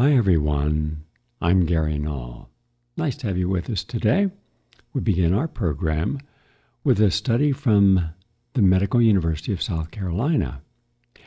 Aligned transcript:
Hi, 0.00 0.14
everyone. 0.14 1.04
I'm 1.42 1.66
Gary 1.66 1.98
Null. 1.98 2.48
Nice 2.96 3.18
to 3.18 3.26
have 3.26 3.36
you 3.36 3.50
with 3.50 3.68
us 3.68 3.84
today. 3.84 4.30
We 4.94 5.02
begin 5.02 5.34
our 5.34 5.46
program 5.46 6.20
with 6.82 6.98
a 7.02 7.10
study 7.10 7.52
from 7.52 8.14
the 8.54 8.62
Medical 8.62 9.02
University 9.02 9.52
of 9.52 9.60
South 9.60 9.90
Carolina. 9.90 10.62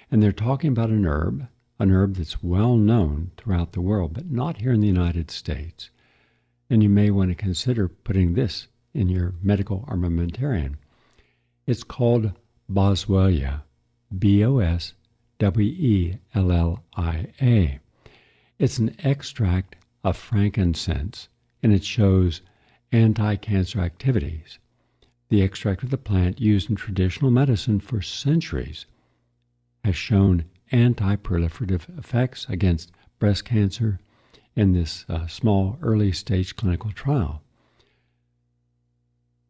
And 0.10 0.24
they're 0.24 0.32
talking 0.32 0.72
about 0.72 0.90
an 0.90 1.06
herb, 1.06 1.48
an 1.78 1.92
herb 1.92 2.16
that's 2.16 2.42
well 2.42 2.76
known 2.76 3.30
throughout 3.38 3.74
the 3.74 3.82
world, 3.82 4.16
but 4.16 4.32
not 4.32 4.58
here 4.58 4.74
in 4.74 4.82
the 4.82 4.88
United 4.88 5.30
States. 5.30 5.92
And 6.68 6.82
you 6.82 6.90
may 6.90 7.12
want 7.12 7.30
to 7.30 7.36
consider 7.36 7.88
putting 7.88 8.34
this 8.34 8.66
in 8.92 9.08
your 9.08 9.36
medical 9.44 9.86
armamentarium. 9.88 10.78
It's 11.68 11.84
called 11.84 12.32
Boswellia, 12.68 13.62
B 14.18 14.44
O 14.44 14.58
S 14.58 14.94
W 15.38 15.70
E 15.70 16.18
L 16.34 16.52
L 16.52 16.84
I 16.98 17.28
A. 17.40 17.80
It's 18.60 18.78
an 18.78 18.96
extract 19.00 19.76
of 20.04 20.16
frankincense, 20.16 21.28
and 21.64 21.74
it 21.74 21.84
shows 21.84 22.42
anti 22.92 23.36
cancer 23.38 23.80
activities. 23.80 24.60
The 25.30 25.42
extract 25.42 25.82
of 25.82 25.90
the 25.90 25.98
plant 25.98 26.40
used 26.40 26.70
in 26.70 26.76
traditional 26.76 27.32
medicine 27.32 27.80
for 27.80 28.04
centuries 28.04 28.86
has 29.84 29.96
shown 29.96 30.46
anti 30.72 31.16
proliferative 31.16 31.98
effects 31.98 32.46
against 32.48 32.92
breast 33.18 33.44
cancer 33.44 34.00
in 34.56 34.74
this 34.74 35.04
uh, 35.10 35.26
small 35.26 35.80
early 35.82 36.12
stage 36.12 36.56
clinical 36.56 36.92
trial. 36.92 37.42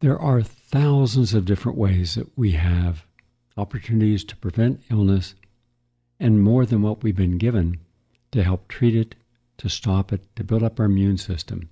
There 0.00 0.18
are 0.18 0.42
thousands 0.42 1.34
of 1.34 1.44
different 1.44 1.76
ways 1.76 2.14
that 2.14 2.38
we 2.38 2.52
have 2.52 3.06
opportunities 3.56 4.24
to 4.24 4.36
prevent 4.36 4.82
illness 4.90 5.34
and 6.18 6.42
more 6.42 6.64
than 6.64 6.80
what 6.80 7.02
we've 7.02 7.14
been 7.14 7.36
given 7.36 7.80
to 8.34 8.42
help 8.42 8.66
treat 8.66 8.96
it, 8.96 9.14
to 9.56 9.68
stop 9.68 10.12
it, 10.12 10.20
to 10.34 10.42
build 10.42 10.64
up 10.64 10.80
our 10.80 10.86
immune 10.86 11.16
system. 11.16 11.70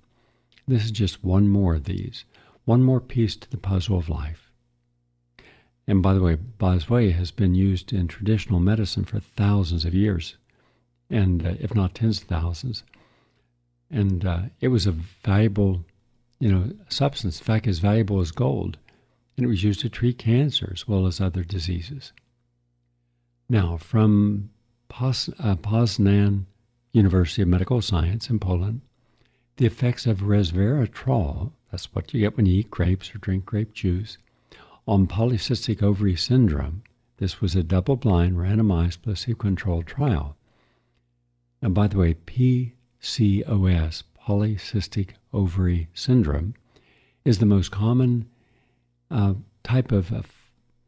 This 0.65 0.85
is 0.85 0.91
just 0.91 1.21
one 1.21 1.49
more 1.49 1.75
of 1.75 1.83
these, 1.83 2.23
one 2.63 2.81
more 2.81 3.01
piece 3.01 3.35
to 3.35 3.51
the 3.51 3.57
puzzle 3.57 3.97
of 3.97 4.07
life. 4.07 4.49
And 5.85 6.01
by 6.01 6.13
the 6.13 6.21
way, 6.21 6.37
Boswellia 6.37 7.11
has 7.15 7.31
been 7.31 7.53
used 7.53 7.91
in 7.91 8.07
traditional 8.07 8.61
medicine 8.61 9.03
for 9.03 9.19
thousands 9.19 9.83
of 9.83 9.93
years, 9.93 10.37
and 11.09 11.45
uh, 11.45 11.55
if 11.59 11.75
not 11.75 11.95
tens 11.95 12.21
of 12.21 12.29
thousands. 12.29 12.83
And 13.91 14.25
uh, 14.25 14.43
it 14.61 14.69
was 14.69 14.87
a 14.87 14.93
valuable, 14.93 15.83
you 16.39 16.49
know, 16.49 16.71
substance. 16.87 17.39
In 17.39 17.45
fact, 17.45 17.67
as 17.67 17.79
valuable 17.79 18.21
as 18.21 18.31
gold, 18.31 18.77
and 19.35 19.45
it 19.45 19.49
was 19.49 19.65
used 19.65 19.81
to 19.81 19.89
treat 19.89 20.17
cancer 20.17 20.71
as 20.73 20.87
well 20.87 21.07
as 21.07 21.19
other 21.19 21.43
diseases. 21.43 22.13
Now, 23.49 23.75
from 23.75 24.49
Poz, 24.87 25.29
uh, 25.39 25.55
Poznan 25.57 26.45
University 26.93 27.41
of 27.41 27.47
Medical 27.47 27.81
Science 27.81 28.29
in 28.29 28.37
Poland, 28.39 28.81
the 29.57 29.65
effects 29.65 30.05
of 30.05 30.19
resveratrol, 30.19 31.51
that's 31.71 31.93
what 31.93 32.13
you 32.13 32.19
get 32.19 32.37
when 32.37 32.45
you 32.45 32.59
eat 32.59 32.69
grapes 32.69 33.13
or 33.13 33.17
drink 33.17 33.45
grape 33.45 33.73
juice, 33.73 34.19
on 34.87 35.07
polycystic 35.07 35.81
ovary 35.81 36.15
syndrome. 36.15 36.83
This 37.17 37.41
was 37.41 37.55
a 37.55 37.63
double 37.63 37.95
blind, 37.95 38.37
randomized, 38.37 39.01
placebo 39.01 39.37
controlled 39.37 39.87
trial. 39.87 40.37
And 41.63 41.73
by 41.73 41.87
the 41.87 41.97
way, 41.97 42.13
PCOS, 42.13 44.03
polycystic 44.27 45.09
ovary 45.33 45.87
syndrome, 45.95 46.53
is 47.25 47.39
the 47.39 47.45
most 47.47 47.71
common 47.71 48.27
uh, 49.09 49.33
type 49.63 49.91
of 49.91 50.11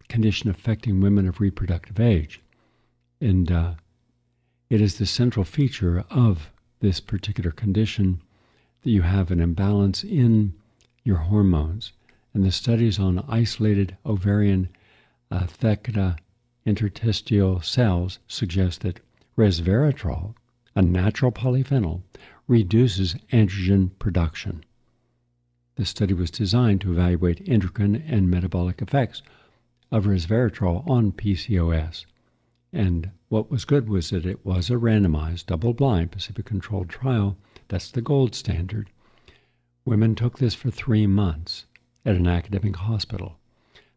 condition 0.08 0.50
affecting 0.52 1.02
women 1.02 1.28
of 1.28 1.40
reproductive 1.42 2.00
age. 2.00 2.42
And 3.20 3.52
uh, 3.52 3.74
it 4.70 4.82
is 4.82 4.98
the 4.98 5.06
central 5.06 5.46
feature 5.46 6.04
of 6.10 6.52
this 6.80 7.00
particular 7.00 7.52
condition 7.52 8.22
that 8.82 8.90
you 8.90 9.02
have 9.04 9.32
an 9.32 9.40
imbalance 9.40 10.04
in 10.04 10.54
your 11.04 11.18
hormones. 11.18 11.92
And 12.34 12.44
the 12.44 12.52
studies 12.52 13.00
on 13.00 13.24
isolated 13.28 13.96
ovarian 14.06 14.70
uh, 15.32 15.48
theca 15.48 16.18
interstitial 16.66 17.62
cells 17.62 18.20
suggest 18.28 18.82
that 18.82 19.00
resveratrol, 19.38 20.34
a 20.76 20.82
natural 20.82 21.32
polyphenol, 21.32 22.02
reduces 22.48 23.16
androgen 23.32 23.92
production. 24.00 24.64
The 25.76 25.86
study 25.86 26.14
was 26.14 26.32
designed 26.32 26.82
to 26.82 26.92
evaluate 26.92 27.48
endocrine 27.48 27.96
and 27.96 28.30
metabolic 28.30 28.82
effects 28.82 29.22
of 29.92 30.06
resveratrol 30.06 30.88
on 30.90 31.12
PCOS. 31.12 32.06
And 32.78 33.12
what 33.30 33.50
was 33.50 33.64
good 33.64 33.88
was 33.88 34.10
that 34.10 34.26
it 34.26 34.46
was 34.46 34.70
a 34.70 34.74
randomized, 34.74 35.46
double 35.46 35.74
blind, 35.74 36.12
placebo 36.12 36.42
controlled 36.42 36.90
trial. 36.90 37.38
That's 37.70 37.90
the 37.90 38.02
gold 38.02 38.36
standard. 38.36 38.90
Women 39.86 40.14
took 40.14 40.40
this 40.40 40.54
for 40.54 40.70
three 40.70 41.08
months 41.08 41.68
at 42.04 42.18
an 42.18 42.28
academic 42.28 42.76
hospital. 42.76 43.40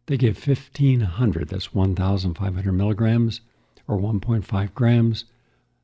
They 0.05 0.15
gave 0.15 0.47
1,500, 0.47 1.49
that's 1.49 1.73
1,500 1.73 2.71
milligrams 2.71 3.41
or 3.85 3.97
1.5 3.97 4.73
grams 4.73 5.25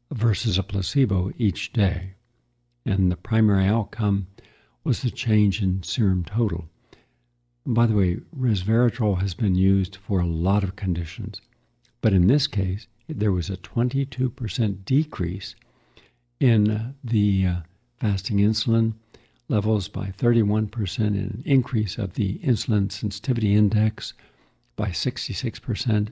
versus 0.10 0.58
a 0.58 0.64
placebo 0.64 1.34
each 1.38 1.74
day. 1.74 2.14
And 2.86 3.12
the 3.12 3.18
primary 3.18 3.66
outcome 3.66 4.28
was 4.86 5.02
the 5.02 5.12
change 5.12 5.62
in 5.62 5.84
serum 5.84 6.24
total. 6.24 6.70
And 7.66 7.76
by 7.76 7.88
the 7.88 7.96
way, 7.96 8.20
resveratrol 8.34 9.20
has 9.20 9.34
been 9.34 9.56
used 9.56 9.98
for 9.98 10.22
a 10.22 10.26
lot 10.26 10.64
of 10.64 10.78
conditions, 10.78 11.42
but 12.06 12.14
in 12.14 12.28
this 12.28 12.46
case, 12.46 12.86
there 13.10 13.32
was 13.32 13.50
a 13.50 13.58
22% 13.58 14.86
decrease 14.86 15.56
in 16.40 16.94
the 17.04 17.48
uh, 17.48 17.56
fasting 18.00 18.38
insulin 18.38 18.94
levels 19.50 19.88
by 19.88 20.14
31% 20.16 21.00
and 21.00 21.16
an 21.16 21.44
increase 21.48 21.98
of 21.98 22.14
the 22.14 22.38
insulin 22.44 22.92
sensitivity 22.92 23.56
index 23.56 24.14
by 24.76 24.90
66%. 24.90 26.10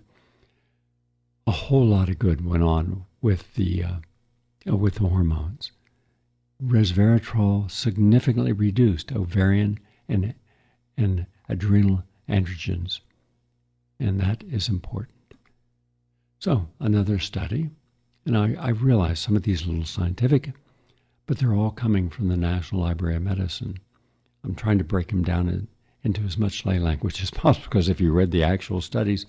A 1.46 1.52
whole 1.52 1.86
lot 1.86 2.10
of 2.10 2.18
good 2.18 2.44
went 2.44 2.64
on 2.64 3.06
with 3.22 3.54
the 3.54 3.84
uh, 3.84 4.76
with 4.76 4.96
the 4.96 5.10
hormones 5.10 5.74
resveratrol 6.60 7.70
significantly 7.70 8.52
reduced 8.52 9.12
ovarian 9.12 9.78
and, 10.10 10.34
and 10.98 11.28
adrenal 11.48 12.04
androgens, 12.28 13.00
and 14.00 14.20
that 14.20 14.42
is 14.52 14.68
important. 14.68 15.13
So, 16.44 16.68
another 16.78 17.20
study, 17.20 17.70
and 18.26 18.38
I, 18.38 18.56
I 18.60 18.70
realize 18.72 19.22
some 19.22 19.38
of 19.38 19.44
these 19.44 19.66
little 19.66 19.86
scientific, 19.86 20.52
but 21.26 21.38
they're 21.38 21.54
all 21.56 21.72
coming 21.72 22.10
from 22.10 22.28
the 22.28 22.36
National 22.36 22.82
Library 22.82 23.16
of 23.16 23.22
Medicine. 23.22 23.80
I'm 24.44 24.54
trying 24.54 24.78
to 24.80 24.84
break 24.84 25.08
them 25.08 25.24
down 25.24 25.48
in, 25.48 25.70
into 26.04 26.20
as 26.24 26.38
much 26.38 26.66
lay 26.66 26.80
language 26.80 27.22
as 27.24 27.32
possible 27.32 27.68
because 27.70 27.88
if 27.88 28.02
you 28.02 28.12
read 28.12 28.32
the 28.32 28.44
actual 28.44 28.82
studies, 28.82 29.26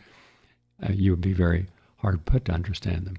uh, 0.83 0.91
you 0.91 1.13
would 1.13 1.21
be 1.21 1.33
very 1.33 1.69
hard 1.99 2.27
put 2.27 2.47
to 2.47 2.53
understand 2.53 3.07
them. 3.07 3.19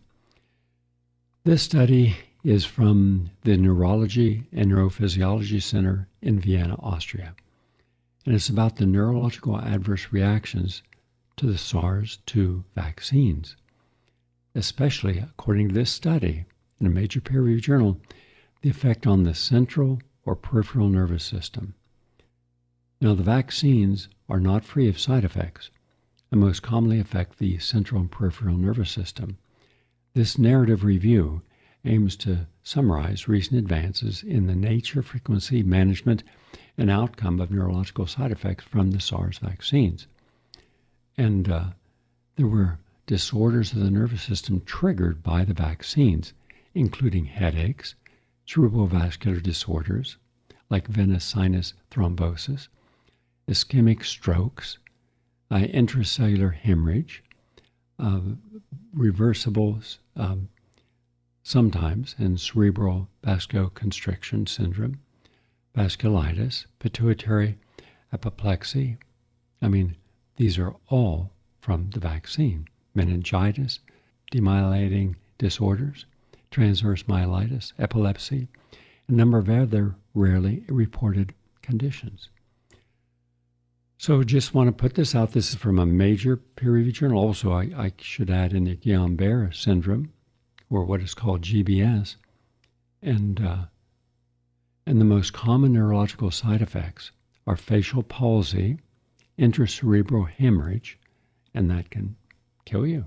This 1.45 1.63
study 1.63 2.17
is 2.43 2.65
from 2.65 3.29
the 3.43 3.55
Neurology 3.55 4.43
and 4.51 4.73
Neurophysiology 4.73 5.63
Center 5.63 6.09
in 6.21 6.41
Vienna, 6.41 6.75
Austria. 6.79 7.33
And 8.25 8.35
it's 8.35 8.49
about 8.49 8.75
the 8.75 8.85
neurological 8.85 9.57
adverse 9.57 10.11
reactions 10.11 10.83
to 11.37 11.45
the 11.45 11.57
SARS 11.57 12.17
2 12.25 12.65
vaccines, 12.75 13.55
especially, 14.55 15.19
according 15.19 15.67
to 15.67 15.73
this 15.73 15.91
study 15.91 16.45
in 16.79 16.87
a 16.87 16.89
major 16.89 17.21
peer 17.21 17.41
reviewed 17.41 17.63
journal, 17.63 18.01
the 18.61 18.69
effect 18.69 19.05
on 19.05 19.23
the 19.23 19.35
central 19.35 19.99
or 20.23 20.35
peripheral 20.35 20.89
nervous 20.89 21.23
system. 21.23 21.75
Now, 23.01 23.13
the 23.13 23.23
vaccines 23.23 24.07
are 24.27 24.39
not 24.39 24.63
free 24.63 24.87
of 24.87 24.97
side 24.97 25.23
effects 25.23 25.69
and 26.31 26.41
most 26.41 26.63
commonly 26.63 26.99
affect 26.99 27.37
the 27.37 27.59
central 27.59 28.01
and 28.01 28.09
peripheral 28.09 28.57
nervous 28.57 28.89
system. 28.89 29.37
This 30.13 30.37
narrative 30.37 30.83
review 30.83 31.41
aims 31.83 32.15
to 32.17 32.47
summarize 32.63 33.27
recent 33.27 33.59
advances 33.59 34.23
in 34.23 34.47
the 34.47 34.55
nature, 34.55 35.03
frequency, 35.03 35.61
management, 35.61 36.23
and 36.77 36.89
outcome 36.89 37.39
of 37.39 37.51
neurological 37.51 38.07
side 38.07 38.31
effects 38.31 38.63
from 38.63 38.91
the 38.91 38.99
SARS 38.99 39.37
vaccines. 39.37 40.07
And 41.17 41.47
uh, 41.47 41.65
there 42.37 42.47
were 42.47 42.79
disorders 43.07 43.71
of 43.71 43.79
the 43.79 43.91
nervous 43.91 44.23
system 44.23 44.61
triggered 44.61 45.21
by 45.21 45.45
the 45.45 45.53
vaccines, 45.53 46.33
including 46.73 47.25
headaches, 47.25 47.95
cerebrovascular 48.47 49.41
disorders 49.41 50.17
like 50.69 50.87
venous 50.87 51.23
sinus 51.23 51.73
thrombosis, 51.91 52.67
ischemic 53.47 54.03
strokes, 54.03 54.79
uh, 55.51 55.57
intracellular 55.57 56.53
hemorrhage, 56.53 57.23
uh, 57.99 58.21
um, 60.15 60.49
sometimes 61.43 62.15
in 62.17 62.37
cerebral 62.37 63.07
vasoconstriction 63.23 64.47
syndrome, 64.47 64.99
vasculitis, 65.75 66.65
pituitary 66.79 67.57
apoplexy. 68.11 68.97
I 69.61 69.67
mean, 69.67 69.95
these 70.37 70.57
are 70.57 70.75
all 70.87 71.31
from 71.59 71.91
the 71.91 71.99
vaccine. 71.99 72.67
Meningitis, 72.95 73.79
demyelinating 74.31 75.15
disorders, 75.37 76.05
transverse 76.49 77.03
myelitis, 77.03 77.73
epilepsy, 77.77 78.47
a 79.07 79.11
number 79.11 79.37
of 79.37 79.49
other 79.49 79.95
rarely 80.13 80.63
reported 80.67 81.33
conditions. 81.61 82.29
So 83.97 84.23
just 84.23 84.53
want 84.53 84.67
to 84.67 84.71
put 84.71 84.95
this 84.95 85.15
out. 85.15 85.31
This 85.31 85.49
is 85.49 85.55
from 85.55 85.79
a 85.79 85.85
major 85.85 86.37
peer-reviewed 86.37 86.95
journal. 86.95 87.19
Also, 87.19 87.51
I, 87.51 87.63
I 87.75 87.93
should 87.97 88.29
add 88.29 88.53
in 88.53 88.65
the 88.65 88.75
Guillain-Barre 88.75 89.51
syndrome, 89.53 90.11
or 90.69 90.83
what 90.85 91.01
is 91.01 91.13
called 91.13 91.41
GBS, 91.41 92.15
and 93.01 93.39
uh, 93.41 93.65
and 94.85 95.01
the 95.01 95.05
most 95.05 95.33
common 95.33 95.73
neurological 95.73 96.29
side 96.29 96.61
effects 96.61 97.11
are 97.47 97.55
facial 97.55 98.03
palsy, 98.03 98.79
intracerebral 99.39 100.29
hemorrhage, 100.29 100.99
and 101.53 101.69
that 101.71 101.89
can 101.89 102.15
kill 102.65 102.85
you. 102.85 103.05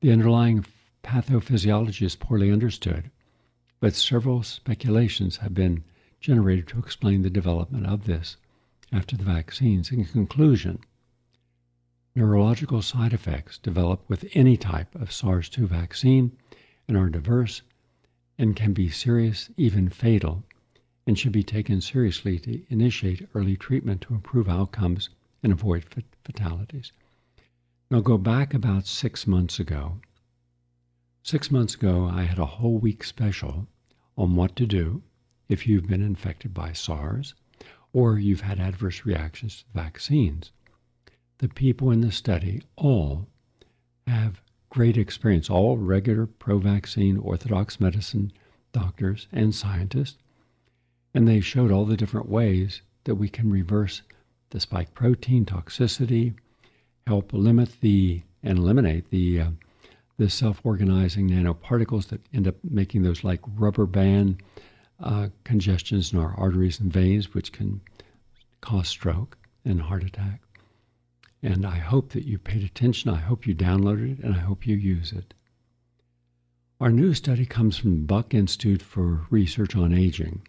The 0.00 0.12
underlying 0.12 0.64
pathophysiology 1.02 2.02
is 2.02 2.16
poorly 2.16 2.50
understood, 2.50 3.10
but 3.80 3.94
several 3.94 4.42
speculations 4.42 5.38
have 5.38 5.52
been 5.52 5.84
generated 6.20 6.68
to 6.68 6.78
explain 6.78 7.22
the 7.22 7.30
development 7.30 7.86
of 7.86 8.04
this 8.04 8.36
after 8.92 9.16
the 9.16 9.24
vaccines. 9.24 9.90
In 9.90 10.04
conclusion, 10.04 10.78
neurological 12.14 12.82
side 12.82 13.12
effects 13.12 13.58
develop 13.58 14.08
with 14.08 14.24
any 14.34 14.56
type 14.56 14.94
of 14.94 15.12
SARS 15.12 15.48
2 15.48 15.66
vaccine 15.66 16.30
and 16.86 16.96
are 16.96 17.08
diverse 17.08 17.62
and 18.38 18.54
can 18.54 18.72
be 18.72 18.88
serious, 18.88 19.50
even 19.56 19.88
fatal, 19.88 20.44
and 21.06 21.18
should 21.18 21.32
be 21.32 21.42
taken 21.42 21.80
seriously 21.80 22.38
to 22.38 22.62
initiate 22.68 23.28
early 23.34 23.56
treatment 23.56 24.00
to 24.02 24.14
improve 24.14 24.48
outcomes 24.48 25.08
and 25.42 25.52
avoid 25.52 25.84
fatalities. 26.24 26.92
Now, 27.92 28.00
go 28.00 28.16
back 28.16 28.54
about 28.54 28.86
six 28.86 29.26
months 29.26 29.60
ago. 29.60 30.00
Six 31.22 31.50
months 31.50 31.74
ago, 31.74 32.06
I 32.06 32.22
had 32.22 32.38
a 32.38 32.46
whole 32.46 32.78
week 32.78 33.04
special 33.04 33.68
on 34.16 34.34
what 34.34 34.56
to 34.56 34.66
do 34.66 35.02
if 35.50 35.66
you've 35.66 35.88
been 35.88 36.00
infected 36.00 36.54
by 36.54 36.72
SARS 36.72 37.34
or 37.92 38.18
you've 38.18 38.40
had 38.40 38.58
adverse 38.58 39.04
reactions 39.04 39.58
to 39.58 39.64
vaccines. 39.74 40.52
The 41.36 41.50
people 41.50 41.90
in 41.90 42.00
the 42.00 42.10
study 42.10 42.62
all 42.76 43.28
have 44.06 44.40
great 44.70 44.96
experience, 44.96 45.50
all 45.50 45.76
regular 45.76 46.24
pro 46.24 46.60
vaccine 46.60 47.18
orthodox 47.18 47.78
medicine 47.78 48.32
doctors 48.72 49.28
and 49.32 49.54
scientists, 49.54 50.16
and 51.12 51.28
they 51.28 51.40
showed 51.40 51.70
all 51.70 51.84
the 51.84 51.98
different 51.98 52.30
ways 52.30 52.80
that 53.04 53.16
we 53.16 53.28
can 53.28 53.50
reverse 53.50 54.00
the 54.48 54.60
spike 54.60 54.94
protein 54.94 55.44
toxicity, 55.44 56.34
help 57.06 57.32
limit 57.32 57.80
the 57.80 58.22
and 58.42 58.58
eliminate 58.58 59.10
the 59.10 59.40
uh, 59.40 59.50
the 60.18 60.28
self-organizing 60.28 61.28
nanoparticles 61.28 62.08
that 62.08 62.20
end 62.32 62.46
up 62.46 62.54
making 62.62 63.02
those 63.02 63.24
like 63.24 63.40
rubber 63.56 63.86
band 63.86 64.42
uh, 65.00 65.28
congestions 65.44 66.12
in 66.12 66.18
our 66.18 66.34
arteries 66.36 66.78
and 66.78 66.92
veins, 66.92 67.34
which 67.34 67.52
can 67.52 67.80
cause 68.60 68.88
stroke 68.88 69.36
and 69.64 69.80
heart 69.80 70.04
attack. 70.04 70.40
And 71.42 71.66
I 71.66 71.78
hope 71.78 72.10
that 72.12 72.24
you 72.24 72.38
paid 72.38 72.62
attention. 72.62 73.10
I 73.10 73.16
hope 73.16 73.46
you 73.46 73.54
downloaded 73.54 74.18
it, 74.18 74.24
and 74.24 74.34
I 74.34 74.38
hope 74.38 74.66
you 74.66 74.76
use 74.76 75.12
it. 75.12 75.34
Our 76.80 76.90
new 76.90 77.14
study 77.14 77.46
comes 77.46 77.76
from 77.76 77.90
the 77.92 78.06
Buck 78.06 78.34
Institute 78.34 78.82
for 78.82 79.26
Research 79.30 79.74
on 79.74 79.92
Aging. 79.92 80.46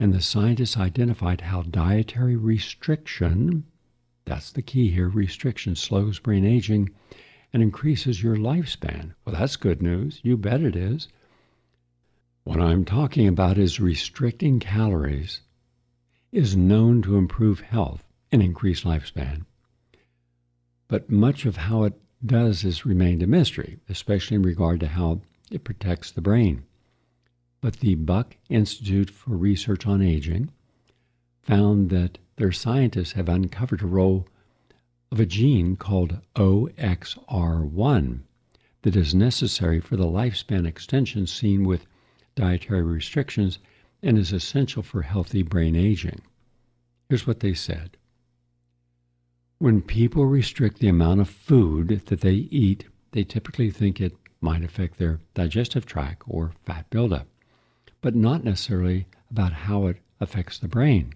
And 0.00 0.12
the 0.12 0.20
scientists 0.20 0.76
identified 0.76 1.40
how 1.42 1.62
dietary 1.62 2.36
restriction, 2.36 3.64
that's 4.28 4.52
the 4.52 4.62
key 4.62 4.90
here, 4.90 5.08
restriction 5.08 5.74
slows 5.74 6.18
brain 6.18 6.44
aging 6.44 6.90
and 7.52 7.62
increases 7.62 8.22
your 8.22 8.36
lifespan. 8.36 9.14
Well, 9.24 9.34
that's 9.34 9.56
good 9.56 9.82
news. 9.82 10.20
You 10.22 10.36
bet 10.36 10.60
it 10.60 10.76
is. 10.76 11.08
What 12.44 12.60
I'm 12.60 12.84
talking 12.84 13.26
about 13.26 13.58
is 13.58 13.80
restricting 13.80 14.60
calories 14.60 15.40
is 16.30 16.56
known 16.56 17.02
to 17.02 17.16
improve 17.16 17.60
health 17.60 18.04
and 18.30 18.42
increase 18.42 18.84
lifespan. 18.84 19.46
But 20.88 21.10
much 21.10 21.46
of 21.46 21.56
how 21.56 21.84
it 21.84 22.00
does 22.24 22.62
has 22.62 22.86
remained 22.86 23.22
a 23.22 23.26
mystery, 23.26 23.78
especially 23.88 24.34
in 24.36 24.42
regard 24.42 24.80
to 24.80 24.88
how 24.88 25.22
it 25.50 25.64
protects 25.64 26.10
the 26.10 26.20
brain. 26.20 26.64
But 27.60 27.80
the 27.80 27.94
Buck 27.94 28.36
Institute 28.48 29.10
for 29.10 29.36
Research 29.36 29.86
on 29.86 30.02
Aging 30.02 30.50
found 31.40 31.90
that 31.90 32.18
their 32.38 32.52
scientists 32.52 33.12
have 33.12 33.28
uncovered 33.28 33.82
a 33.82 33.86
role 33.86 34.24
of 35.10 35.18
a 35.18 35.26
gene 35.26 35.74
called 35.74 36.18
OXR1 36.36 38.20
that 38.82 38.94
is 38.94 39.12
necessary 39.12 39.80
for 39.80 39.96
the 39.96 40.06
lifespan 40.06 40.64
extension 40.64 41.26
seen 41.26 41.64
with 41.64 41.86
dietary 42.36 42.82
restrictions 42.82 43.58
and 44.04 44.16
is 44.16 44.32
essential 44.32 44.84
for 44.84 45.02
healthy 45.02 45.42
brain 45.42 45.74
aging. 45.74 46.20
Here's 47.08 47.26
what 47.26 47.40
they 47.40 47.54
said 47.54 47.96
When 49.58 49.82
people 49.82 50.24
restrict 50.26 50.78
the 50.78 50.88
amount 50.88 51.20
of 51.20 51.28
food 51.28 52.02
that 52.06 52.20
they 52.20 52.34
eat, 52.34 52.86
they 53.10 53.24
typically 53.24 53.72
think 53.72 54.00
it 54.00 54.16
might 54.40 54.62
affect 54.62 54.98
their 54.98 55.18
digestive 55.34 55.86
tract 55.86 56.22
or 56.28 56.52
fat 56.64 56.88
buildup, 56.90 57.26
but 58.00 58.14
not 58.14 58.44
necessarily 58.44 59.06
about 59.28 59.52
how 59.52 59.88
it 59.88 59.96
affects 60.20 60.58
the 60.58 60.68
brain. 60.68 61.14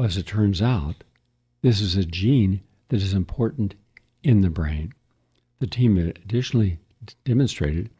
Well, 0.00 0.06
as 0.06 0.16
it 0.16 0.24
turns 0.24 0.62
out, 0.62 1.04
this 1.60 1.82
is 1.82 1.94
a 1.94 2.06
gene 2.06 2.62
that 2.88 3.02
is 3.02 3.12
important 3.12 3.74
in 4.22 4.40
the 4.40 4.48
brain. 4.48 4.94
The 5.58 5.66
team 5.66 5.98
additionally 5.98 6.78
demonstrated 7.26 7.90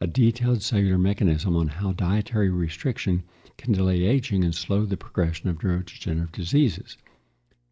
a 0.00 0.08
detailed 0.08 0.62
cellular 0.62 0.98
mechanism 0.98 1.54
on 1.54 1.68
how 1.68 1.92
dietary 1.92 2.50
restriction 2.50 3.22
can 3.56 3.70
delay 3.72 4.02
aging 4.02 4.42
and 4.42 4.52
slow 4.52 4.84
the 4.84 4.96
progression 4.96 5.48
of 5.48 5.58
neurodegenerative 5.58 6.32
diseases. 6.32 6.98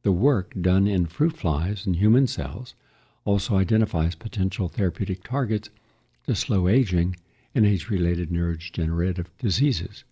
The 0.04 0.12
work 0.12 0.54
done 0.60 0.86
in 0.86 1.06
fruit 1.06 1.36
flies 1.36 1.84
and 1.84 1.96
human 1.96 2.28
cells 2.28 2.76
also 3.24 3.56
identifies 3.56 4.14
potential 4.14 4.68
therapeutic 4.68 5.24
targets 5.24 5.70
to 6.28 6.36
slow 6.36 6.68
aging 6.68 7.16
and 7.52 7.66
age 7.66 7.90
related 7.90 8.30
neurodegenerative 8.30 9.26
diseases. 9.40 10.04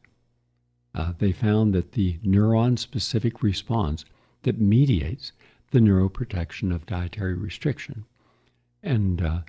Uh, 0.94 1.12
they 1.18 1.32
found 1.32 1.72
that 1.74 1.92
the 1.92 2.18
neuron 2.24 2.78
specific 2.78 3.42
response 3.42 4.04
that 4.42 4.60
mediates 4.60 5.32
the 5.70 5.78
neuroprotection 5.78 6.74
of 6.74 6.86
dietary 6.86 7.34
restriction 7.34 8.04
and 8.82 9.22
uh, 9.22 9.40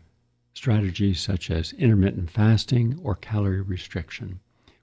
strategies 0.54 1.20
such 1.20 1.50
as 1.50 1.74
intermittent 1.74 2.30
fasting 2.30 3.00
or 3.02 3.16
calorie 3.16 3.62
restriction, 3.62 4.40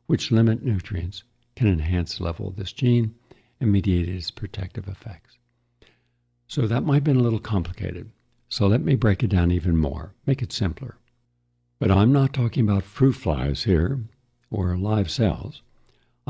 which 0.07 0.31
limit 0.31 0.63
nutrients, 0.65 1.23
can 1.55 1.69
enhance 1.69 2.19
the 2.19 2.25
level 2.25 2.49
of 2.49 2.57
this 2.57 2.73
gene 2.73 3.15
and 3.61 3.71
mediate 3.71 4.09
its 4.09 4.31
protective 4.31 4.89
effects. 4.89 5.39
So 6.47 6.67
that 6.67 6.85
might 6.85 6.95
have 6.95 7.05
been 7.05 7.17
a 7.17 7.23
little 7.23 7.41
complicated. 7.41 8.11
So 8.49 8.67
let 8.67 8.81
me 8.81 8.95
break 8.95 9.23
it 9.23 9.29
down 9.29 9.51
even 9.51 9.77
more, 9.77 10.15
make 10.27 10.41
it 10.41 10.53
simpler. 10.53 10.97
But 11.79 11.91
I'm 11.91 12.13
not 12.13 12.33
talking 12.33 12.65
about 12.65 12.83
fruit 12.83 13.13
flies 13.13 13.65
here 13.65 14.01
or 14.51 14.77
live 14.77 15.11
cells. 15.11 15.63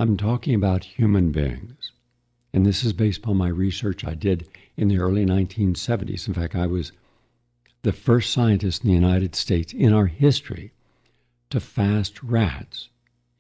I'm 0.01 0.17
talking 0.17 0.55
about 0.55 0.85
human 0.85 1.33
beings. 1.33 1.91
And 2.53 2.65
this 2.65 2.85
is 2.85 2.93
based 2.93 3.19
upon 3.19 3.37
my 3.37 3.49
research 3.49 4.05
I 4.05 4.15
did 4.15 4.49
in 4.77 4.87
the 4.87 4.99
early 4.99 5.27
1970s. 5.27 6.29
In 6.29 6.35
fact, 6.35 6.55
I 6.55 6.69
was 6.69 6.93
the 7.83 7.91
first 7.91 8.31
scientist 8.31 8.85
in 8.85 8.91
the 8.91 8.95
United 8.95 9.35
States 9.35 9.73
in 9.73 9.93
our 9.93 10.07
history 10.07 10.73
to 11.51 11.59
fast 11.59 12.23
rats, 12.23 12.91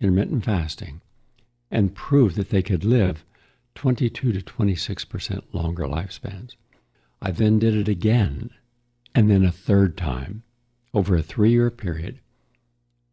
intermittent 0.00 0.47
fasting, 0.47 1.00
and 1.71 1.95
prove 1.95 2.35
that 2.35 2.50
they 2.50 2.62
could 2.62 2.85
live 2.85 3.25
22 3.77 4.33
to 4.33 4.41
26% 4.41 5.43
longer 5.53 5.85
lifespans. 5.85 6.57
I 7.23 7.31
then 7.31 7.61
did 7.61 7.77
it 7.77 7.87
again, 7.87 8.50
and 9.15 9.31
then 9.31 9.45
a 9.45 9.53
third 9.53 9.97
time 9.97 10.43
over 10.93 11.15
a 11.15 11.23
three 11.23 11.53
year 11.53 11.71
period. 11.71 12.19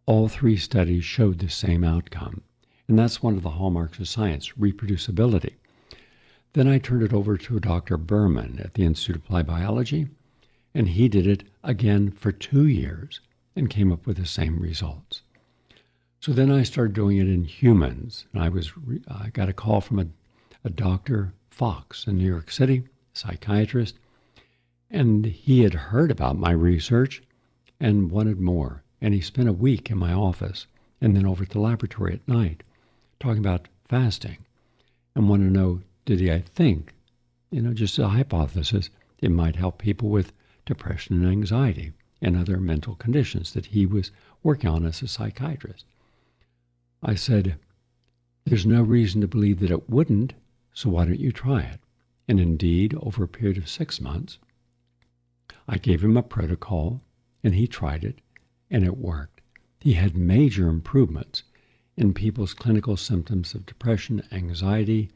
All 0.08 0.28
three 0.28 0.58
studies 0.58 1.06
showed 1.06 1.38
the 1.38 1.50
same 1.50 1.84
outcome. 1.84 2.42
And 2.88 3.00
that's 3.00 3.24
one 3.24 3.36
of 3.36 3.44
the 3.44 3.52
hallmarks 3.52 4.00
of 4.00 4.08
science 4.08 4.52
reproducibility. 4.60 5.54
Then 6.54 6.68
I 6.68 6.78
turned 6.78 7.04
it 7.04 7.14
over 7.14 7.38
to 7.38 7.60
Dr. 7.60 7.98
Berman 7.98 8.60
at 8.64 8.76
the 8.76 8.84
Institute 8.84 9.18
of 9.18 9.24
Applied 9.24 9.48
Biology 9.48 10.08
and 10.76 10.90
he 10.90 11.08
did 11.08 11.26
it 11.26 11.46
again 11.64 12.12
for 12.12 12.34
two 12.34 12.68
years 12.68 13.22
and 13.56 13.70
came 13.70 13.94
up 13.94 14.06
with 14.06 14.18
the 14.18 14.26
same 14.26 14.60
results. 14.60 15.22
So 16.20 16.34
then 16.34 16.52
I 16.52 16.64
started 16.64 16.94
doing 16.94 17.18
it 17.18 17.30
in 17.30 17.46
humans. 17.46 18.26
And 18.34 18.44
I 18.44 18.50
was 18.50 18.74
I 19.08 19.30
got 19.30 19.48
a 19.48 19.54
call 19.54 19.80
from 19.80 20.00
a, 20.00 20.08
a 20.66 20.70
doctor, 20.70 21.34
Fox, 21.50 22.06
in 22.08 22.18
New 22.18 22.28
York 22.28 22.52
City, 22.52 22.84
psychiatrist, 23.14 23.98
and 24.92 25.26
he 25.26 25.64
had 25.64 25.74
heard 25.74 26.12
about 26.12 26.38
my 26.38 26.52
research 26.52 27.24
and 27.80 28.12
wanted 28.12 28.42
more. 28.42 28.84
And 29.00 29.14
he 29.14 29.22
spent 29.22 29.48
a 29.48 29.54
week 29.54 29.90
in 29.90 29.98
my 29.98 30.12
office 30.12 30.68
and 31.00 31.16
then 31.16 31.26
over 31.26 31.44
at 31.44 31.52
the 31.52 31.60
laboratory 31.60 32.14
at 32.14 32.28
night 32.28 32.64
talking 33.26 33.40
about 33.40 33.68
fasting 33.90 34.38
and 35.16 35.28
wanted 35.28 35.46
to 35.46 35.50
know 35.50 35.82
did 36.06 36.20
he 36.20 36.32
I 36.32 36.42
think, 36.42 36.94
you 37.50 37.60
know, 37.60 37.74
just 37.74 37.98
a 37.98 38.08
hypothesis, 38.08 38.92
it 39.18 39.32
might 39.32 39.56
help 39.56 39.80
people 39.80 40.10
with 40.10 40.32
depression 40.64 41.16
and 41.16 41.32
anxiety. 41.32 41.94
and 42.22 42.38
other 42.38 42.60
mental 42.60 42.94
conditions 42.94 43.54
that 43.54 43.66
he 43.66 43.88
was 43.88 44.12
working 44.44 44.70
on 44.70 44.86
as 44.86 45.02
a 45.02 45.08
psychiatrist. 45.08 45.86
I 47.02 47.16
said, 47.16 47.58
There's 48.46 48.68
no 48.68 48.84
reason 48.84 49.22
to 49.22 49.28
believe 49.28 49.60
that 49.62 49.72
it 49.72 49.90
wouldn't, 49.90 50.34
so 50.72 50.92
why 50.92 51.06
don't 51.06 51.20
you 51.20 51.32
try 51.32 51.62
it? 51.62 51.80
And 52.28 52.40
indeed, 52.40 52.94
over 53.00 53.24
a 53.24 53.28
period 53.28 53.58
of 53.58 53.68
six 53.68 54.00
months, 54.00 54.38
I 55.68 55.80
gave 55.80 56.04
him 56.04 56.16
a 56.16 56.22
protocol 56.22 57.02
and 57.44 57.56
he 57.56 57.66
tried 57.66 58.04
it 58.04 58.20
and 58.70 58.84
it 58.84 58.98
worked. 58.98 59.42
He 59.80 59.94
had 59.94 60.16
major 60.16 60.70
improvements 60.70 61.42
in 61.98 62.14
people's 62.14 62.54
clinical 62.54 62.98
symptoms 62.98 63.54
of 63.54 63.66
depression, 63.66 64.22
anxiety, 64.32 65.10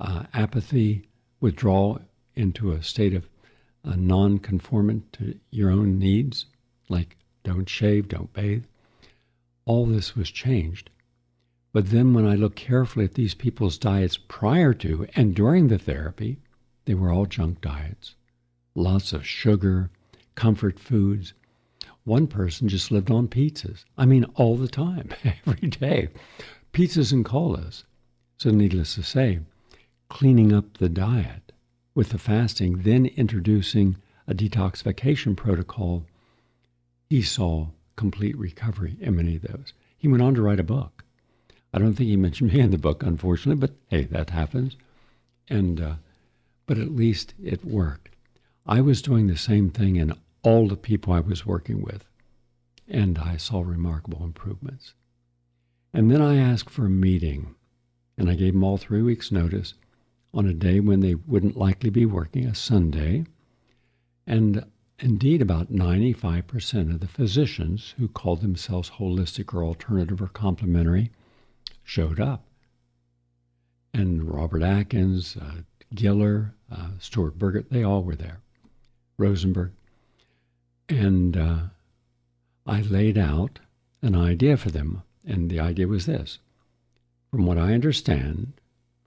uh, 0.00 0.24
apathy, 0.34 1.08
withdrawal 1.40 2.00
into 2.34 2.72
a 2.72 2.82
state 2.82 3.14
of 3.14 3.28
uh, 3.84 3.94
non 3.96 4.38
conformant 4.38 5.12
to 5.12 5.38
your 5.50 5.70
own 5.70 5.98
needs, 5.98 6.46
like 6.88 7.16
don't 7.44 7.68
shave, 7.68 8.08
don't 8.08 8.32
bathe. 8.32 8.64
All 9.64 9.86
this 9.86 10.16
was 10.16 10.30
changed. 10.30 10.90
But 11.72 11.90
then 11.90 12.14
when 12.14 12.26
I 12.26 12.34
look 12.34 12.56
carefully 12.56 13.04
at 13.04 13.14
these 13.14 13.34
people's 13.34 13.78
diets 13.78 14.16
prior 14.16 14.72
to 14.74 15.06
and 15.14 15.34
during 15.34 15.68
the 15.68 15.78
therapy, 15.78 16.38
they 16.86 16.94
were 16.94 17.12
all 17.12 17.26
junk 17.26 17.60
diets. 17.60 18.14
Lots 18.74 19.12
of 19.12 19.26
sugar, 19.26 19.90
comfort 20.34 20.78
foods. 20.78 21.34
One 22.08 22.26
person 22.26 22.70
just 22.70 22.90
lived 22.90 23.10
on 23.10 23.28
pizzas. 23.28 23.84
I 23.98 24.06
mean, 24.06 24.24
all 24.36 24.56
the 24.56 24.66
time, 24.66 25.10
every 25.46 25.68
day. 25.68 26.08
Pizzas 26.72 27.12
and 27.12 27.22
colas. 27.22 27.84
So, 28.38 28.50
needless 28.50 28.94
to 28.94 29.02
say, 29.02 29.40
cleaning 30.08 30.50
up 30.50 30.78
the 30.78 30.88
diet 30.88 31.52
with 31.94 32.08
the 32.08 32.18
fasting, 32.18 32.78
then 32.78 33.04
introducing 33.04 33.98
a 34.26 34.32
detoxification 34.32 35.36
protocol, 35.36 36.06
he 37.10 37.20
saw 37.20 37.66
complete 37.96 38.38
recovery 38.38 38.96
in 39.00 39.16
many 39.16 39.36
of 39.36 39.42
those. 39.42 39.74
He 39.98 40.08
went 40.08 40.22
on 40.22 40.34
to 40.36 40.40
write 40.40 40.60
a 40.60 40.64
book. 40.64 41.04
I 41.74 41.78
don't 41.78 41.92
think 41.92 42.08
he 42.08 42.16
mentioned 42.16 42.52
me 42.54 42.60
in 42.60 42.70
the 42.70 42.78
book, 42.78 43.02
unfortunately, 43.02 43.60
but 43.60 43.76
hey, 43.88 44.04
that 44.04 44.30
happens. 44.30 44.78
And 45.50 45.78
uh, 45.78 45.94
but 46.64 46.78
at 46.78 46.90
least 46.90 47.34
it 47.44 47.66
worked. 47.66 48.16
I 48.64 48.80
was 48.80 49.02
doing 49.02 49.26
the 49.26 49.36
same 49.36 49.68
thing 49.68 49.96
in 49.96 50.14
all 50.48 50.66
the 50.66 50.76
people 50.78 51.12
I 51.12 51.20
was 51.20 51.44
working 51.44 51.82
with, 51.82 52.06
and 52.88 53.18
I 53.18 53.36
saw 53.36 53.60
remarkable 53.60 54.24
improvements. 54.24 54.94
And 55.92 56.10
then 56.10 56.22
I 56.22 56.36
asked 56.36 56.70
for 56.70 56.86
a 56.86 56.90
meeting, 56.90 57.54
and 58.16 58.30
I 58.30 58.34
gave 58.34 58.54
them 58.54 58.64
all 58.64 58.78
three 58.78 59.02
weeks' 59.02 59.30
notice 59.30 59.74
on 60.32 60.46
a 60.46 60.54
day 60.54 60.80
when 60.80 61.00
they 61.00 61.14
wouldn't 61.14 61.58
likely 61.58 61.90
be 61.90 62.06
working, 62.06 62.46
a 62.46 62.54
Sunday. 62.54 63.26
And 64.26 64.64
indeed, 64.98 65.42
about 65.42 65.70
95% 65.70 66.94
of 66.94 67.00
the 67.00 67.08
physicians 67.08 67.94
who 67.98 68.08
called 68.08 68.40
themselves 68.40 68.88
holistic 68.88 69.52
or 69.52 69.62
alternative 69.62 70.22
or 70.22 70.28
complementary 70.28 71.10
showed 71.84 72.20
up. 72.20 72.46
And 73.92 74.24
Robert 74.24 74.62
Atkins, 74.62 75.36
uh, 75.36 75.60
Giller, 75.94 76.52
uh, 76.72 76.92
Stuart 77.00 77.38
Burgett, 77.38 77.70
they 77.70 77.82
all 77.82 78.02
were 78.02 78.16
there. 78.16 78.40
Rosenberg. 79.18 79.72
And 80.88 81.36
uh, 81.36 81.58
I 82.66 82.80
laid 82.80 83.18
out 83.18 83.58
an 84.02 84.14
idea 84.14 84.56
for 84.56 84.70
them. 84.70 85.02
And 85.26 85.50
the 85.50 85.60
idea 85.60 85.86
was 85.86 86.06
this 86.06 86.38
From 87.30 87.44
what 87.44 87.58
I 87.58 87.74
understand, 87.74 88.54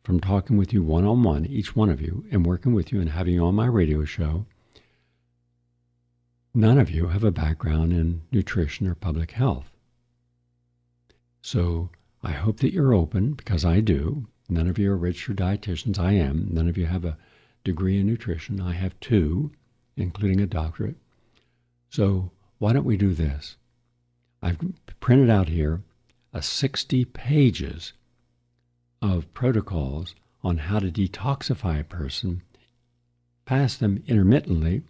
from 0.03 0.19
talking 0.19 0.57
with 0.57 0.73
you 0.73 0.83
one 0.83 1.05
on 1.05 1.23
one, 1.23 1.45
each 1.45 1.75
one 1.75 1.89
of 1.89 2.01
you, 2.01 2.25
and 2.31 2.45
working 2.45 2.73
with 2.73 2.91
you 2.91 2.99
and 3.01 3.09
having 3.09 3.33
you 3.33 3.45
on 3.45 3.55
my 3.55 3.65
radio 3.65 4.05
show, 4.05 4.45
none 6.53 6.77
of 6.77 6.91
you 6.91 7.07
have 7.07 7.23
a 7.23 7.31
background 7.31 7.93
in 7.93 8.21
nutrition 8.31 8.87
or 8.87 8.95
public 8.95 9.31
health. 9.31 9.71
So 11.41 11.89
I 12.21 12.33
hope 12.33 12.59
that 12.59 12.73
you're 12.73 12.93
open 12.93 13.33
because 13.33 13.65
I 13.65 13.79
do. 13.79 14.27
None 14.47 14.67
of 14.67 14.77
you 14.77 14.91
are 14.91 14.97
registered 14.97 15.37
dietitians. 15.37 15.97
I 15.97 16.11
am. 16.13 16.49
None 16.51 16.67
of 16.67 16.77
you 16.77 16.85
have 16.85 17.05
a 17.05 17.17
degree 17.63 17.99
in 17.99 18.05
nutrition. 18.05 18.61
I 18.61 18.73
have 18.73 18.99
two, 18.99 19.51
including 19.95 20.39
a 20.39 20.45
doctorate. 20.45 20.97
So 21.91 22.31
why 22.57 22.71
don't 22.71 22.85
we 22.85 22.95
do 22.95 23.13
this? 23.13 23.57
I've 24.41 24.57
printed 25.01 25.29
out 25.29 25.49
here 25.49 25.81
a 26.31 26.41
60 26.41 27.03
pages 27.03 27.91
of 29.01 29.33
protocols 29.33 30.15
on 30.41 30.57
how 30.57 30.79
to 30.79 30.89
detoxify 30.89 31.81
a 31.81 31.83
person, 31.83 32.43
fast 33.45 33.81
them 33.81 34.01
intermittently, 34.07 34.83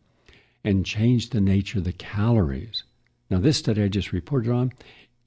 and 0.63 0.85
change 0.85 1.31
the 1.31 1.41
nature 1.41 1.79
of 1.79 1.85
the 1.85 1.91
calories. 1.91 2.83
Now, 3.31 3.39
this 3.39 3.57
study 3.57 3.81
I 3.81 3.87
just 3.87 4.13
reported 4.13 4.51
on, 4.51 4.71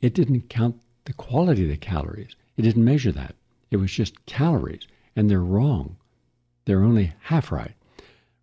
it 0.01 0.15
didn't 0.15 0.49
count 0.49 0.81
the 1.07 1.13
quality 1.13 1.65
of 1.65 1.71
the 1.71 1.77
calories. 1.77 2.37
It 2.57 2.63
didn't 2.63 2.85
measure 2.85 3.11
that. 3.11 3.35
It 3.73 3.79
was 3.79 3.91
just 3.91 4.27
calories, 4.27 4.87
and 5.17 5.29
they're 5.29 5.41
wrong. 5.41 5.97
They're 6.67 6.85
only 6.85 7.15
half 7.23 7.51
right. 7.51 7.75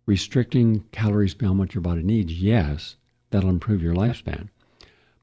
Restricting 0.04 0.84
calories 0.92 1.32
beyond 1.32 1.58
what 1.60 1.74
your 1.74 1.80
body 1.80 2.02
needs, 2.02 2.34
yes, 2.34 2.96
that'll 3.32 3.50
improve 3.50 3.82
your 3.82 3.94
lifespan. 3.94 4.48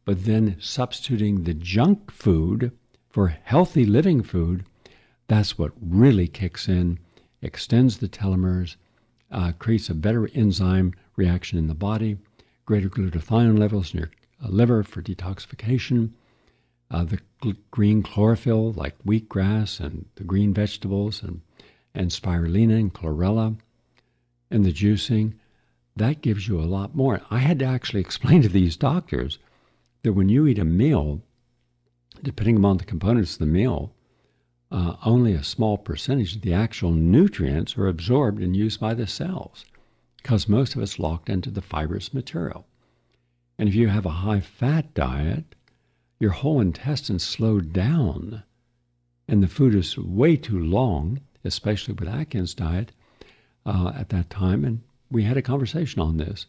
But 0.03 0.25
then 0.25 0.57
substituting 0.59 1.43
the 1.43 1.53
junk 1.53 2.11
food 2.11 2.73
for 3.09 3.27
healthy 3.27 3.85
living 3.85 4.21
food 4.21 4.65
that's 5.29 5.59
what 5.59 5.71
really 5.79 6.27
kicks 6.27 6.67
in, 6.67 6.97
extends 7.43 7.99
the 7.99 8.09
telomeres, 8.09 8.75
uh, 9.31 9.51
creates 9.59 9.87
a 9.87 9.93
better 9.93 10.27
enzyme 10.33 10.91
reaction 11.15 11.59
in 11.59 11.67
the 11.67 11.75
body, 11.75 12.17
greater 12.65 12.89
glutathione 12.89 13.57
levels 13.57 13.93
in 13.93 13.99
your 13.99 14.11
uh, 14.43 14.49
liver 14.49 14.81
for 14.81 15.03
detoxification. 15.03 16.09
Uh, 16.89 17.03
the 17.03 17.19
gl- 17.43 17.55
green 17.69 18.01
chlorophyll, 18.01 18.73
like 18.73 18.97
wheatgrass 19.03 19.79
and 19.79 20.05
the 20.15 20.23
green 20.23 20.51
vegetables, 20.51 21.21
and, 21.21 21.41
and 21.93 22.09
spirulina 22.09 22.79
and 22.79 22.95
chlorella, 22.95 23.55
and 24.49 24.65
the 24.65 24.73
juicing, 24.73 25.35
that 25.99 26.21
gives 26.21 26.47
you 26.47 26.59
a 26.59 26.65
lot 26.65 26.95
more. 26.95 27.21
I 27.29 27.39
had 27.39 27.59
to 27.59 27.65
actually 27.65 28.01
explain 28.07 28.41
to 28.41 28.49
these 28.49 28.75
doctors 28.75 29.37
that 30.03 30.13
when 30.13 30.29
you 30.29 30.47
eat 30.47 30.59
a 30.59 30.65
meal, 30.65 31.21
depending 32.23 32.57
upon 32.57 32.77
the 32.77 32.85
components 32.85 33.33
of 33.33 33.39
the 33.39 33.45
meal, 33.45 33.93
uh, 34.71 34.95
only 35.05 35.33
a 35.33 35.43
small 35.43 35.77
percentage 35.77 36.35
of 36.35 36.41
the 36.41 36.53
actual 36.53 36.91
nutrients 36.91 37.77
are 37.77 37.87
absorbed 37.87 38.41
and 38.41 38.55
used 38.55 38.79
by 38.79 38.93
the 38.93 39.07
cells 39.07 39.65
because 40.17 40.49
most 40.49 40.75
of 40.75 40.81
it's 40.81 40.99
locked 40.99 41.29
into 41.29 41.49
the 41.49 41.61
fibrous 41.61 42.13
material. 42.13 42.65
And 43.57 43.69
if 43.69 43.75
you 43.75 43.87
have 43.87 44.05
a 44.05 44.21
high 44.25 44.41
fat 44.41 44.93
diet, 44.93 45.55
your 46.19 46.31
whole 46.31 46.59
intestines 46.61 47.23
slow 47.23 47.59
down 47.59 48.43
and 49.29 49.43
the 49.43 49.47
food 49.47 49.75
is 49.75 49.95
way 49.95 50.35
too 50.35 50.57
long, 50.57 51.21
especially 51.43 51.93
with 51.93 52.09
Atkins' 52.09 52.55
diet 52.55 52.91
uh, 53.63 53.91
at 53.95 54.09
that 54.09 54.29
time. 54.31 54.65
And 54.65 54.81
we 55.11 55.23
had 55.23 55.37
a 55.37 55.41
conversation 55.41 56.01
on 56.01 56.17
this. 56.17 56.45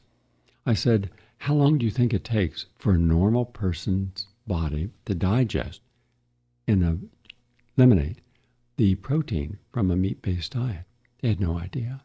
I 0.67 0.75
said, 0.75 1.11
How 1.39 1.55
long 1.55 1.79
do 1.79 1.85
you 1.85 1.91
think 1.91 2.13
it 2.13 2.25
takes 2.25 2.67
for 2.79 2.93
a 2.93 2.99
normal 2.99 3.45
person's 3.45 4.27
body 4.47 4.91
to 5.05 5.15
digest 5.15 5.81
in 6.67 6.83
a 6.83 6.99
eliminate 7.77 8.21
the 8.77 8.95
protein 8.97 9.59
from 9.73 9.91
a 9.91 9.97
meat 9.97 10.23
based 10.23 10.53
diet. 10.53 10.85
They 11.21 11.29
had 11.29 11.41
no 11.41 11.59
idea. 11.59 12.03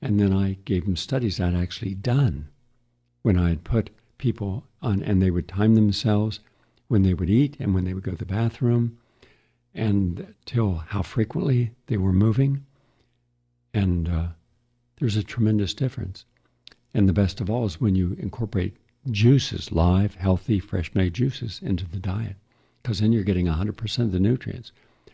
And 0.00 0.20
then 0.20 0.32
I 0.32 0.58
gave 0.64 0.84
them 0.84 0.96
studies 0.96 1.40
I'd 1.40 1.54
actually 1.54 1.94
done 1.94 2.48
when 3.22 3.38
I 3.38 3.48
had 3.48 3.64
put 3.64 3.90
people 4.18 4.64
on, 4.80 5.02
and 5.02 5.20
they 5.20 5.30
would 5.30 5.48
time 5.48 5.74
themselves 5.74 6.40
when 6.88 7.02
they 7.02 7.14
would 7.14 7.30
eat 7.30 7.56
and 7.58 7.74
when 7.74 7.84
they 7.84 7.94
would 7.94 8.02
go 8.02 8.12
to 8.12 8.18
the 8.18 8.24
bathroom, 8.24 8.98
and 9.74 10.34
till 10.44 10.76
how 10.88 11.02
frequently 11.02 11.72
they 11.86 11.96
were 11.96 12.12
moving. 12.12 12.64
And 13.74 14.08
uh, 14.08 14.28
there's 14.98 15.16
a 15.16 15.22
tremendous 15.22 15.74
difference. 15.74 16.24
And 16.92 17.08
the 17.08 17.12
best 17.12 17.40
of 17.40 17.48
all 17.48 17.64
is 17.66 17.80
when 17.80 17.94
you 17.94 18.16
incorporate 18.18 18.76
juices, 19.10 19.70
live, 19.70 20.16
healthy, 20.16 20.58
fresh 20.58 20.94
made 20.94 21.14
juices 21.14 21.60
into 21.62 21.86
the 21.86 21.98
diet 21.98 22.36
because 22.82 23.00
then 23.00 23.12
you're 23.12 23.22
getting 23.22 23.46
100% 23.46 23.98
of 24.00 24.12
the 24.12 24.20
nutrients. 24.20 24.72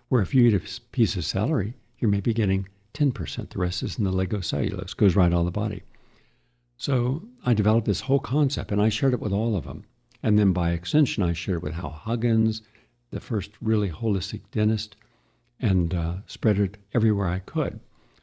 Where 0.09 0.23
if 0.23 0.35
you 0.35 0.47
eat 0.47 0.55
a 0.55 0.81
piece 0.93 1.17
of 1.17 1.25
celery, 1.25 1.75
you're 1.99 2.11
maybe 2.11 2.33
getting 2.33 2.69
10%. 2.95 3.51
The 3.51 3.59
rest 3.59 3.83
is 3.83 3.99
in 3.99 4.05
the 4.05 4.13
lignocellulose, 4.13 4.97
goes 4.97 5.17
right 5.17 5.33
on 5.33 5.45
the 5.45 5.51
body. 5.51 5.83
So 6.77 7.29
I 7.45 7.55
developed 7.55 7.87
this 7.87 8.03
whole 8.03 8.21
concept 8.21 8.73
and 8.73 8.81
I 8.81 8.89
shared 8.89 9.13
it 9.13 9.21
with 9.21 9.33
all 9.33 9.57
of 9.57 9.65
them. 9.65 9.85
And 10.23 10.39
then 10.39 10.53
by 10.53 10.71
extension, 10.71 11.23
I 11.23 11.33
shared 11.33 11.59
it 11.59 11.63
with 11.63 11.75
Hal 11.75 11.91
Huggins, 11.91 12.63
the 13.11 13.21
first 13.21 13.51
really 13.61 13.91
holistic 13.91 14.43
dentist, 14.51 14.97
and 15.61 15.93
uh, 15.93 16.15
spread 16.27 16.59
it 16.59 16.79
everywhere 16.95 17.29
I 17.29 17.41
could 17.41 17.81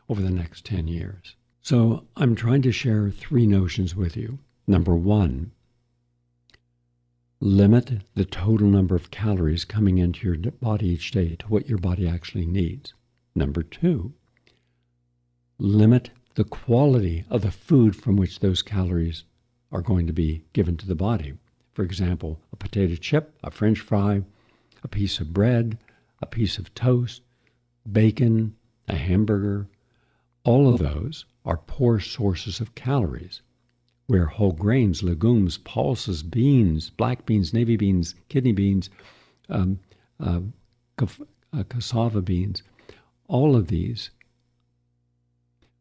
over 0.10 0.22
the 0.22 0.32
next 0.32 0.65
10 0.65 0.88
years. 0.88 1.36
So 1.63 2.08
I'm 2.18 2.36
trying 2.36 2.63
to 2.63 2.72
share 2.72 3.12
three 3.12 3.46
notions 3.46 3.96
with 3.96 4.18
you. 4.18 4.39
Number 4.65 4.96
one, 4.96 5.51
limit 7.39 8.01
the 8.15 8.25
total 8.25 8.68
number 8.68 8.96
of 8.96 9.12
calories 9.12 9.63
coming 9.63 10.00
into 10.00 10.25
your 10.25 10.51
body 10.53 10.88
each 10.88 11.12
day 11.12 11.36
to 11.36 11.48
what 11.48 11.70
your 11.70 11.77
body 11.77 12.08
actually 12.08 12.48
needs. 12.48 12.94
Number 13.36 13.62
two, 13.62 14.13
limit 15.60 16.10
the 16.34 16.44
quality 16.44 17.25
of 17.30 17.44
the 17.44 17.51
food 17.51 17.96
from 17.96 18.15
which 18.15 18.39
those 18.39 18.63
calories 18.63 19.24
are 19.72 19.82
going 19.82 20.08
to 20.08 20.13
be 20.13 20.44
given 20.53 20.77
to 20.77 20.88
the 20.88 20.96
body. 20.96 21.34
For 21.74 21.84
example, 21.84 22.39
a 22.51 22.56
potato 22.56 22.96
chip, 22.96 23.36
a 23.44 23.51
french 23.51 23.80
fry, 23.80 24.24
a 24.84 24.88
piece 24.88 25.20
of 25.20 25.32
bread, 25.32 25.77
a 26.22 26.25
piece 26.25 26.58
of 26.58 26.74
toast, 26.74 27.22
bacon, 27.89 28.56
a 28.88 28.96
hamburger, 28.96 29.68
all 30.43 30.74
of 30.74 30.79
those 30.79 31.25
are 31.45 31.57
poor 31.57 32.00
sources 32.00 32.60
of 32.60 32.75
calories. 32.75 33.41
Where 34.07 34.25
whole 34.25 34.51
grains, 34.51 35.03
legumes, 35.03 35.57
pulses, 35.57 36.24
beans, 36.24 36.89
black 36.89 37.25
beans, 37.25 37.53
navy 37.53 37.77
beans, 37.77 38.15
kidney 38.27 38.51
beans, 38.51 38.89
um, 39.50 39.79
uh, 40.19 40.41
uh, 41.00 41.63
cassava 41.69 42.21
beans, 42.21 42.63
all 43.27 43.55
of 43.55 43.67
these, 43.67 44.10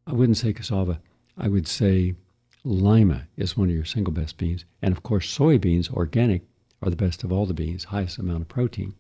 I 0.06 0.12
wouldn't 0.12 0.36
say 0.36 0.52
cassava, 0.52 1.00
I 1.36 1.48
would 1.48 1.66
say 1.66 2.14
lima 2.64 3.26
is 3.36 3.56
one 3.56 3.70
of 3.70 3.74
your 3.74 3.84
single 3.84 4.12
best 4.12 4.36
beans. 4.36 4.64
And 4.82 4.92
of 4.92 5.02
course, 5.02 5.36
soybeans, 5.36 5.90
organic, 5.90 6.42
are 6.82 6.90
the 6.90 6.96
best 6.96 7.24
of 7.24 7.32
all 7.32 7.46
the 7.46 7.54
beans, 7.54 7.84
highest 7.84 8.18
amount 8.18 8.42
of 8.42 8.48
protein. 8.48 8.94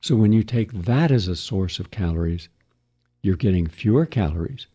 So 0.00 0.16
when 0.16 0.32
you 0.32 0.42
take 0.42 0.72
that 0.72 1.10
as 1.10 1.28
a 1.28 1.36
source 1.36 1.78
of 1.78 1.90
calories, 1.90 2.48
you're 3.22 3.36
getting 3.36 3.66
fewer 3.66 4.06
calories, 4.06 4.66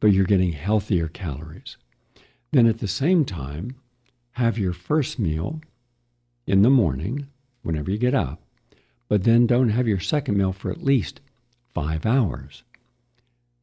but 0.00 0.12
you're 0.12 0.24
getting 0.24 0.52
healthier 0.52 1.08
calories. 1.08 1.76
Then 2.52 2.66
at 2.66 2.80
the 2.80 2.88
same 2.88 3.24
time, 3.24 3.76
have 4.32 4.58
your 4.58 4.72
first 4.72 5.18
meal 5.18 5.60
in 6.46 6.62
the 6.62 6.70
morning, 6.70 7.28
whenever 7.62 7.90
you 7.90 7.98
get 7.98 8.14
up, 8.14 8.42
but 9.08 9.24
then 9.24 9.46
don't 9.46 9.68
have 9.68 9.86
your 9.86 10.00
second 10.00 10.36
meal 10.36 10.52
for 10.52 10.70
at 10.70 10.82
least 10.82 11.20
five 11.72 12.04
hours. 12.04 12.62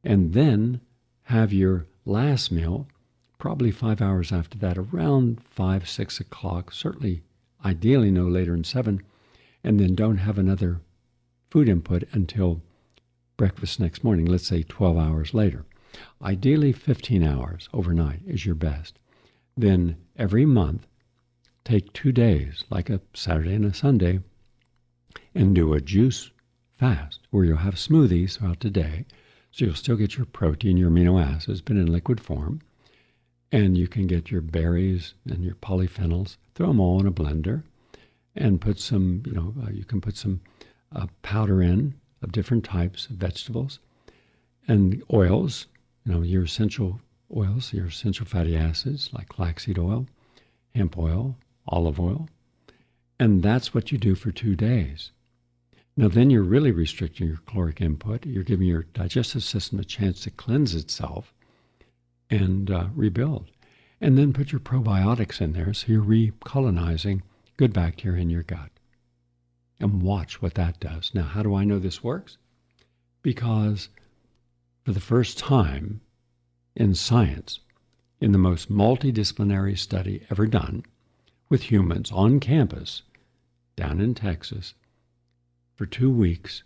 And 0.04 0.34
then 0.34 0.80
have 1.24 1.52
your 1.52 1.86
last 2.06 2.52
meal 2.52 2.88
probably 3.38 3.72
five 3.72 4.02
hours 4.02 4.32
after 4.32 4.58
that, 4.58 4.78
around 4.78 5.42
five, 5.44 5.88
six 5.88 6.20
o'clock, 6.20 6.72
certainly 6.72 7.22
ideally 7.64 8.12
no 8.12 8.28
later 8.28 8.52
than 8.52 8.64
seven, 8.64 9.02
and 9.64 9.80
then 9.80 9.96
don't 9.96 10.18
have 10.18 10.38
another 10.38 10.82
food 11.50 11.68
input 11.68 12.04
until 12.12 12.62
breakfast 13.40 13.80
next 13.80 14.04
morning, 14.04 14.26
let's 14.26 14.46
say 14.46 14.64
12 14.64 14.98
hours 14.98 15.34
later. 15.34 15.64
Ideally, 16.22 16.74
15 16.74 17.24
hours 17.24 17.70
overnight 17.74 18.20
is 18.28 18.46
your 18.46 18.54
best. 18.54 19.00
Then 19.56 19.96
every 20.18 20.46
month, 20.46 20.86
take 21.64 21.94
two 21.94 22.12
days, 22.12 22.66
like 22.70 22.90
a 22.90 23.00
Saturday 23.14 23.54
and 23.54 23.64
a 23.64 23.74
Sunday, 23.74 24.20
and 25.34 25.56
do 25.56 25.74
a 25.74 25.80
juice 25.80 26.32
fast 26.78 27.22
where 27.30 27.46
you'll 27.46 27.58
have 27.60 27.76
smoothies 27.76 28.38
throughout 28.38 28.60
the 28.60 28.70
day. 28.70 29.06
So 29.52 29.64
you'll 29.64 29.76
still 29.76 29.96
get 29.96 30.18
your 30.18 30.26
protein, 30.26 30.76
your 30.76 30.92
amino 30.92 31.24
acids, 31.24 31.62
but 31.62 31.78
in 31.78 31.90
liquid 31.90 32.20
form. 32.20 32.60
And 33.54 33.78
you 33.78 33.88
can 33.88 34.06
get 34.06 34.30
your 34.30 34.42
berries 34.42 35.14
and 35.30 35.46
your 35.46 35.56
polyphenols, 35.56 36.36
throw 36.56 36.68
them 36.68 36.82
all 36.82 37.00
in 37.00 37.08
a 37.08 37.12
blender, 37.12 37.64
and 38.36 38.60
put 38.60 38.80
some, 38.80 39.24
you 39.26 39.32
know, 39.32 39.54
uh, 39.66 39.70
you 39.72 39.86
can 39.86 40.02
put 40.02 40.18
some 40.18 40.42
uh, 40.94 41.08
powder 41.22 41.62
in 41.62 41.94
of 42.22 42.32
different 42.32 42.64
types 42.64 43.08
of 43.08 43.16
vegetables 43.16 43.80
and 44.68 45.02
oils, 45.12 45.68
you 46.06 46.12
know, 46.12 46.22
your 46.22 46.44
essential 46.44 47.02
oils, 47.36 47.74
your 47.74 47.88
essential 47.88 48.26
fatty 48.26 48.56
acids 48.56 49.10
like 49.14 49.34
flaxseed 49.34 49.80
oil, 49.80 50.08
hemp 50.76 50.98
oil, 50.98 51.36
olive 51.68 52.00
oil. 52.00 52.30
And 53.20 53.44
that's 53.44 53.74
what 53.74 53.92
you 53.92 53.98
do 53.98 54.16
for 54.16 54.32
two 54.32 54.56
days. 54.56 55.12
Now, 55.98 56.08
then 56.08 56.30
you're 56.30 56.44
really 56.44 56.72
restricting 56.72 57.28
your 57.28 57.42
caloric 57.46 57.82
input. 57.82 58.26
You're 58.26 58.44
giving 58.44 58.68
your 58.68 58.84
digestive 58.94 59.44
system 59.44 59.80
a 59.80 59.84
chance 59.84 60.22
to 60.22 60.32
cleanse 60.32 60.74
itself 60.74 61.34
and 62.30 62.72
uh, 62.72 62.88
rebuild. 62.96 63.52
And 64.00 64.18
then 64.18 64.32
put 64.32 64.54
your 64.54 64.62
probiotics 64.62 65.42
in 65.42 65.52
there 65.52 65.74
so 65.74 65.88
you're 65.92 66.02
recolonizing 66.02 67.22
good 67.58 67.74
bacteria 67.74 68.22
in 68.22 68.30
your 68.30 68.44
gut. 68.44 68.72
And 69.80 70.02
watch 70.02 70.42
what 70.42 70.56
that 70.56 70.80
does. 70.80 71.12
Now, 71.14 71.24
how 71.24 71.42
do 71.42 71.56
I 71.56 71.64
know 71.64 71.80
this 71.80 72.04
works? 72.04 72.38
Because 73.22 73.90
for 74.84 74.92
the 74.92 75.00
first 75.00 75.38
time 75.38 76.02
in 76.76 76.96
science, 76.96 77.60
in 78.20 78.32
the 78.34 78.38
most 78.38 78.70
multidisciplinary 78.70 79.78
study 79.78 80.26
ever 80.30 80.46
done 80.46 80.84
with 81.48 81.72
humans 81.72 82.12
on 82.12 82.40
campus 82.40 83.04
down 83.76 84.02
in 84.02 84.14
Texas, 84.14 84.74
for 85.76 85.86
two 85.86 86.12
weeks, 86.12 86.64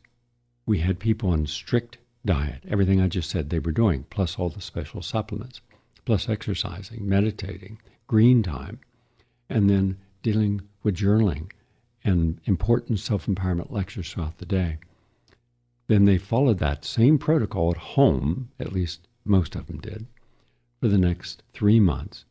we 0.65 0.79
had 0.79 0.99
people 0.99 1.29
on 1.29 1.45
strict 1.45 1.99
diet, 2.25 2.63
everything 2.67 2.99
I 2.99 3.07
just 3.07 3.29
said 3.29 3.49
they 3.49 3.59
were 3.59 3.71
doing, 3.71 4.05
plus 4.09 4.39
all 4.39 4.49
the 4.49 4.61
special 4.61 5.03
supplements, 5.03 5.61
plus 6.05 6.27
exercising, 6.27 7.07
meditating, 7.07 7.79
green 8.07 8.41
time, 8.41 8.79
and 9.49 9.69
then 9.69 9.97
dealing 10.23 10.61
with 10.81 10.95
journaling 10.95 11.51
and 12.03 12.39
important 12.45 12.99
self 12.99 13.25
empowerment 13.25 13.71
lectures 13.71 14.11
throughout 14.11 14.37
the 14.37 14.45
day. 14.45 14.77
Then 15.87 16.05
they 16.05 16.17
followed 16.17 16.59
that 16.59 16.85
same 16.85 17.17
protocol 17.17 17.71
at 17.71 17.77
home, 17.77 18.49
at 18.59 18.73
least 18.73 19.07
most 19.25 19.55
of 19.55 19.67
them 19.67 19.79
did, 19.79 20.05
for 20.79 20.87
the 20.87 20.97
next 20.97 21.43
three 21.53 21.79
months. 21.79 22.25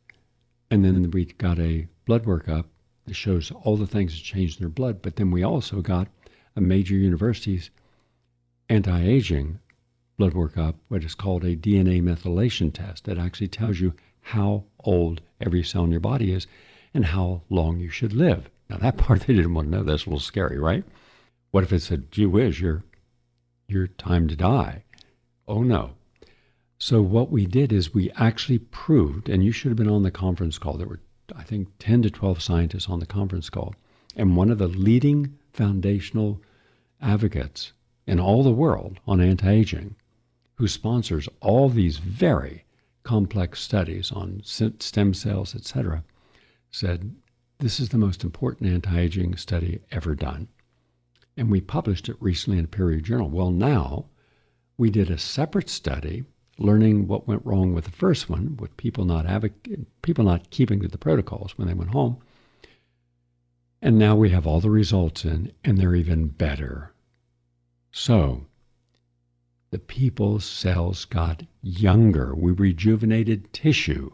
And 0.69 0.83
then 0.83 1.11
we 1.11 1.25
got 1.25 1.59
a 1.59 1.87
blood 2.05 2.25
workup 2.25 2.65
that 3.05 3.13
shows 3.13 3.51
all 3.51 3.77
the 3.77 3.87
things 3.87 4.13
that 4.13 4.23
changed 4.23 4.59
in 4.59 4.63
their 4.63 4.69
blood. 4.69 5.01
But 5.01 5.15
then 5.15 5.31
we 5.31 5.43
also 5.43 5.81
got 5.81 6.07
a 6.55 6.61
major 6.61 6.95
university's 6.95 7.69
anti 8.69 9.03
aging 9.03 9.59
blood 10.17 10.33
workup 10.33 10.75
what 10.87 11.03
is 11.03 11.15
called 11.15 11.43
a 11.43 11.55
DNA 11.55 12.01
methylation 12.01 12.71
test 12.71 13.05
that 13.05 13.17
actually 13.17 13.47
tells 13.47 13.79
you 13.79 13.93
how 14.21 14.63
old 14.83 15.21
every 15.41 15.63
cell 15.63 15.83
in 15.83 15.91
your 15.91 15.99
body 15.99 16.31
is 16.31 16.47
and 16.93 17.05
how 17.05 17.41
long 17.49 17.79
you 17.79 17.89
should 17.89 18.13
live. 18.13 18.49
Now 18.69 18.77
that 18.77 18.97
part 18.97 19.21
they 19.21 19.33
didn't 19.33 19.53
want 19.53 19.71
to 19.71 19.77
know. 19.77 19.83
That's 19.83 20.05
a 20.05 20.09
little 20.09 20.19
scary, 20.19 20.57
right? 20.57 20.83
What 21.51 21.63
if 21.63 21.73
it 21.73 21.81
said, 21.81 22.11
"Gee 22.11 22.25
whiz, 22.25 22.59
your 22.59 22.83
your 23.67 23.87
time 23.87 24.27
to 24.27 24.35
die"? 24.35 24.83
Oh 25.47 25.63
no. 25.63 25.91
So 26.77 27.01
what 27.01 27.31
we 27.31 27.45
did 27.45 27.71
is 27.71 27.93
we 27.93 28.11
actually 28.11 28.59
proved, 28.59 29.29
and 29.29 29.43
you 29.43 29.51
should 29.51 29.69
have 29.69 29.77
been 29.77 29.89
on 29.89 30.03
the 30.03 30.11
conference 30.11 30.57
call. 30.57 30.77
There 30.77 30.87
were, 30.87 30.99
I 31.35 31.43
think, 31.43 31.69
ten 31.79 32.01
to 32.01 32.09
twelve 32.09 32.41
scientists 32.41 32.89
on 32.89 32.99
the 32.99 33.05
conference 33.05 33.49
call, 33.49 33.75
and 34.15 34.35
one 34.35 34.49
of 34.49 34.57
the 34.57 34.67
leading 34.67 35.37
foundational 35.51 36.41
advocates 36.99 37.73
in 38.05 38.19
all 38.19 38.43
the 38.43 38.51
world 38.51 38.99
on 39.07 39.21
anti-aging 39.21 39.95
who 40.55 40.67
sponsors 40.67 41.29
all 41.41 41.69
these 41.69 41.97
very 41.97 42.65
complex 43.03 43.61
studies 43.61 44.11
on 44.11 44.41
stem 44.43 45.13
cells, 45.13 45.55
etc., 45.55 46.03
said 46.71 47.15
this 47.59 47.79
is 47.79 47.89
the 47.89 47.97
most 47.97 48.23
important 48.23 48.69
anti 48.69 48.99
aging 48.99 49.35
study 49.37 49.79
ever 49.91 50.15
done. 50.15 50.47
And 51.37 51.49
we 51.49 51.61
published 51.61 52.09
it 52.09 52.17
recently 52.19 52.59
in 52.59 52.65
a 52.65 52.67
peer 52.67 52.85
reviewed 52.85 53.05
journal. 53.05 53.29
Well, 53.29 53.51
now 53.51 54.05
we 54.77 54.89
did 54.89 55.09
a 55.09 55.17
separate 55.17 55.69
study 55.69 56.23
learning 56.59 57.07
what 57.07 57.27
went 57.27 57.45
wrong 57.45 57.73
with 57.73 57.85
the 57.85 57.91
first 57.91 58.29
one, 58.29 58.57
with 58.57 58.77
people 58.77 59.05
not 59.05 59.25
advoc- 59.25 59.85
people 60.01 60.23
not 60.23 60.49
keeping 60.49 60.79
to 60.81 60.87
the 60.87 60.97
protocols 60.97 61.57
when 61.57 61.67
they 61.67 61.73
went 61.73 61.91
home. 61.91 62.17
And 63.81 63.97
now 63.97 64.15
we 64.15 64.29
have 64.29 64.47
all 64.47 64.61
the 64.61 64.69
results 64.69 65.25
in, 65.25 65.51
and 65.63 65.77
they're 65.77 65.95
even 65.95 66.27
better. 66.27 66.93
So, 67.91 68.45
the 69.71 69.79
people's 69.79 70.45
cells 70.45 71.05
got 71.05 71.43
younger. 71.61 72.33
We 72.35 72.51
rejuvenated 72.51 73.51
tissue. 73.51 74.11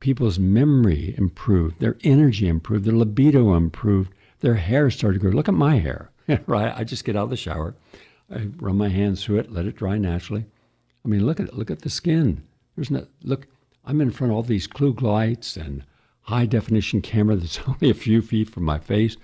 People's 0.00 0.38
memory 0.38 1.14
improved, 1.18 1.80
their 1.80 1.96
energy 2.02 2.48
improved, 2.48 2.84
their 2.84 2.94
libido 2.94 3.54
improved, 3.54 4.12
their 4.40 4.54
hair 4.54 4.90
started 4.90 5.18
to 5.18 5.20
grow. 5.20 5.30
Look 5.32 5.48
at 5.48 5.54
my 5.54 5.78
hair, 5.78 6.10
right? 6.46 6.72
I 6.76 6.84
just 6.84 7.04
get 7.04 7.16
out 7.16 7.24
of 7.24 7.30
the 7.30 7.36
shower, 7.36 7.74
I 8.30 8.48
run 8.58 8.76
my 8.76 8.88
hands 8.88 9.24
through 9.24 9.38
it, 9.38 9.50
let 9.50 9.66
it 9.66 9.76
dry 9.76 9.96
naturally. 9.96 10.44
I 11.04 11.08
mean, 11.08 11.24
look 11.24 11.40
at 11.40 11.48
it. 11.48 11.54
Look 11.54 11.70
at 11.70 11.80
the 11.80 11.88
skin. 11.88 12.42
There's 12.76 12.90
no 12.90 13.06
look. 13.22 13.46
I'm 13.84 14.02
in 14.02 14.10
front 14.10 14.30
of 14.30 14.36
all 14.36 14.42
these 14.42 14.68
Klieg 14.68 15.00
lights 15.00 15.56
and 15.56 15.82
high 16.20 16.44
definition 16.44 17.00
camera 17.00 17.36
that's 17.36 17.60
only 17.66 17.88
a 17.88 17.94
few 17.94 18.20
feet 18.20 18.50
from 18.50 18.64
my 18.64 18.78
face. 18.78 19.16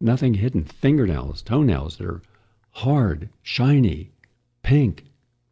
Nothing 0.00 0.34
hidden. 0.34 0.64
Fingernails, 0.64 1.42
toenails 1.42 1.98
that 1.98 2.06
are 2.06 2.22
hard, 2.72 3.28
shiny, 3.42 4.10
pink, 4.64 5.04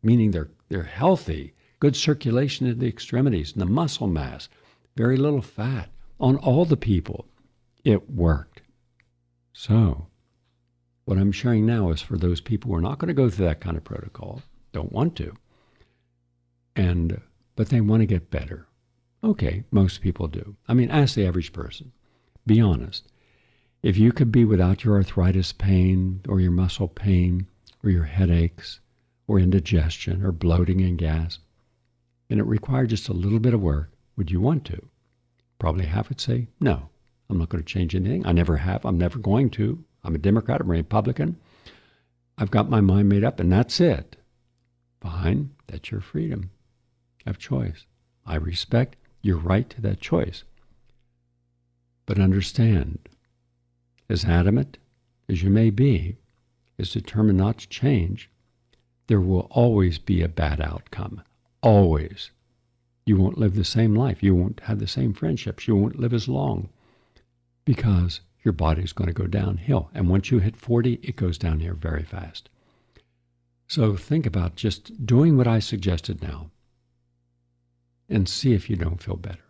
meaning 0.03 0.33
they're, 0.33 0.51
they're 0.69 0.83
healthy, 0.83 1.55
good 1.81 1.97
circulation 1.97 2.67
in 2.67 2.79
the 2.79 2.89
extremities, 2.89 3.53
and 3.53 3.61
the 3.61 3.67
muscle 3.67 4.07
mass, 4.07 4.49
very 4.97 5.17
little 5.17 5.43
fat 5.43 5.91
on 6.21 6.37
all 6.37 6.65
the 6.65 6.77
people. 6.77 7.27
It 7.85 8.11
worked. 8.11 8.61
So, 9.53 10.07
what 11.07 11.19
I'm 11.19 11.33
sharing 11.33 11.67
now 11.67 11.91
is 11.91 12.03
for 12.03 12.17
those 12.17 12.41
people 12.41 12.71
who 12.71 12.77
are 12.77 12.83
not 12.83 12.99
going 12.99 13.09
to 13.09 13.15
go 13.15 13.29
through 13.29 13.47
that 13.47 13.61
kind 13.61 13.77
of 13.77 13.85
protocol, 13.85 14.43
don't 14.73 14.93
want 14.93 15.17
to, 15.17 15.35
and 16.77 17.21
but 17.57 17.71
they 17.71 17.81
want 17.81 18.01
to 18.01 18.07
get 18.07 18.31
better. 18.31 18.67
Okay, 19.23 19.65
most 19.71 20.01
people 20.01 20.29
do. 20.29 20.57
I 20.69 20.75
mean, 20.75 20.91
ask 20.91 21.15
the 21.15 21.27
average 21.27 21.53
person. 21.53 21.93
Be 22.47 22.61
honest. 22.61 23.09
If 23.83 23.97
you 23.97 24.13
could 24.13 24.31
be 24.31 24.45
without 24.45 24.85
your 24.85 24.97
arthritis 24.97 25.53
pain 25.53 26.21
or 26.29 26.41
your 26.41 26.53
muscle 26.53 26.89
pain 26.89 27.47
or 27.83 27.91
your 27.91 28.05
headaches 28.05 28.81
or 29.27 29.39
indigestion 29.39 30.23
or 30.23 30.33
bloating 30.33 30.81
and 30.81 30.99
gas, 30.99 31.39
and 32.31 32.41
it 32.41 32.47
required 32.47 32.89
just 32.89 33.09
a 33.09 33.13
little 33.13 33.41
bit 33.41 33.53
of 33.55 33.61
work, 33.61 33.91
would 34.17 34.31
you 34.31 34.41
want 34.41 34.65
to? 34.67 34.87
Probably 35.59 35.85
half 35.85 36.09
would 36.09 36.21
say, 36.21 36.47
no, 36.61 36.89
I'm 37.29 37.39
not 37.39 37.49
going 37.49 37.63
to 37.63 37.73
change 37.73 37.95
anything. 37.95 38.25
I 38.27 38.33
never 38.33 38.57
have. 38.57 38.87
I'm 38.87 38.97
never 38.97 39.19
going 39.19 39.51
to. 39.51 39.85
I'm 40.05 40.15
a 40.15 40.19
Democrat. 40.19 40.61
I'm 40.61 40.71
a 40.71 40.75
Republican. 40.75 41.37
I've 42.39 42.51
got 42.51 42.71
my 42.71 42.81
mind 42.81 43.09
made 43.09 43.25
up, 43.25 43.39
and 43.39 43.53
that's 43.53 43.81
it. 43.81 44.17
Fine. 45.01 45.51
That's 45.67 45.91
your 45.91 46.01
freedom 46.01 46.51
of 47.27 47.39
choice. 47.39 47.85
I 48.25 48.37
respect 48.37 48.97
your 49.23 49.37
right 49.37 49.69
to 49.71 49.81
that 49.83 50.01
choice. 50.01 50.45
But 52.07 52.19
understand, 52.19 52.99
as 54.09 54.25
adamant 54.25 54.79
as 55.29 55.43
you 55.43 55.51
may 55.51 55.71
be, 55.71 56.17
as 56.79 56.93
determined 56.93 57.39
not 57.39 57.59
to 57.59 57.69
change, 57.69 58.31
there 59.07 59.21
will 59.21 59.47
always 59.51 59.99
be 59.99 60.23
a 60.23 60.29
bad 60.29 60.61
outcome. 60.61 61.23
Always. 61.63 62.31
You 63.07 63.17
won't 63.17 63.39
live 63.39 63.55
the 63.55 63.65
same 63.65 63.95
life. 63.95 64.23
You 64.23 64.35
won't 64.35 64.61
have 64.61 64.79
the 64.79 64.87
same 64.87 65.13
friendships. 65.13 65.67
You 65.67 65.77
won't 65.77 65.99
live 65.99 66.15
as 66.15 66.29
long 66.29 66.69
because 67.65 68.21
your 68.43 68.53
body's 68.53 68.93
going 68.93 69.09
to 69.09 69.15
go 69.15 69.27
downhill. 69.27 69.91
And 69.95 70.09
once 70.09 70.31
you 70.31 70.39
hit 70.39 70.57
40, 70.57 71.01
it 71.03 71.17
goes 71.17 71.39
down 71.39 71.61
here 71.61 71.75
very 71.75 72.03
fast. 72.03 72.49
So 73.69 73.97
think 73.97 74.27
about 74.27 74.57
just 74.57 75.07
doing 75.07 75.37
what 75.37 75.47
I 75.47 75.59
suggested 75.59 76.23
now 76.23 76.51
and 78.09 78.29
see 78.29 78.53
if 78.53 78.69
you 78.69 78.77
don't 78.77 79.03
feel 79.03 79.17
better. 79.17 79.45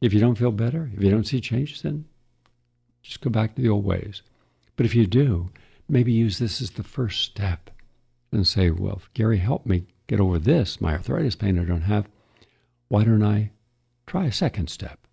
If 0.00 0.12
you 0.12 0.20
don't 0.20 0.38
feel 0.38 0.52
better, 0.52 0.90
if 0.96 1.02
you 1.02 1.10
don't 1.10 1.26
see 1.26 1.40
changes, 1.40 1.82
then 1.82 2.04
just 3.02 3.20
go 3.20 3.30
back 3.30 3.54
to 3.54 3.62
the 3.62 3.68
old 3.68 3.84
ways. 3.84 4.22
But 4.76 4.86
if 4.86 4.94
you 4.94 5.06
do, 5.06 5.50
maybe 5.88 6.12
use 6.12 6.38
this 6.38 6.60
as 6.60 6.72
the 6.72 6.82
first 6.82 7.22
step 7.22 7.70
and 8.32 8.46
say, 8.46 8.70
well, 8.70 9.02
Gary 9.14 9.38
helped 9.38 9.66
me 9.66 9.86
get 10.08 10.18
over 10.18 10.38
this, 10.38 10.80
my 10.80 10.94
arthritis 10.94 11.36
pain 11.36 11.58
I 11.58 11.64
don't 11.64 11.82
have, 11.82 12.08
why 12.88 13.04
don't 13.04 13.22
I 13.22 13.50
try 14.06 14.24
a 14.24 14.32
second 14.32 14.68
step? 14.70 15.06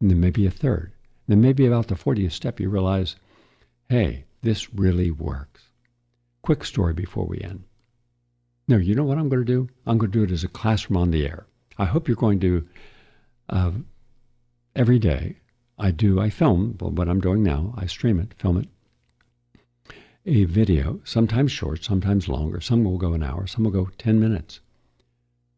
And 0.00 0.10
then 0.10 0.20
maybe 0.20 0.46
a 0.46 0.50
third. 0.50 0.92
Then 1.26 1.40
maybe 1.40 1.66
about 1.66 1.88
the 1.88 1.96
40th 1.96 2.32
step, 2.32 2.58
you 2.58 2.70
realize, 2.70 3.16
hey, 3.88 4.24
this 4.42 4.72
really 4.72 5.10
works. 5.10 5.68
Quick 6.42 6.64
story 6.64 6.94
before 6.94 7.26
we 7.26 7.40
end. 7.40 7.64
No, 8.68 8.78
you 8.78 8.94
know 8.94 9.04
what 9.04 9.18
I'm 9.18 9.28
going 9.28 9.44
to 9.44 9.52
do? 9.52 9.68
I'm 9.86 9.98
going 9.98 10.12
to 10.12 10.18
do 10.18 10.24
it 10.24 10.32
as 10.32 10.44
a 10.44 10.48
classroom 10.48 10.96
on 10.96 11.10
the 11.10 11.26
air. 11.26 11.46
I 11.76 11.84
hope 11.84 12.06
you're 12.06 12.16
going 12.16 12.40
to, 12.40 12.66
uh, 13.48 13.72
every 14.76 14.98
day, 14.98 15.36
I 15.78 15.90
do, 15.90 16.20
I 16.20 16.30
film, 16.30 16.76
what 16.78 17.08
I'm 17.08 17.20
doing 17.20 17.42
now, 17.42 17.74
I 17.76 17.86
stream 17.86 18.20
it, 18.20 18.34
film 18.34 18.58
it, 18.58 18.68
a 20.30 20.44
video, 20.44 21.00
sometimes 21.04 21.52
short, 21.52 21.84
sometimes 21.84 22.28
longer. 22.28 22.60
Some 22.60 22.84
will 22.84 22.98
go 22.98 23.12
an 23.12 23.22
hour, 23.22 23.46
some 23.46 23.64
will 23.64 23.70
go 23.70 23.90
10 23.98 24.18
minutes. 24.18 24.60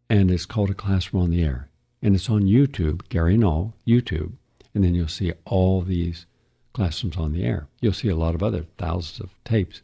And 0.09 0.31
it's 0.31 0.47
called 0.47 0.71
A 0.71 0.75
Classroom 0.75 1.23
on 1.23 1.31
the 1.31 1.43
Air. 1.43 1.69
And 2.03 2.15
it's 2.15 2.29
on 2.29 2.43
YouTube, 2.43 3.09
Gary 3.09 3.37
Null, 3.37 3.75
YouTube 3.87 4.33
and 4.75 4.83
then 4.83 4.95
you'll 4.95 5.09
see 5.09 5.33
all 5.45 5.83
these 5.83 6.27
classrooms 6.73 7.17
on 7.17 7.33
the 7.33 7.45
air. 7.45 7.67
You'll 7.81 7.93
see 7.93 8.09
a 8.09 8.17
lot 8.17 8.35
of 8.35 8.43
other 8.43 8.65
thousands 8.79 9.21
of 9.21 9.35
tapes. 9.45 9.83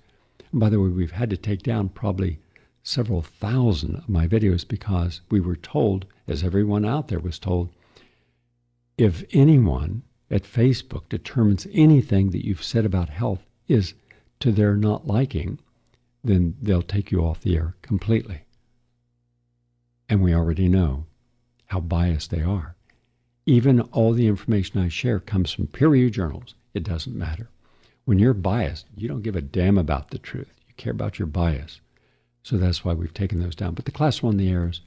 And 0.51 0.61
by 0.61 0.71
the 0.71 0.81
way, 0.81 0.89
we've 0.89 1.13
had 1.13 1.31
to 1.31 1.37
take 1.37 1.63
down 1.63 1.91
probably 1.91 2.39
several 2.83 3.21
thousand 3.21 3.97
of 3.97 4.09
my 4.09 4.27
videos 4.27 4.67
because 4.67 5.21
we 5.31 5.41
were 5.41 5.57
told, 5.57 6.07
as 6.27 6.43
everyone 6.43 6.87
out 6.87 7.09
there 7.09 7.21
was 7.21 7.39
told, 7.39 7.69
if 8.97 9.25
anyone 9.33 10.03
at 10.31 10.43
Facebook 10.43 11.09
determines 11.09 11.67
anything 11.73 12.31
that 12.31 12.47
you've 12.47 12.65
said 12.65 12.87
about 12.87 13.11
health 13.11 13.45
is 13.69 13.95
to 14.41 14.53
their 14.53 14.77
not 14.77 15.07
liking, 15.07 15.59
then 16.23 16.57
they'll 16.61 16.83
take 16.83 17.11
you 17.11 17.21
off 17.21 17.41
the 17.41 17.57
air 17.57 17.75
completely. 17.83 18.43
And 20.09 20.23
we 20.23 20.35
already 20.35 20.69
know 20.69 21.07
how 21.67 21.81
biased 21.81 22.31
they 22.31 22.43
are. 22.43 22.75
Even 23.47 23.81
all 23.81 24.13
the 24.13 24.27
information 24.27 24.81
I 24.81 24.89
share 24.89 25.21
comes 25.21 25.53
from 25.53 25.67
peer 25.67 25.89
reviewed 25.89 26.15
journals. 26.15 26.55
It 26.75 26.83
doesn't 26.83 27.17
matter. 27.17 27.49
When 28.05 28.19
you're 28.19 28.35
biased, 28.35 28.87
you 28.97 29.09
don't 29.09 29.23
give 29.23 29.37
a 29.37 29.43
damn 29.43 29.79
about 29.79 30.11
the 30.11 30.19
truth. 30.19 30.53
You 30.67 30.75
care 30.77 30.93
about 30.93 31.19
your 31.19 31.27
bias. 31.27 31.81
So 32.43 32.57
that's 32.57 32.85
why 32.85 32.95
we've 32.95 33.13
taken 33.13 33.41
those 33.41 33.55
down. 33.55 33.75
But 33.75 33.85
the 33.85 33.93
class 33.93 34.23
one, 34.23 34.37
the 34.37 34.51
errors, 34.51 34.81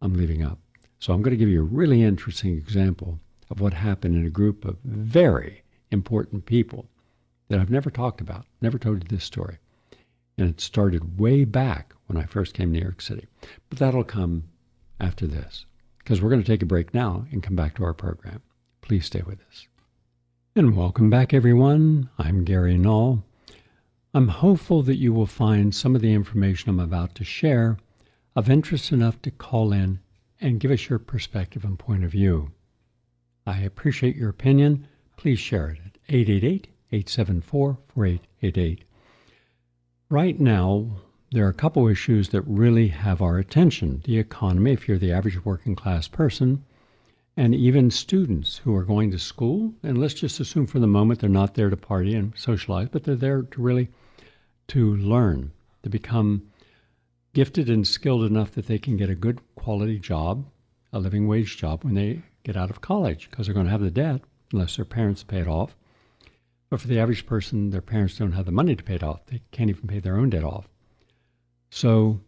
I'm 0.00 0.14
leaving 0.14 0.44
up. 0.44 0.58
So 1.00 1.12
I'm 1.12 1.22
going 1.22 1.32
to 1.32 1.36
give 1.36 1.48
you 1.48 1.60
a 1.60 1.64
really 1.64 2.02
interesting 2.02 2.56
example 2.56 3.18
of 3.50 3.60
what 3.60 3.72
happened 3.72 4.16
in 4.16 4.26
a 4.26 4.30
group 4.30 4.64
of 4.64 4.76
very 4.84 5.62
important 5.90 6.46
people 6.46 6.86
that 7.48 7.58
I've 7.58 7.70
never 7.70 7.90
talked 7.90 8.20
about, 8.20 8.46
never 8.60 8.78
told 8.78 9.02
you 9.02 9.08
this 9.08 9.24
story. 9.24 9.58
And 10.36 10.48
it 10.48 10.60
started 10.60 11.18
way 11.18 11.44
back 11.44 11.94
when 12.06 12.16
I 12.16 12.26
first 12.26 12.54
came 12.54 12.68
to 12.68 12.78
New 12.78 12.84
York 12.84 13.00
City. 13.00 13.26
But 13.68 13.78
that'll 13.78 14.04
come 14.04 14.44
after 15.00 15.26
this 15.26 15.66
because 15.98 16.20
we're 16.22 16.30
going 16.30 16.42
to 16.42 16.46
take 16.46 16.62
a 16.62 16.66
break 16.66 16.94
now 16.94 17.26
and 17.32 17.42
come 17.42 17.56
back 17.56 17.74
to 17.76 17.84
our 17.84 17.94
program. 17.94 18.40
Please 18.82 19.06
stay 19.06 19.22
with 19.26 19.40
us. 19.48 19.66
And 20.54 20.76
welcome 20.76 21.10
back, 21.10 21.34
everyone. 21.34 22.08
I'm 22.18 22.44
Gary 22.44 22.78
Null. 22.78 23.24
I'm 24.14 24.28
hopeful 24.28 24.82
that 24.82 24.96
you 24.96 25.12
will 25.12 25.26
find 25.26 25.74
some 25.74 25.94
of 25.94 26.02
the 26.02 26.12
information 26.12 26.70
I'm 26.70 26.80
about 26.80 27.14
to 27.16 27.24
share 27.24 27.78
of 28.34 28.48
interest 28.48 28.92
enough 28.92 29.20
to 29.22 29.30
call 29.30 29.72
in 29.72 30.00
and 30.40 30.60
give 30.60 30.70
us 30.70 30.88
your 30.88 30.98
perspective 30.98 31.64
and 31.64 31.78
point 31.78 32.04
of 32.04 32.12
view. 32.12 32.52
I 33.46 33.60
appreciate 33.60 34.16
your 34.16 34.30
opinion. 34.30 34.86
Please 35.16 35.38
share 35.38 35.70
it 35.70 35.78
at 35.84 35.98
888 36.08 36.68
874 36.90 37.78
4888. 37.94 38.84
Right 40.10 40.40
now, 40.40 40.96
there 41.30 41.44
are 41.44 41.50
a 41.50 41.54
couple 41.54 41.86
issues 41.86 42.30
that 42.30 42.40
really 42.42 42.88
have 42.88 43.20
our 43.20 43.36
attention 43.36 44.02
the 44.04 44.18
economy, 44.18 44.72
if 44.72 44.88
you're 44.88 44.96
the 44.96 45.12
average 45.12 45.44
working 45.44 45.76
class 45.76 46.08
person, 46.08 46.64
and 47.36 47.54
even 47.54 47.90
students 47.90 48.56
who 48.58 48.74
are 48.74 48.84
going 48.84 49.10
to 49.10 49.18
school. 49.18 49.74
And 49.82 49.98
let's 49.98 50.14
just 50.14 50.40
assume 50.40 50.66
for 50.66 50.78
the 50.78 50.86
moment 50.86 51.20
they're 51.20 51.28
not 51.28 51.54
there 51.54 51.70
to 51.70 51.76
party 51.76 52.14
and 52.14 52.32
socialize, 52.36 52.88
but 52.90 53.04
they're 53.04 53.14
there 53.14 53.42
to 53.42 53.60
really 53.60 53.90
to 54.68 54.96
learn, 54.96 55.52
to 55.82 55.90
become 55.90 56.50
gifted 57.34 57.68
and 57.68 57.86
skilled 57.86 58.24
enough 58.24 58.52
that 58.52 58.66
they 58.66 58.78
can 58.78 58.96
get 58.96 59.10
a 59.10 59.14
good 59.14 59.40
quality 59.54 59.98
job, 59.98 60.46
a 60.92 60.98
living 60.98 61.28
wage 61.28 61.56
job 61.58 61.84
when 61.84 61.94
they 61.94 62.22
get 62.42 62.56
out 62.56 62.70
of 62.70 62.80
college, 62.80 63.28
because 63.30 63.46
they're 63.46 63.54
going 63.54 63.66
to 63.66 63.72
have 63.72 63.80
the 63.80 63.90
debt 63.90 64.22
unless 64.52 64.76
their 64.76 64.84
parents 64.84 65.22
pay 65.22 65.40
it 65.40 65.46
off. 65.46 65.76
But 66.70 66.80
for 66.80 66.88
the 66.88 66.98
average 66.98 67.26
person, 67.26 67.70
their 67.70 67.80
parents 67.80 68.18
don't 68.18 68.32
have 68.32 68.46
the 68.46 68.52
money 68.52 68.76
to 68.76 68.84
pay 68.84 68.96
it 68.96 69.02
off. 69.02 69.24
They 69.26 69.40
can't 69.50 69.70
even 69.70 69.88
pay 69.88 70.00
their 70.00 70.16
own 70.16 70.30
debt 70.30 70.44
off. 70.44 70.68
So 71.70 72.20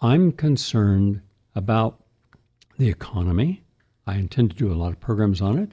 I'm 0.00 0.32
concerned 0.32 1.20
about 1.54 2.02
the 2.78 2.88
economy. 2.88 3.62
I 4.06 4.16
intend 4.16 4.50
to 4.50 4.56
do 4.56 4.72
a 4.72 4.74
lot 4.74 4.92
of 4.92 5.00
programs 5.00 5.42
on 5.42 5.58
it 5.58 5.72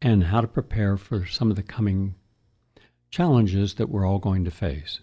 and 0.00 0.24
how 0.24 0.40
to 0.40 0.46
prepare 0.46 0.96
for 0.96 1.26
some 1.26 1.50
of 1.50 1.56
the 1.56 1.62
coming 1.62 2.14
challenges 3.10 3.74
that 3.74 3.88
we're 3.88 4.06
all 4.06 4.18
going 4.18 4.44
to 4.44 4.50
face. 4.50 5.00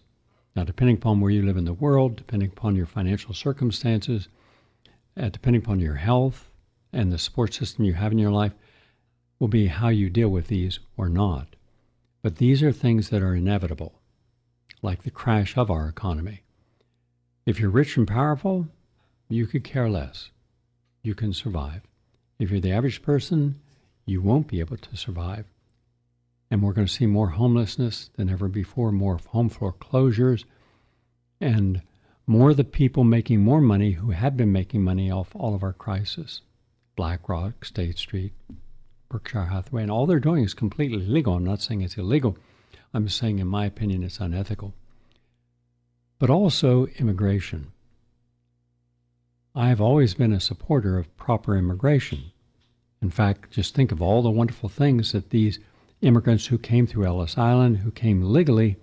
Now, 0.55 0.63
depending 0.63 0.95
upon 0.95 1.19
where 1.19 1.31
you 1.31 1.45
live 1.45 1.57
in 1.57 1.65
the 1.65 1.73
world, 1.73 2.15
depending 2.15 2.49
upon 2.49 2.77
your 2.77 2.85
financial 2.85 3.33
circumstances, 3.33 4.29
uh, 5.17 5.29
depending 5.29 5.61
upon 5.61 5.81
your 5.81 5.95
health 5.95 6.49
and 6.93 7.11
the 7.11 7.17
support 7.17 7.53
system 7.53 7.83
you 7.83 7.93
have 7.93 8.13
in 8.13 8.17
your 8.17 8.31
life, 8.31 8.53
will 9.39 9.47
be 9.47 9.67
how 9.67 9.89
you 9.89 10.09
deal 10.09 10.29
with 10.29 10.47
these 10.47 10.79
or 10.97 11.09
not. 11.09 11.55
But 12.21 12.37
these 12.37 12.63
are 12.63 12.71
things 12.71 13.09
that 13.09 13.21
are 13.21 13.35
inevitable 13.35 13.93
like 14.81 15.03
the 15.03 15.11
crash 15.11 15.57
of 15.57 15.71
our 15.71 15.87
economy. 15.87 16.43
If 17.45 17.59
you're 17.59 17.69
rich 17.69 17.97
and 17.97 18.07
powerful, 18.07 18.67
you 19.29 19.47
could 19.47 19.63
care 19.63 19.89
less. 19.89 20.29
You 21.01 21.15
can 21.15 21.33
survive. 21.33 21.81
If 22.39 22.51
you're 22.51 22.59
the 22.59 22.71
average 22.71 23.01
person, 23.01 23.59
you 24.05 24.21
won't 24.21 24.47
be 24.47 24.59
able 24.59 24.77
to 24.77 24.97
survive. 24.97 25.45
And 26.51 26.61
we're 26.61 26.73
going 26.73 26.87
to 26.87 26.93
see 26.93 27.07
more 27.07 27.29
homelessness 27.29 28.11
than 28.15 28.29
ever 28.29 28.47
before, 28.47 28.91
more 28.91 29.17
home 29.17 29.49
foreclosures, 29.49 30.45
and 31.41 31.81
more 32.27 32.53
the 32.53 32.63
people 32.63 33.03
making 33.03 33.41
more 33.41 33.61
money 33.61 33.91
who 33.91 34.11
have 34.11 34.37
been 34.37 34.51
making 34.51 34.83
money 34.83 35.09
off 35.11 35.35
all 35.35 35.55
of 35.55 35.63
our 35.63 35.73
crisis. 35.73 36.41
BlackRock, 36.95 37.65
State 37.65 37.97
Street, 37.97 38.33
Berkshire 39.09 39.45
Hathaway, 39.45 39.83
and 39.83 39.91
all 39.91 40.05
they're 40.05 40.19
doing 40.19 40.43
is 40.43 40.53
completely 40.53 41.05
legal. 41.05 41.35
I'm 41.35 41.43
not 41.43 41.61
saying 41.61 41.81
it's 41.81 41.97
illegal. 41.97 42.37
I'm 42.93 43.09
saying, 43.09 43.39
in 43.39 43.47
my 43.47 43.65
opinion, 43.65 44.03
it's 44.03 44.19
unethical. 44.19 44.73
But 46.17 46.29
also 46.29 46.87
immigration. 46.97 47.71
I've 49.53 49.81
always 49.81 50.13
been 50.13 50.33
a 50.33 50.39
supporter 50.39 50.97
of 50.97 51.15
proper 51.17 51.55
immigration. 51.55 52.31
In 53.01 53.09
fact, 53.09 53.51
just 53.51 53.75
think 53.75 53.91
of 53.91 54.01
all 54.01 54.21
the 54.21 54.31
wonderful 54.31 54.69
things 54.69 55.11
that 55.11 55.29
these 55.29 55.59
immigrants 56.01 56.47
who 56.47 56.57
came 56.57 56.87
through 56.87 57.05
Ellis 57.05 57.37
Island, 57.37 57.77
who 57.77 57.91
came 57.91 58.21
legally, 58.21 58.77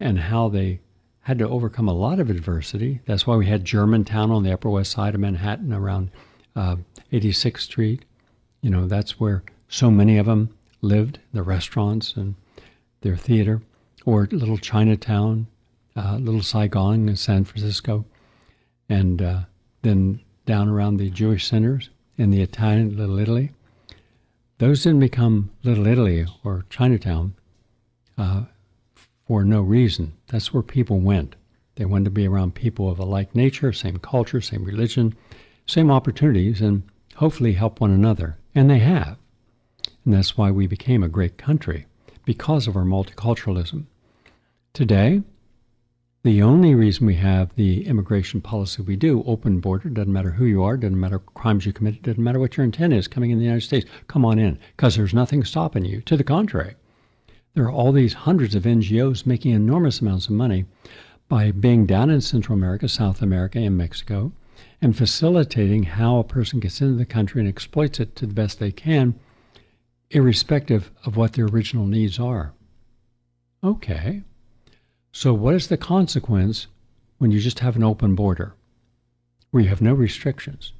and 0.00 0.18
how 0.18 0.48
they 0.48 0.80
had 1.20 1.38
to 1.38 1.48
overcome 1.48 1.88
a 1.88 1.92
lot 1.92 2.20
of 2.20 2.30
adversity. 2.30 3.00
That's 3.04 3.26
why 3.26 3.36
we 3.36 3.46
had 3.46 3.64
Germantown 3.64 4.30
on 4.30 4.44
the 4.44 4.52
Upper 4.52 4.70
West 4.70 4.92
Side 4.92 5.14
of 5.14 5.20
Manhattan 5.20 5.72
around 5.72 6.10
uh, 6.54 6.76
86th 7.12 7.60
Street. 7.60 8.05
You 8.66 8.72
know, 8.72 8.88
that's 8.88 9.20
where 9.20 9.44
so 9.68 9.92
many 9.92 10.18
of 10.18 10.26
them 10.26 10.50
lived, 10.80 11.20
the 11.32 11.44
restaurants 11.44 12.16
and 12.16 12.34
their 13.02 13.16
theater, 13.16 13.62
or 14.04 14.26
Little 14.32 14.58
Chinatown, 14.58 15.46
uh, 15.94 16.16
Little 16.16 16.42
Saigon 16.42 17.08
in 17.08 17.14
San 17.14 17.44
Francisco, 17.44 18.04
and 18.88 19.22
uh, 19.22 19.40
then 19.82 20.18
down 20.46 20.68
around 20.68 20.96
the 20.96 21.10
Jewish 21.10 21.46
centers 21.46 21.90
in 22.18 22.32
the 22.32 22.42
Italian 22.42 22.96
Little 22.96 23.20
Italy, 23.20 23.52
those 24.58 24.82
didn't 24.82 24.98
become 24.98 25.52
Little 25.62 25.86
Italy 25.86 26.26
or 26.42 26.64
Chinatown 26.68 27.36
uh, 28.18 28.46
for 29.28 29.44
no 29.44 29.60
reason. 29.60 30.12
That's 30.26 30.52
where 30.52 30.64
people 30.64 30.98
went. 30.98 31.36
They 31.76 31.84
wanted 31.84 32.06
to 32.06 32.10
be 32.10 32.26
around 32.26 32.56
people 32.56 32.90
of 32.90 32.98
a 32.98 33.04
like 33.04 33.32
nature, 33.32 33.72
same 33.72 34.00
culture, 34.00 34.40
same 34.40 34.64
religion, 34.64 35.14
same 35.66 35.88
opportunities, 35.88 36.60
and 36.60 36.82
hopefully 37.14 37.52
help 37.52 37.80
one 37.80 37.92
another. 37.92 38.36
And 38.56 38.70
they 38.70 38.78
have. 38.78 39.18
And 40.06 40.14
that's 40.14 40.38
why 40.38 40.50
we 40.50 40.66
became 40.66 41.02
a 41.02 41.08
great 41.08 41.36
country, 41.36 41.84
because 42.24 42.66
of 42.66 42.74
our 42.74 42.84
multiculturalism. 42.84 43.84
Today, 44.72 45.20
the 46.22 46.42
only 46.42 46.74
reason 46.74 47.06
we 47.06 47.16
have 47.16 47.54
the 47.54 47.86
immigration 47.86 48.40
policy 48.40 48.80
we 48.80 48.96
do, 48.96 49.22
open 49.26 49.60
border, 49.60 49.90
doesn't 49.90 50.10
matter 50.10 50.30
who 50.30 50.46
you 50.46 50.62
are, 50.62 50.78
doesn't 50.78 50.98
matter 50.98 51.18
crimes 51.18 51.66
you 51.66 51.74
committed, 51.74 52.00
doesn't 52.00 52.24
matter 52.24 52.38
what 52.38 52.56
your 52.56 52.64
intent 52.64 52.94
is 52.94 53.06
coming 53.06 53.30
in 53.30 53.36
the 53.36 53.44
United 53.44 53.60
States, 53.60 53.84
come 54.08 54.24
on 54.24 54.38
in, 54.38 54.58
because 54.74 54.96
there's 54.96 55.12
nothing 55.12 55.44
stopping 55.44 55.84
you. 55.84 56.00
To 56.00 56.16
the 56.16 56.24
contrary, 56.24 56.76
there 57.52 57.64
are 57.64 57.70
all 57.70 57.92
these 57.92 58.14
hundreds 58.14 58.54
of 58.54 58.62
NGOs 58.62 59.26
making 59.26 59.52
enormous 59.52 60.00
amounts 60.00 60.28
of 60.28 60.32
money 60.32 60.64
by 61.28 61.50
being 61.50 61.84
down 61.84 62.08
in 62.08 62.22
Central 62.22 62.56
America, 62.56 62.88
South 62.88 63.20
America, 63.20 63.58
and 63.58 63.76
Mexico, 63.76 64.32
and 64.80 64.96
facilitating 64.96 65.84
how 65.84 66.18
a 66.18 66.24
person 66.24 66.60
gets 66.60 66.80
into 66.80 66.94
the 66.94 67.06
country 67.06 67.40
and 67.40 67.48
exploits 67.48 68.00
it 68.00 68.14
to 68.16 68.26
the 68.26 68.34
best 68.34 68.58
they 68.58 68.72
can, 68.72 69.18
irrespective 70.10 70.90
of 71.04 71.16
what 71.16 71.32
their 71.32 71.46
original 71.46 71.86
needs 71.86 72.18
are. 72.18 72.52
Okay, 73.64 74.22
so, 75.16 75.32
what 75.32 75.54
is 75.54 75.68
the 75.68 75.78
consequence 75.78 76.66
when 77.16 77.30
you 77.30 77.40
just 77.40 77.60
have 77.60 77.74
an 77.74 77.82
open 77.82 78.14
border 78.14 78.54
where 79.50 79.62
you 79.62 79.70
have 79.70 79.80
no 79.80 79.94
restrictions? 79.94 80.74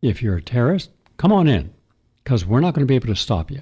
If 0.00 0.22
you're 0.22 0.38
a 0.38 0.42
terrorist, 0.42 0.88
come 1.18 1.34
on 1.34 1.46
in 1.46 1.74
because 2.24 2.46
we're 2.46 2.60
not 2.60 2.72
going 2.72 2.86
to 2.86 2.90
be 2.90 2.94
able 2.94 3.08
to 3.08 3.14
stop 3.14 3.50
you. 3.50 3.60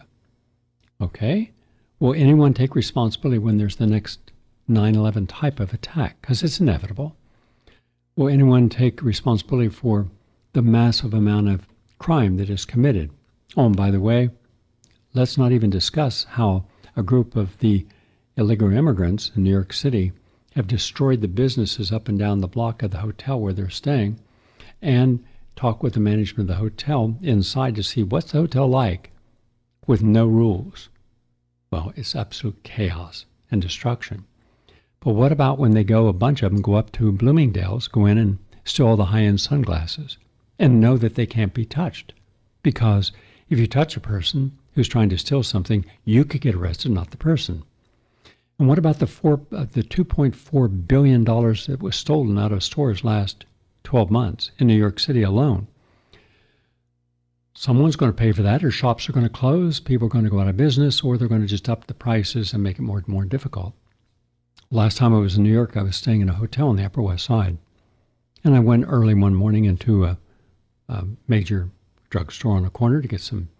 Okay? 1.00 1.50
Will 1.98 2.14
anyone 2.14 2.54
take 2.54 2.76
responsibility 2.76 3.40
when 3.40 3.58
there's 3.58 3.74
the 3.74 3.88
next 3.88 4.30
9 4.68 4.94
11 4.94 5.26
type 5.26 5.58
of 5.58 5.74
attack? 5.74 6.20
Because 6.20 6.44
it's 6.44 6.60
inevitable. 6.60 7.16
Will 8.16 8.28
anyone 8.28 8.68
take 8.68 9.02
responsibility 9.02 9.68
for 9.68 10.06
the 10.52 10.62
massive 10.62 11.14
amount 11.14 11.48
of 11.48 11.66
crime 11.98 12.36
that 12.36 12.48
is 12.48 12.64
committed? 12.64 13.10
Oh, 13.56 13.66
and 13.66 13.76
by 13.76 13.90
the 13.90 14.00
way, 14.00 14.30
let's 15.14 15.36
not 15.36 15.50
even 15.50 15.68
discuss 15.68 16.22
how 16.22 16.64
a 16.94 17.02
group 17.02 17.34
of 17.34 17.58
the 17.58 17.84
illegal 18.36 18.72
immigrants 18.72 19.32
in 19.34 19.42
New 19.42 19.50
York 19.50 19.72
City 19.72 20.12
have 20.54 20.68
destroyed 20.68 21.22
the 21.22 21.28
businesses 21.28 21.90
up 21.90 22.08
and 22.08 22.16
down 22.16 22.40
the 22.40 22.46
block 22.46 22.84
of 22.84 22.92
the 22.92 22.98
hotel 22.98 23.40
where 23.40 23.52
they're 23.52 23.68
staying 23.68 24.20
and 24.80 25.24
talk 25.56 25.82
with 25.82 25.94
the 25.94 26.00
management 26.00 26.48
of 26.48 26.54
the 26.54 26.60
hotel 26.60 27.16
inside 27.20 27.74
to 27.74 27.82
see 27.82 28.04
what's 28.04 28.30
the 28.30 28.38
hotel 28.38 28.68
like 28.68 29.10
with 29.88 30.04
no 30.04 30.28
rules. 30.28 30.88
Well, 31.72 31.92
it's 31.96 32.14
absolute 32.14 32.62
chaos 32.62 33.26
and 33.50 33.60
destruction. 33.60 34.24
But 35.04 35.16
what 35.16 35.32
about 35.32 35.58
when 35.58 35.72
they 35.72 35.84
go, 35.84 36.08
a 36.08 36.14
bunch 36.14 36.42
of 36.42 36.50
them 36.50 36.62
go 36.62 36.76
up 36.76 36.90
to 36.92 37.12
Bloomingdale's, 37.12 37.88
go 37.88 38.06
in 38.06 38.16
and 38.16 38.38
steal 38.64 38.96
the 38.96 39.04
high 39.04 39.24
end 39.24 39.38
sunglasses 39.38 40.16
and 40.58 40.80
know 40.80 40.96
that 40.96 41.14
they 41.14 41.26
can't 41.26 41.52
be 41.52 41.66
touched? 41.66 42.14
Because 42.62 43.12
if 43.50 43.58
you 43.58 43.66
touch 43.66 43.98
a 43.98 44.00
person 44.00 44.56
who's 44.72 44.88
trying 44.88 45.10
to 45.10 45.18
steal 45.18 45.42
something, 45.42 45.84
you 46.06 46.24
could 46.24 46.40
get 46.40 46.54
arrested, 46.54 46.90
not 46.90 47.10
the 47.10 47.18
person. 47.18 47.64
And 48.58 48.66
what 48.66 48.78
about 48.78 48.98
the 48.98 49.06
four, 49.06 49.42
uh, 49.52 49.66
the 49.70 49.82
2.4 49.82 50.88
billion 50.88 51.22
dollars 51.22 51.66
that 51.66 51.82
was 51.82 51.96
stolen 51.96 52.38
out 52.38 52.50
of 52.50 52.64
stores 52.64 53.04
last 53.04 53.44
12 53.82 54.10
months 54.10 54.52
in 54.58 54.66
New 54.68 54.74
York 54.74 54.98
City 54.98 55.22
alone? 55.22 55.66
Someone's 57.52 57.96
going 57.96 58.10
to 58.10 58.16
pay 58.16 58.32
for 58.32 58.42
that, 58.42 58.64
or 58.64 58.70
shops 58.70 59.06
are 59.06 59.12
going 59.12 59.26
to 59.26 59.30
close, 59.30 59.80
people 59.80 60.06
are 60.06 60.10
going 60.10 60.24
to 60.24 60.30
go 60.30 60.40
out 60.40 60.48
of 60.48 60.56
business, 60.56 61.02
or 61.02 61.18
they're 61.18 61.28
going 61.28 61.42
to 61.42 61.46
just 61.46 61.68
up 61.68 61.88
the 61.88 61.92
prices 61.92 62.54
and 62.54 62.62
make 62.62 62.78
it 62.78 62.82
more 62.82 62.96
and 62.96 63.08
more 63.08 63.26
difficult. 63.26 63.74
Last 64.74 64.96
time 64.96 65.14
I 65.14 65.18
was 65.18 65.36
in 65.36 65.44
New 65.44 65.52
York, 65.52 65.76
I 65.76 65.84
was 65.84 65.94
staying 65.94 66.20
in 66.20 66.28
a 66.28 66.34
hotel 66.34 66.66
on 66.66 66.74
the 66.74 66.84
Upper 66.84 67.00
West 67.00 67.26
Side, 67.26 67.58
and 68.42 68.56
I 68.56 68.58
went 68.58 68.86
early 68.88 69.14
one 69.14 69.32
morning 69.32 69.66
into 69.66 70.04
a, 70.04 70.18
a 70.88 71.04
major 71.28 71.70
drugstore 72.10 72.56
on 72.56 72.64
a 72.64 72.70
corner 72.70 73.00
to 73.00 73.06
get 73.06 73.20
some 73.20 73.50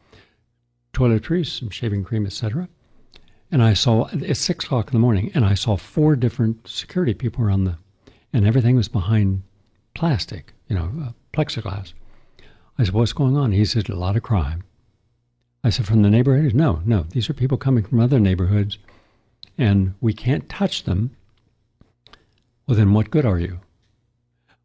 toiletries, 0.92 1.56
some 1.56 1.70
shaving 1.70 2.02
cream, 2.02 2.26
etc. 2.26 2.68
And 3.52 3.62
I 3.62 3.74
saw, 3.74 4.08
it's 4.12 4.40
six 4.40 4.64
o'clock 4.64 4.88
in 4.88 4.92
the 4.92 4.98
morning, 4.98 5.30
and 5.36 5.44
I 5.44 5.54
saw 5.54 5.76
four 5.76 6.16
different 6.16 6.66
security 6.66 7.14
people 7.14 7.44
around 7.44 7.62
the, 7.62 7.78
and 8.32 8.44
everything 8.44 8.74
was 8.74 8.88
behind 8.88 9.44
plastic, 9.94 10.52
you 10.68 10.74
know, 10.74 10.90
uh, 11.00 11.12
plexiglass. 11.32 11.92
I 12.76 12.82
said, 12.82 12.92
What's 12.92 13.12
going 13.12 13.36
on? 13.36 13.52
He 13.52 13.64
said, 13.66 13.88
A 13.88 13.94
lot 13.94 14.16
of 14.16 14.24
crime. 14.24 14.64
I 15.62 15.70
said, 15.70 15.86
From 15.86 16.02
the 16.02 16.10
neighborhood? 16.10 16.56
No, 16.56 16.82
no. 16.84 17.04
These 17.10 17.30
are 17.30 17.34
people 17.34 17.56
coming 17.56 17.84
from 17.84 18.00
other 18.00 18.18
neighborhoods, 18.18 18.78
and 19.58 19.94
we 20.00 20.12
can't 20.12 20.48
touch 20.48 20.84
them. 20.84 21.16
Well, 22.66 22.76
then 22.76 22.92
what 22.92 23.10
good 23.10 23.26
are 23.26 23.38
you? 23.38 23.60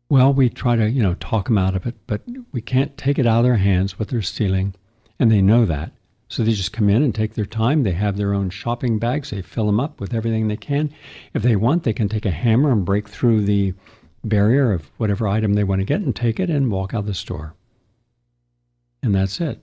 Well, 0.09 0.33
we 0.33 0.49
try 0.49 0.75
to, 0.75 0.89
you 0.89 1.03
know, 1.03 1.15
talk 1.15 1.45
them 1.45 1.57
out 1.57 1.75
of 1.75 1.85
it, 1.85 1.95
but 2.07 2.21
we 2.51 2.61
can't 2.61 2.97
take 2.97 3.19
it 3.19 3.27
out 3.27 3.39
of 3.39 3.43
their 3.43 3.57
hands 3.57 3.99
what 3.99 4.07
they're 4.07 4.21
stealing, 4.21 4.73
and 5.19 5.31
they 5.31 5.41
know 5.41 5.65
that. 5.65 5.91
So 6.29 6.43
they 6.43 6.53
just 6.53 6.73
come 6.73 6.89
in 6.89 7.03
and 7.03 7.13
take 7.13 7.33
their 7.33 7.45
time. 7.45 7.83
They 7.83 7.91
have 7.91 8.17
their 8.17 8.33
own 8.33 8.49
shopping 8.49 8.99
bags. 8.99 9.31
They 9.31 9.41
fill 9.41 9.65
them 9.65 9.79
up 9.79 9.99
with 9.99 10.13
everything 10.13 10.47
they 10.47 10.57
can. 10.57 10.93
If 11.33 11.41
they 11.41 11.55
want, 11.55 11.83
they 11.83 11.93
can 11.93 12.07
take 12.07 12.25
a 12.25 12.31
hammer 12.31 12.71
and 12.71 12.85
break 12.85 13.09
through 13.09 13.45
the 13.45 13.73
barrier 14.23 14.71
of 14.71 14.89
whatever 14.97 15.27
item 15.27 15.53
they 15.53 15.63
want 15.63 15.79
to 15.79 15.85
get 15.85 16.01
and 16.01 16.15
take 16.15 16.39
it 16.39 16.49
and 16.49 16.71
walk 16.71 16.93
out 16.93 16.99
of 16.99 17.05
the 17.07 17.13
store. 17.13 17.55
And 19.01 19.15
that's 19.15 19.41
it. 19.41 19.59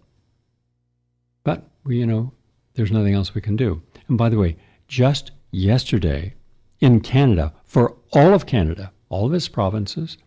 But 1.44 1.68
we, 1.84 1.98
you 1.98 2.06
know, 2.06 2.32
there's 2.74 2.90
nothing 2.90 3.14
else 3.14 3.34
we 3.34 3.40
can 3.40 3.56
do. 3.56 3.82
And 4.08 4.18
by 4.18 4.28
the 4.28 4.38
way, 4.38 4.56
just 4.88 5.30
yesterday 5.50 6.34
in 6.80 7.00
Canada, 7.00 7.52
for 7.64 7.96
all 8.12 8.34
of 8.34 8.46
Canada, 8.46 8.92
all 9.08 9.26
of 9.26 9.34
its 9.34 9.48
provinces, 9.48 10.18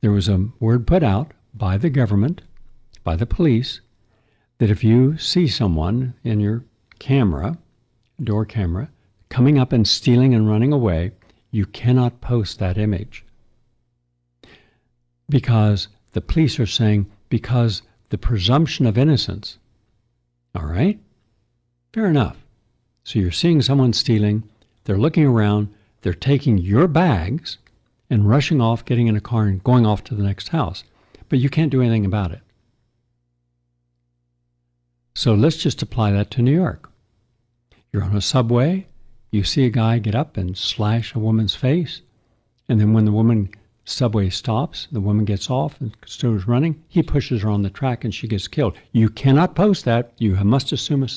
there 0.00 0.12
was 0.12 0.28
a 0.28 0.48
word 0.60 0.86
put 0.86 1.02
out 1.02 1.32
by 1.54 1.76
the 1.76 1.90
government, 1.90 2.42
by 3.02 3.16
the 3.16 3.26
police, 3.26 3.80
that 4.58 4.70
if 4.70 4.84
you 4.84 5.16
see 5.18 5.48
someone 5.48 6.14
in 6.24 6.40
your 6.40 6.64
camera, 6.98 7.58
door 8.22 8.44
camera, 8.44 8.90
coming 9.28 9.58
up 9.58 9.72
and 9.72 9.86
stealing 9.86 10.34
and 10.34 10.48
running 10.48 10.72
away, 10.72 11.12
you 11.50 11.64
cannot 11.66 12.20
post 12.20 12.58
that 12.58 12.78
image. 12.78 13.24
Because 15.28 15.88
the 16.12 16.20
police 16.20 16.58
are 16.58 16.66
saying, 16.66 17.06
because 17.28 17.82
the 18.08 18.18
presumption 18.18 18.86
of 18.86 18.96
innocence. 18.96 19.58
All 20.54 20.64
right? 20.64 20.98
Fair 21.92 22.06
enough. 22.06 22.36
So 23.08 23.18
you're 23.18 23.32
seeing 23.32 23.62
someone 23.62 23.94
stealing, 23.94 24.42
they're 24.84 24.98
looking 24.98 25.24
around, 25.24 25.72
they're 26.02 26.12
taking 26.12 26.58
your 26.58 26.86
bags 26.86 27.56
and 28.10 28.28
rushing 28.28 28.60
off, 28.60 28.84
getting 28.84 29.06
in 29.06 29.16
a 29.16 29.20
car, 29.22 29.46
and 29.46 29.64
going 29.64 29.86
off 29.86 30.04
to 30.04 30.14
the 30.14 30.22
next 30.22 30.48
house. 30.48 30.84
But 31.30 31.38
you 31.38 31.48
can't 31.48 31.70
do 31.70 31.80
anything 31.80 32.04
about 32.04 32.32
it. 32.32 32.42
So 35.14 35.32
let's 35.32 35.56
just 35.56 35.80
apply 35.80 36.10
that 36.10 36.30
to 36.32 36.42
New 36.42 36.54
York. 36.54 36.90
You're 37.94 38.04
on 38.04 38.14
a 38.14 38.20
subway, 38.20 38.86
you 39.30 39.42
see 39.42 39.64
a 39.64 39.70
guy 39.70 39.98
get 40.00 40.14
up 40.14 40.36
and 40.36 40.54
slash 40.54 41.14
a 41.14 41.18
woman's 41.18 41.54
face, 41.54 42.02
and 42.68 42.78
then 42.78 42.92
when 42.92 43.06
the 43.06 43.10
woman 43.10 43.48
subway 43.86 44.28
stops, 44.28 44.86
the 44.92 45.00
woman 45.00 45.24
gets 45.24 45.48
off 45.48 45.80
and 45.80 45.96
still 46.04 46.36
running, 46.40 46.84
he 46.88 47.02
pushes 47.02 47.40
her 47.40 47.48
on 47.48 47.62
the 47.62 47.70
track 47.70 48.04
and 48.04 48.14
she 48.14 48.28
gets 48.28 48.48
killed. 48.48 48.76
You 48.92 49.08
cannot 49.08 49.54
post 49.54 49.86
that. 49.86 50.12
You 50.18 50.34
must 50.44 50.72
assume 50.72 51.08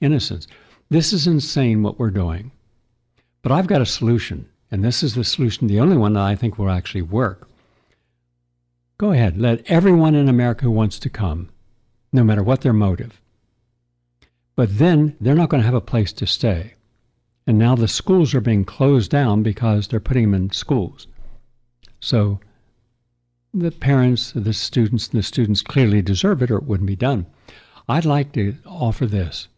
innocence. 0.00 0.46
This 0.90 1.12
is 1.12 1.26
insane 1.26 1.82
what 1.82 1.98
we're 1.98 2.10
doing. 2.10 2.52
But 3.42 3.52
I've 3.52 3.66
got 3.66 3.82
a 3.82 3.86
solution, 3.86 4.48
and 4.70 4.84
this 4.84 5.02
is 5.02 5.14
the 5.14 5.24
solution, 5.24 5.66
the 5.66 5.80
only 5.80 5.96
one 5.96 6.14
that 6.14 6.22
I 6.22 6.34
think 6.34 6.58
will 6.58 6.70
actually 6.70 7.02
work. 7.02 7.48
Go 8.96 9.12
ahead, 9.12 9.38
let 9.38 9.68
everyone 9.70 10.14
in 10.14 10.28
America 10.28 10.64
who 10.64 10.70
wants 10.70 10.98
to 11.00 11.10
come, 11.10 11.50
no 12.12 12.22
matter 12.24 12.42
what 12.42 12.60
their 12.60 12.72
motive, 12.72 13.20
but 14.56 14.78
then 14.78 15.16
they're 15.20 15.34
not 15.34 15.48
going 15.48 15.60
to 15.60 15.66
have 15.66 15.74
a 15.74 15.80
place 15.80 16.12
to 16.12 16.26
stay. 16.26 16.74
And 17.46 17.58
now 17.58 17.74
the 17.74 17.88
schools 17.88 18.34
are 18.34 18.40
being 18.40 18.64
closed 18.64 19.10
down 19.10 19.42
because 19.42 19.88
they're 19.88 20.00
putting 20.00 20.30
them 20.30 20.42
in 20.42 20.52
schools. 20.52 21.06
So 22.00 22.40
the 23.52 23.72
parents, 23.72 24.32
the 24.34 24.52
students, 24.52 25.08
the 25.08 25.22
students 25.22 25.60
clearly 25.60 26.02
deserve 26.02 26.42
it 26.42 26.50
or 26.50 26.58
it 26.58 26.64
wouldn't 26.64 26.86
be 26.86 26.96
done. 26.96 27.26
I'd 27.88 28.04
like 28.04 28.32
to 28.32 28.56
offer 28.64 29.06
this. 29.06 29.48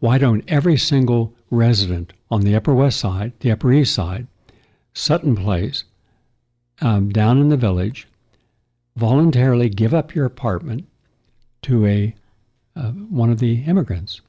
Why 0.00 0.18
don't 0.18 0.44
every 0.48 0.76
single 0.76 1.34
resident 1.50 2.12
on 2.30 2.42
the 2.42 2.54
Upper 2.54 2.74
West 2.74 3.00
Side, 3.00 3.32
the 3.40 3.50
Upper 3.50 3.72
East 3.72 3.94
Side, 3.94 4.26
Sutton 4.92 5.34
Place, 5.34 5.84
um, 6.80 7.10
down 7.10 7.40
in 7.40 7.48
the 7.48 7.56
village, 7.56 8.06
voluntarily 8.96 9.68
give 9.68 9.94
up 9.94 10.14
your 10.14 10.24
apartment 10.24 10.86
to 11.62 11.86
a 11.86 12.14
uh, 12.76 12.92
one 12.92 13.30
of 13.30 13.40
the 13.40 13.64
immigrants? 13.64 14.20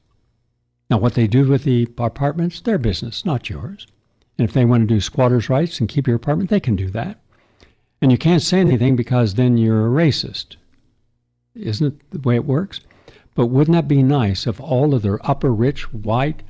Now, 0.90 0.98
what 0.98 1.14
they 1.14 1.28
do 1.28 1.46
with 1.46 1.62
the 1.62 1.88
apartments, 1.98 2.60
their 2.60 2.78
business, 2.78 3.24
not 3.24 3.48
yours. 3.48 3.86
And 4.36 4.48
if 4.48 4.54
they 4.54 4.64
want 4.64 4.88
to 4.88 4.94
do 4.94 5.00
squatters' 5.00 5.48
rights 5.48 5.78
and 5.78 5.88
keep 5.88 6.08
your 6.08 6.16
apartment, 6.16 6.50
they 6.50 6.58
can 6.58 6.74
do 6.74 6.90
that. 6.90 7.20
And 8.02 8.10
you 8.10 8.18
can't 8.18 8.42
say 8.42 8.58
anything 8.58 8.96
because 8.96 9.34
then 9.34 9.56
you're 9.56 9.86
a 9.86 9.90
racist. 9.90 10.56
Isn't 11.54 11.86
it 11.86 12.10
the 12.10 12.18
way 12.18 12.34
it 12.34 12.44
works? 12.44 12.80
But 13.34 13.46
wouldn't 13.46 13.74
that 13.74 13.88
be 13.88 14.02
nice 14.02 14.46
if 14.46 14.60
all 14.60 14.94
of 14.94 15.02
the 15.02 15.18
upper 15.22 15.52
rich, 15.52 15.92
white, 15.92 16.42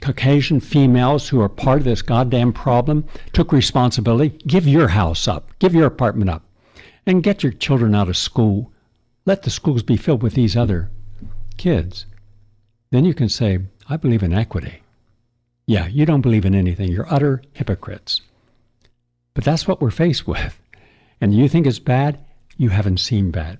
Caucasian 0.00 0.60
females 0.60 1.28
who 1.28 1.40
are 1.40 1.48
part 1.48 1.78
of 1.78 1.84
this 1.84 2.02
goddamn 2.02 2.52
problem 2.52 3.04
took 3.32 3.52
responsibility? 3.52 4.36
Give 4.46 4.66
your 4.66 4.88
house 4.88 5.26
up, 5.26 5.50
give 5.58 5.74
your 5.74 5.86
apartment 5.86 6.30
up, 6.30 6.42
and 7.06 7.22
get 7.22 7.42
your 7.42 7.52
children 7.52 7.94
out 7.94 8.08
of 8.08 8.16
school. 8.16 8.72
Let 9.24 9.42
the 9.42 9.50
schools 9.50 9.82
be 9.82 9.96
filled 9.96 10.22
with 10.22 10.34
these 10.34 10.56
other 10.56 10.90
kids. 11.56 12.06
Then 12.90 13.04
you 13.04 13.14
can 13.14 13.28
say, 13.28 13.60
I 13.88 13.96
believe 13.96 14.22
in 14.22 14.32
equity. 14.32 14.82
Yeah, 15.66 15.86
you 15.86 16.06
don't 16.06 16.20
believe 16.20 16.44
in 16.44 16.54
anything. 16.54 16.90
You're 16.90 17.12
utter 17.12 17.42
hypocrites. 17.52 18.20
But 19.34 19.44
that's 19.44 19.66
what 19.66 19.80
we're 19.80 19.90
faced 19.90 20.26
with. 20.26 20.60
And 21.20 21.34
you 21.34 21.48
think 21.48 21.66
it's 21.66 21.78
bad? 21.78 22.18
You 22.56 22.68
haven't 22.70 23.00
seen 23.00 23.30
bad. 23.30 23.58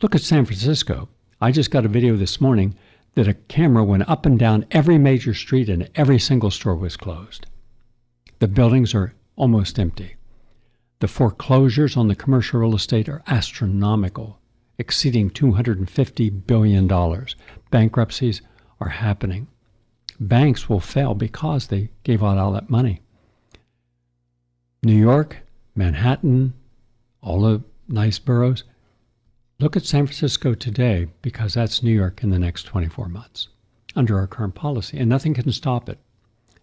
Look 0.00 0.14
at 0.14 0.20
San 0.20 0.44
Francisco. 0.44 1.08
I 1.42 1.50
just 1.50 1.72
got 1.72 1.84
a 1.84 1.88
video 1.88 2.14
this 2.14 2.40
morning 2.40 2.76
that 3.16 3.26
a 3.26 3.34
camera 3.34 3.82
went 3.82 4.08
up 4.08 4.26
and 4.26 4.38
down 4.38 4.64
every 4.70 4.96
major 4.96 5.34
street 5.34 5.68
and 5.68 5.90
every 5.96 6.20
single 6.20 6.52
store 6.52 6.76
was 6.76 6.96
closed. 6.96 7.46
The 8.38 8.46
buildings 8.46 8.94
are 8.94 9.12
almost 9.34 9.76
empty. 9.76 10.14
The 11.00 11.08
foreclosures 11.08 11.96
on 11.96 12.06
the 12.06 12.14
commercial 12.14 12.60
real 12.60 12.76
estate 12.76 13.08
are 13.08 13.24
astronomical, 13.26 14.38
exceeding 14.78 15.30
$250 15.30 16.46
billion. 16.46 17.26
Bankruptcies 17.72 18.40
are 18.80 18.90
happening. 18.90 19.48
Banks 20.20 20.68
will 20.68 20.78
fail 20.78 21.12
because 21.12 21.66
they 21.66 21.90
gave 22.04 22.22
out 22.22 22.38
all 22.38 22.52
that 22.52 22.70
money. 22.70 23.00
New 24.84 24.96
York, 24.96 25.38
Manhattan, 25.74 26.54
all 27.20 27.40
the 27.40 27.64
nice 27.88 28.20
boroughs. 28.20 28.62
Look 29.58 29.76
at 29.76 29.84
San 29.84 30.06
Francisco 30.06 30.54
today 30.54 31.08
because 31.22 31.54
that's 31.54 31.82
New 31.82 31.92
York 31.92 32.22
in 32.22 32.30
the 32.30 32.38
next 32.38 32.64
24 32.64 33.08
months 33.08 33.48
under 33.94 34.18
our 34.18 34.26
current 34.26 34.54
policy. 34.54 34.98
And 34.98 35.08
nothing 35.08 35.34
can 35.34 35.50
stop 35.52 35.88
it 35.88 35.98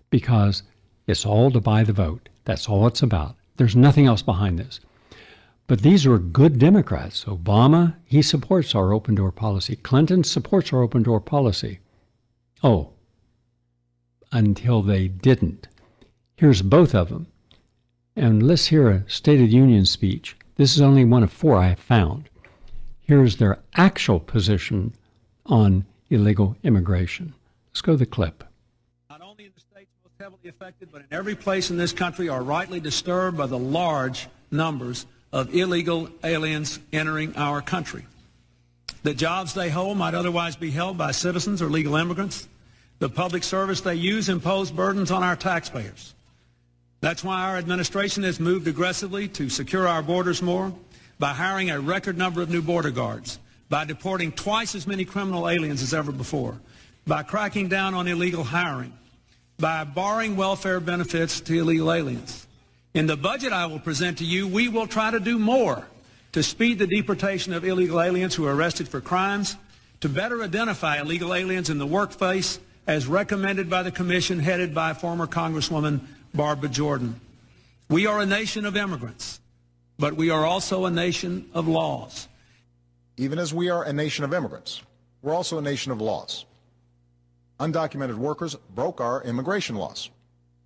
because 0.10 0.64
it's 1.08 1.26
all 1.26 1.52
to 1.52 1.62
buy 1.62 1.84
the 1.84 1.94
vote. 1.94 2.30
That's 2.46 2.68
all 2.68 2.88
it's 2.88 3.02
about. 3.02 3.36
There's 3.58 3.76
nothing 3.76 4.06
else 4.06 4.22
behind 4.22 4.60
this. 4.60 4.80
But 5.68 5.82
these 5.82 6.06
are 6.06 6.18
good 6.18 6.58
Democrats. 6.58 7.26
Obama, 7.26 7.96
he 8.06 8.22
supports 8.22 8.74
our 8.74 8.92
open 8.92 9.16
door 9.16 9.32
policy. 9.32 9.76
Clinton 9.76 10.24
supports 10.24 10.74
our 10.74 10.82
open 10.82 11.04
door 11.04 11.22
policy. 11.22 11.80
Oh, 12.64 12.90
until 14.32 14.82
they 14.82 15.08
didn't. 15.08 15.68
Here's 16.38 16.62
both 16.62 16.96
of 16.96 17.10
them. 17.10 17.28
And 18.16 18.42
let's 18.42 18.68
hear 18.68 18.90
a 18.90 19.10
State 19.10 19.42
of 19.42 19.48
the 19.48 19.56
Union 19.56 19.86
speech. 19.86 20.36
This 20.56 20.76
is 20.76 20.82
only 20.82 21.06
one 21.06 21.24
of 21.24 21.32
four 21.32 21.58
I 21.58 21.70
have 21.70 21.80
found. 21.80 22.30
Here's 23.10 23.38
their 23.38 23.58
actual 23.74 24.20
position 24.20 24.94
on 25.48 25.84
illegal 26.12 26.56
immigration. 26.62 27.34
Let's 27.72 27.82
go 27.82 27.94
to 27.94 27.98
the 27.98 28.06
clip. 28.06 28.44
Not 29.10 29.22
only 29.22 29.46
in 29.46 29.52
the 29.56 29.62
states 29.62 29.90
most 30.04 30.14
heavily 30.20 30.48
affected, 30.48 30.90
but 30.92 31.02
in 31.02 31.08
every 31.10 31.34
place 31.34 31.72
in 31.72 31.78
this 31.78 31.92
country 31.92 32.30
are 32.30 32.44
rightly 32.44 32.80
disturbed 32.80 33.36
by 33.36 33.48
the 33.48 33.58
large 33.58 34.28
numbers 34.52 35.08
of 35.34 35.56
illegal 35.56 36.08
aliens 36.24 36.78
entering 36.94 37.36
our 37.36 37.64
country. 37.64 38.06
The 39.02 39.16
jobs 39.16 39.56
they 39.56 39.72
hold 39.72 39.98
might 39.98 40.14
otherwise 40.14 40.56
be 40.56 40.70
held 40.70 40.96
by 40.96 41.10
citizens 41.10 41.64
or 41.64 41.70
legal 41.72 41.96
immigrants. 41.96 42.48
The 43.00 43.10
public 43.10 43.44
service 43.44 43.82
they 43.82 43.96
use 43.96 44.30
impose 44.30 44.70
burdens 44.70 45.10
on 45.10 45.24
our 45.24 45.36
taxpayers. 45.36 46.14
That's 47.02 47.24
why 47.24 47.42
our 47.42 47.58
administration 47.58 48.22
has 48.22 48.40
moved 48.40 48.68
aggressively 48.68 49.28
to 49.30 49.50
secure 49.50 49.88
our 49.88 50.04
borders 50.04 50.44
more 50.44 50.72
by 51.20 51.34
hiring 51.34 51.70
a 51.70 51.80
record 51.80 52.18
number 52.18 52.42
of 52.42 52.50
new 52.50 52.62
border 52.62 52.92
guards, 52.92 53.40
by 53.68 53.86
deporting 53.86 54.32
twice 54.32 54.74
as 54.74 54.88
many 54.88 55.06
criminal 55.06 55.50
aliens 55.50 55.84
as 55.84 55.94
ever 55.94 56.12
before, 56.12 56.60
by 57.06 57.22
cracking 57.22 57.68
down 57.68 57.94
on 57.94 58.08
illegal 58.08 58.44
hiring, 58.44 58.94
by 59.60 59.84
barring 59.84 60.38
welfare 60.38 60.80
benefits 60.80 61.42
to 61.42 61.60
illegal 61.60 61.92
aliens. 61.92 62.48
In 62.94 63.06
the 63.06 63.18
budget 63.18 63.52
I 63.52 63.66
will 63.66 63.80
present 63.80 64.18
to 64.20 64.26
you, 64.26 64.48
we 64.48 64.70
will 64.70 64.88
try 64.88 65.12
to 65.12 65.20
do 65.20 65.38
more 65.38 65.86
to 66.32 66.42
speed 66.42 66.80
the 66.80 66.88
deportation 66.88 67.54
of 67.54 67.66
illegal 67.66 68.02
aliens 68.02 68.36
who 68.36 68.46
are 68.46 68.56
arrested 68.56 68.88
for 68.88 69.02
crimes, 69.02 69.58
to 70.02 70.08
better 70.08 70.42
identify 70.42 71.00
illegal 71.00 71.34
aliens 71.34 71.70
in 71.70 71.78
the 71.78 71.86
workplace 71.86 72.60
as 72.88 73.06
recommended 73.06 73.70
by 73.70 73.84
the 73.84 73.92
commission 73.92 74.40
headed 74.40 74.74
by 74.74 74.94
former 74.94 75.28
Congresswoman 75.28 76.00
Barbara 76.34 76.70
Jordan. 76.70 77.20
We 77.90 78.06
are 78.06 78.22
a 78.22 78.26
nation 78.26 78.66
of 78.66 78.78
immigrants, 78.78 79.40
but 80.00 80.14
we 80.16 80.30
are 80.30 80.46
also 80.46 80.86
a 80.86 80.92
nation 80.92 81.50
of 81.54 81.68
laws. 81.68 82.30
Even 83.18 83.38
as 83.38 83.54
we 83.54 83.70
are 83.70 83.84
a 83.84 83.92
nation 83.92 84.24
of 84.24 84.34
immigrants, 84.34 84.82
we're 85.22 85.36
also 85.36 85.58
a 85.58 85.62
nation 85.62 85.92
of 85.92 86.00
laws. 86.00 86.46
Undocumented 87.60 88.16
workers 88.16 88.56
broke 88.74 89.02
our 89.02 89.22
immigration 89.24 89.76
laws, 89.76 90.10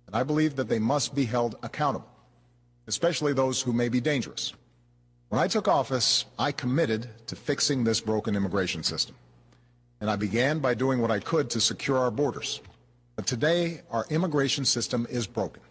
and 0.06 0.14
I 0.14 0.22
believe 0.22 0.54
that 0.54 0.68
they 0.68 0.78
must 0.78 1.16
be 1.16 1.24
held 1.24 1.58
accountable, 1.64 2.08
especially 2.86 3.32
those 3.32 3.60
who 3.60 3.72
may 3.72 3.88
be 3.88 4.00
dangerous. 4.00 4.54
When 5.30 5.40
I 5.40 5.48
took 5.48 5.66
office, 5.66 6.26
I 6.38 6.52
committed 6.52 7.08
to 7.26 7.34
fixing 7.34 7.82
this 7.82 8.00
broken 8.00 8.36
immigration 8.36 8.84
system, 8.84 9.16
and 10.00 10.08
I 10.08 10.14
began 10.14 10.60
by 10.60 10.74
doing 10.74 11.00
what 11.00 11.10
I 11.10 11.18
could 11.18 11.50
to 11.50 11.60
secure 11.60 11.98
our 11.98 12.12
borders. 12.12 12.60
But 13.16 13.26
today, 13.26 13.80
our 13.90 14.06
immigration 14.10 14.64
system 14.64 15.08
is 15.10 15.26
broken. 15.26 15.62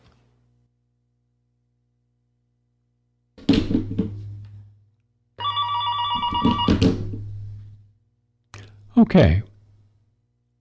Okay. 8.98 9.44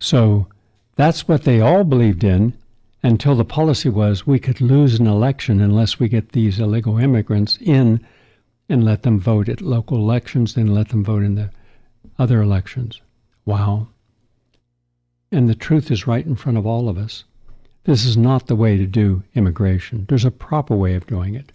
So 0.00 0.46
that's 0.96 1.28
what 1.28 1.44
they 1.44 1.60
all 1.60 1.84
believed 1.84 2.24
in 2.24 2.54
until 3.02 3.34
the 3.34 3.44
policy 3.44 3.88
was 3.88 4.26
we 4.26 4.38
could 4.38 4.60
lose 4.60 4.98
an 4.98 5.06
election 5.06 5.60
unless 5.60 5.98
we 5.98 6.08
get 6.08 6.32
these 6.32 6.58
illegal 6.58 6.98
immigrants 6.98 7.58
in 7.60 8.04
and 8.68 8.84
let 8.84 9.02
them 9.02 9.18
vote 9.18 9.48
at 9.48 9.60
local 9.60 9.98
elections, 9.98 10.54
then 10.54 10.68
let 10.68 10.88
them 10.88 11.04
vote 11.04 11.22
in 11.22 11.34
the 11.34 11.50
other 12.18 12.40
elections. 12.40 13.00
Wow. 13.44 13.88
And 15.30 15.48
the 15.48 15.54
truth 15.54 15.90
is 15.90 16.06
right 16.06 16.24
in 16.24 16.36
front 16.36 16.58
of 16.58 16.66
all 16.66 16.88
of 16.88 16.96
us. 16.96 17.24
This 17.84 18.04
is 18.04 18.16
not 18.16 18.46
the 18.46 18.56
way 18.56 18.76
to 18.76 18.86
do 18.86 19.24
immigration. 19.34 20.06
There's 20.08 20.24
a 20.24 20.30
proper 20.30 20.76
way 20.76 20.94
of 20.94 21.06
doing 21.06 21.34
it. 21.34 21.50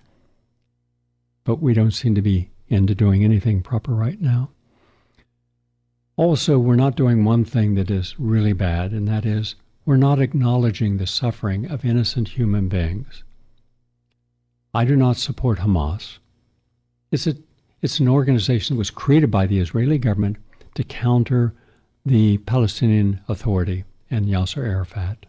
But 1.45 1.61
we 1.61 1.73
don't 1.73 1.91
seem 1.91 2.15
to 2.15 2.21
be 2.21 2.49
into 2.67 2.93
doing 2.93 3.23
anything 3.23 3.61
proper 3.61 3.93
right 3.93 4.19
now. 4.19 4.49
Also, 6.17 6.57
we're 6.57 6.75
not 6.75 6.95
doing 6.95 7.23
one 7.23 7.45
thing 7.45 7.75
that 7.75 7.91
is 7.91 8.15
really 8.19 8.51
bad, 8.53 8.91
and 8.91 9.07
that 9.07 9.23
is 9.23 9.53
we're 9.85 9.97
not 9.97 10.19
acknowledging 10.19 10.97
the 10.97 11.05
suffering 11.05 11.69
of 11.69 11.85
innocent 11.85 12.29
human 12.29 12.67
beings. 12.67 13.23
I 14.73 14.83
do 14.83 14.95
not 14.95 15.17
support 15.17 15.59
Hamas. 15.59 16.17
It's, 17.11 17.27
a, 17.27 17.35
it's 17.83 17.99
an 17.99 18.07
organization 18.07 18.75
that 18.75 18.79
was 18.79 18.89
created 18.89 19.29
by 19.29 19.45
the 19.45 19.59
Israeli 19.59 19.99
government 19.99 20.37
to 20.73 20.83
counter 20.83 21.53
the 22.03 22.39
Palestinian 22.39 23.21
Authority 23.27 23.83
and 24.09 24.25
Yasser 24.25 24.65
Arafat. 24.65 25.27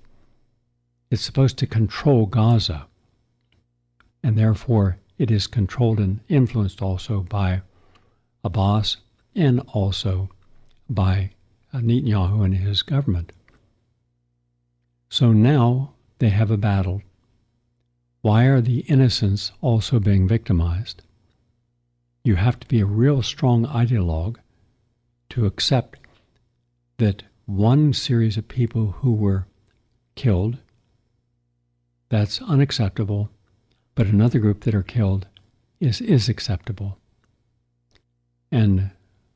It's 1.10 1.22
supposed 1.22 1.58
to 1.58 1.66
control 1.66 2.24
Gaza, 2.24 2.86
and 4.22 4.38
therefore 4.38 4.96
it 5.18 5.30
is 5.30 5.46
controlled 5.46 6.00
and 6.00 6.20
influenced 6.28 6.80
also 6.80 7.20
by 7.20 7.60
Abbas 8.42 8.96
and 9.34 9.60
also 9.68 10.30
by 10.88 11.30
Netanyahu 11.74 12.44
and 12.44 12.54
his 12.56 12.82
government. 12.82 13.32
So 15.10 15.32
now 15.32 15.92
they 16.18 16.30
have 16.30 16.50
a 16.50 16.56
battle. 16.56 17.02
Why 18.22 18.44
are 18.44 18.60
the 18.60 18.80
innocents 18.80 19.52
also 19.60 20.00
being 20.00 20.26
victimized? 20.26 21.02
You 22.24 22.36
have 22.36 22.58
to 22.60 22.68
be 22.68 22.80
a 22.80 22.86
real 22.86 23.22
strong 23.22 23.64
ideologue 23.66 24.36
to 25.30 25.46
accept 25.46 25.98
that 26.98 27.22
one 27.46 27.92
series 27.92 28.36
of 28.36 28.48
people 28.48 28.92
who 29.00 29.14
were 29.14 29.46
killed, 30.14 30.58
that's 32.08 32.42
unacceptable, 32.42 33.30
but 33.94 34.06
another 34.06 34.38
group 34.38 34.64
that 34.64 34.74
are 34.74 34.82
killed 34.82 35.26
is, 35.80 36.00
is 36.00 36.28
acceptable. 36.28 36.98
And 38.50 38.90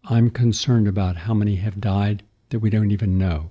I'm 0.04 0.30
concerned 0.30 0.88
about 0.88 1.16
how 1.16 1.32
many 1.32 1.56
have 1.56 1.80
died 1.80 2.24
that 2.48 2.58
we 2.58 2.70
don't 2.70 2.90
even 2.90 3.18
know. 3.18 3.50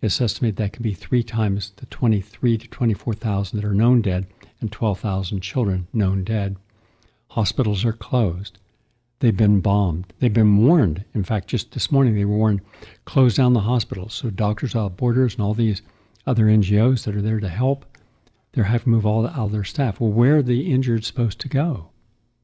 It's 0.00 0.20
estimated 0.20 0.56
that 0.56 0.72
could 0.72 0.82
be 0.82 0.94
three 0.94 1.22
times 1.22 1.70
the 1.76 1.86
23 1.86 2.58
to 2.58 2.66
24,000 2.66 3.56
that 3.56 3.64
are 3.64 3.72
known 3.72 4.02
dead 4.02 4.26
and 4.60 4.72
12,000 4.72 5.40
children 5.42 5.86
known 5.92 6.24
dead. 6.24 6.56
Hospitals 7.28 7.84
are 7.84 7.92
closed. 7.92 8.58
They've 9.20 9.36
been 9.36 9.60
bombed. 9.60 10.12
They've 10.18 10.32
been 10.32 10.66
warned. 10.66 11.04
In 11.14 11.22
fact, 11.22 11.46
just 11.46 11.70
this 11.70 11.92
morning 11.92 12.16
they 12.16 12.24
were 12.24 12.36
warned, 12.36 12.62
close 13.04 13.36
down 13.36 13.52
the 13.52 13.60
hospitals. 13.60 14.12
So 14.12 14.28
Doctors 14.28 14.74
Without 14.74 14.96
Borders 14.96 15.34
and 15.34 15.44
all 15.44 15.54
these 15.54 15.82
other 16.26 16.46
NGOs 16.46 17.04
that 17.04 17.14
are 17.14 17.22
there 17.22 17.38
to 17.38 17.48
help, 17.48 17.86
they're 18.52 18.64
having 18.64 18.86
to 18.86 18.90
move 18.90 19.06
all, 19.06 19.48
their 19.48 19.62
staff. 19.62 20.00
Well, 20.00 20.10
where 20.10 20.38
are 20.38 20.42
the 20.42 20.72
injured 20.72 21.04
supposed 21.04 21.38
to 21.42 21.48
go? 21.48 21.90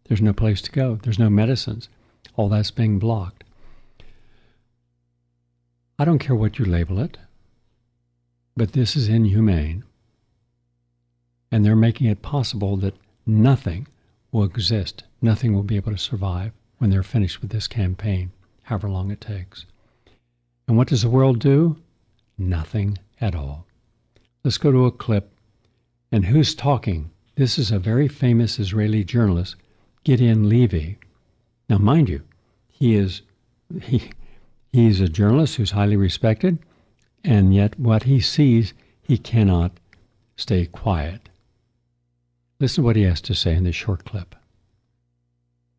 There's 0.04 0.22
no 0.22 0.32
place 0.32 0.62
to 0.62 0.70
go. 0.70 1.00
There's 1.02 1.18
no 1.18 1.28
medicines. 1.28 1.88
All 2.36 2.48
that's 2.48 2.70
being 2.70 3.00
blocked. 3.00 3.42
I 5.98 6.04
don't 6.04 6.20
care 6.20 6.36
what 6.36 6.58
you 6.58 6.64
label 6.64 7.00
it, 7.00 7.18
but 8.56 8.72
this 8.72 8.94
is 8.94 9.08
inhumane. 9.08 9.82
And 11.50 11.64
they're 11.64 11.74
making 11.74 12.06
it 12.06 12.22
possible 12.22 12.76
that 12.76 12.94
nothing 13.26 13.88
will 14.30 14.44
exist, 14.44 15.02
nothing 15.20 15.54
will 15.54 15.64
be 15.64 15.76
able 15.76 15.90
to 15.90 15.98
survive 15.98 16.52
when 16.78 16.90
they're 16.90 17.02
finished 17.02 17.40
with 17.40 17.50
this 17.50 17.66
campaign, 17.66 18.30
however 18.62 18.88
long 18.88 19.10
it 19.10 19.20
takes. 19.20 19.66
And 20.68 20.76
what 20.76 20.86
does 20.86 21.02
the 21.02 21.10
world 21.10 21.40
do? 21.40 21.76
Nothing 22.36 22.98
at 23.20 23.34
all. 23.34 23.66
Let's 24.44 24.58
go 24.58 24.70
to 24.70 24.86
a 24.86 24.92
clip. 24.92 25.32
And 26.12 26.26
who's 26.26 26.54
talking? 26.54 27.10
This 27.34 27.58
is 27.58 27.72
a 27.72 27.78
very 27.78 28.06
famous 28.06 28.58
Israeli 28.60 29.02
journalist, 29.02 29.56
Gideon 30.04 30.48
Levy. 30.48 30.98
Now, 31.68 31.78
mind 31.78 32.08
you, 32.08 32.22
he 32.70 32.94
is 32.94 33.22
he 33.82 34.10
he's 34.72 35.00
a 35.00 35.08
journalist 35.08 35.56
who's 35.56 35.70
highly 35.70 35.96
respected, 35.96 36.58
and 37.24 37.54
yet 37.54 37.78
what 37.78 38.04
he 38.04 38.20
sees, 38.20 38.74
he 39.02 39.18
cannot 39.18 39.72
stay 40.36 40.66
quiet. 40.66 41.28
Listen 42.60 42.82
to 42.82 42.86
what 42.86 42.96
he 42.96 43.02
has 43.02 43.20
to 43.22 43.34
say 43.34 43.54
in 43.54 43.64
this 43.64 43.76
short 43.76 44.04
clip. 44.04 44.34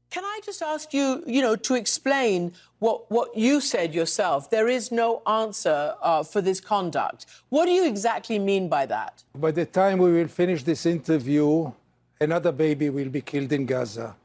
Can 0.09 0.25
I 0.25 0.39
just 0.43 0.61
ask 0.63 0.91
you, 0.93 1.23
you 1.27 1.41
know, 1.41 1.55
to 1.55 1.75
explain 1.75 2.53
what, 2.79 3.11
what 3.11 3.37
you 3.37 3.61
said 3.61 3.93
yourself? 3.93 4.49
There 4.49 4.67
is 4.67 4.91
no 4.91 5.21
answer 5.27 5.93
uh, 6.01 6.23
for 6.23 6.41
this 6.41 6.59
conduct. 6.59 7.27
What 7.49 7.67
do 7.67 7.71
you 7.71 7.87
exactly 7.87 8.39
mean 8.39 8.69
by 8.69 8.87
that? 8.87 9.23
By 9.35 9.51
the 9.51 9.65
time 9.65 9.99
we 9.99 10.11
will 10.11 10.27
finish 10.27 10.63
this 10.63 10.87
interview, 10.87 11.71
another 12.19 12.51
baby 12.51 12.89
will 12.89 13.09
be 13.09 13.21
killed 13.21 13.51
in 13.51 13.67
Gaza. 13.67 14.15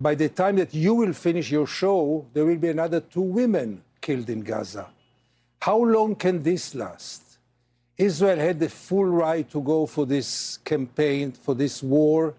By 0.00 0.16
the 0.16 0.28
time 0.28 0.56
that 0.56 0.74
you 0.74 0.94
will 0.94 1.12
finish 1.12 1.52
your 1.52 1.68
show, 1.68 2.26
there 2.32 2.44
will 2.44 2.58
be 2.58 2.70
another 2.70 2.98
two 2.98 3.20
women 3.20 3.80
killed 4.02 4.28
in 4.28 4.42
Gaza. 4.42 4.86
How 5.60 5.78
long 5.78 6.14
can 6.14 6.42
this 6.42 6.74
last? 6.74 7.22
Israel 7.96 8.36
had 8.36 8.60
the 8.60 8.68
full 8.68 9.06
right 9.06 9.48
to 9.50 9.62
go 9.62 9.86
for 9.86 10.04
this 10.04 10.58
campaign, 10.58 11.32
for 11.32 11.54
this 11.54 11.82
war 11.82 12.34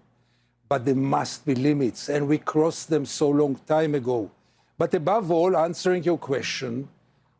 but 0.68 0.84
there 0.84 0.94
must 0.94 1.44
be 1.44 1.54
limits, 1.54 2.08
and 2.08 2.26
we 2.26 2.38
crossed 2.38 2.88
them 2.88 3.04
so 3.04 3.28
long 3.28 3.54
time 3.66 3.94
ago. 3.94 4.30
But 4.76 4.94
above 4.94 5.30
all, 5.30 5.56
answering 5.56 6.02
your 6.02 6.18
question, 6.18 6.88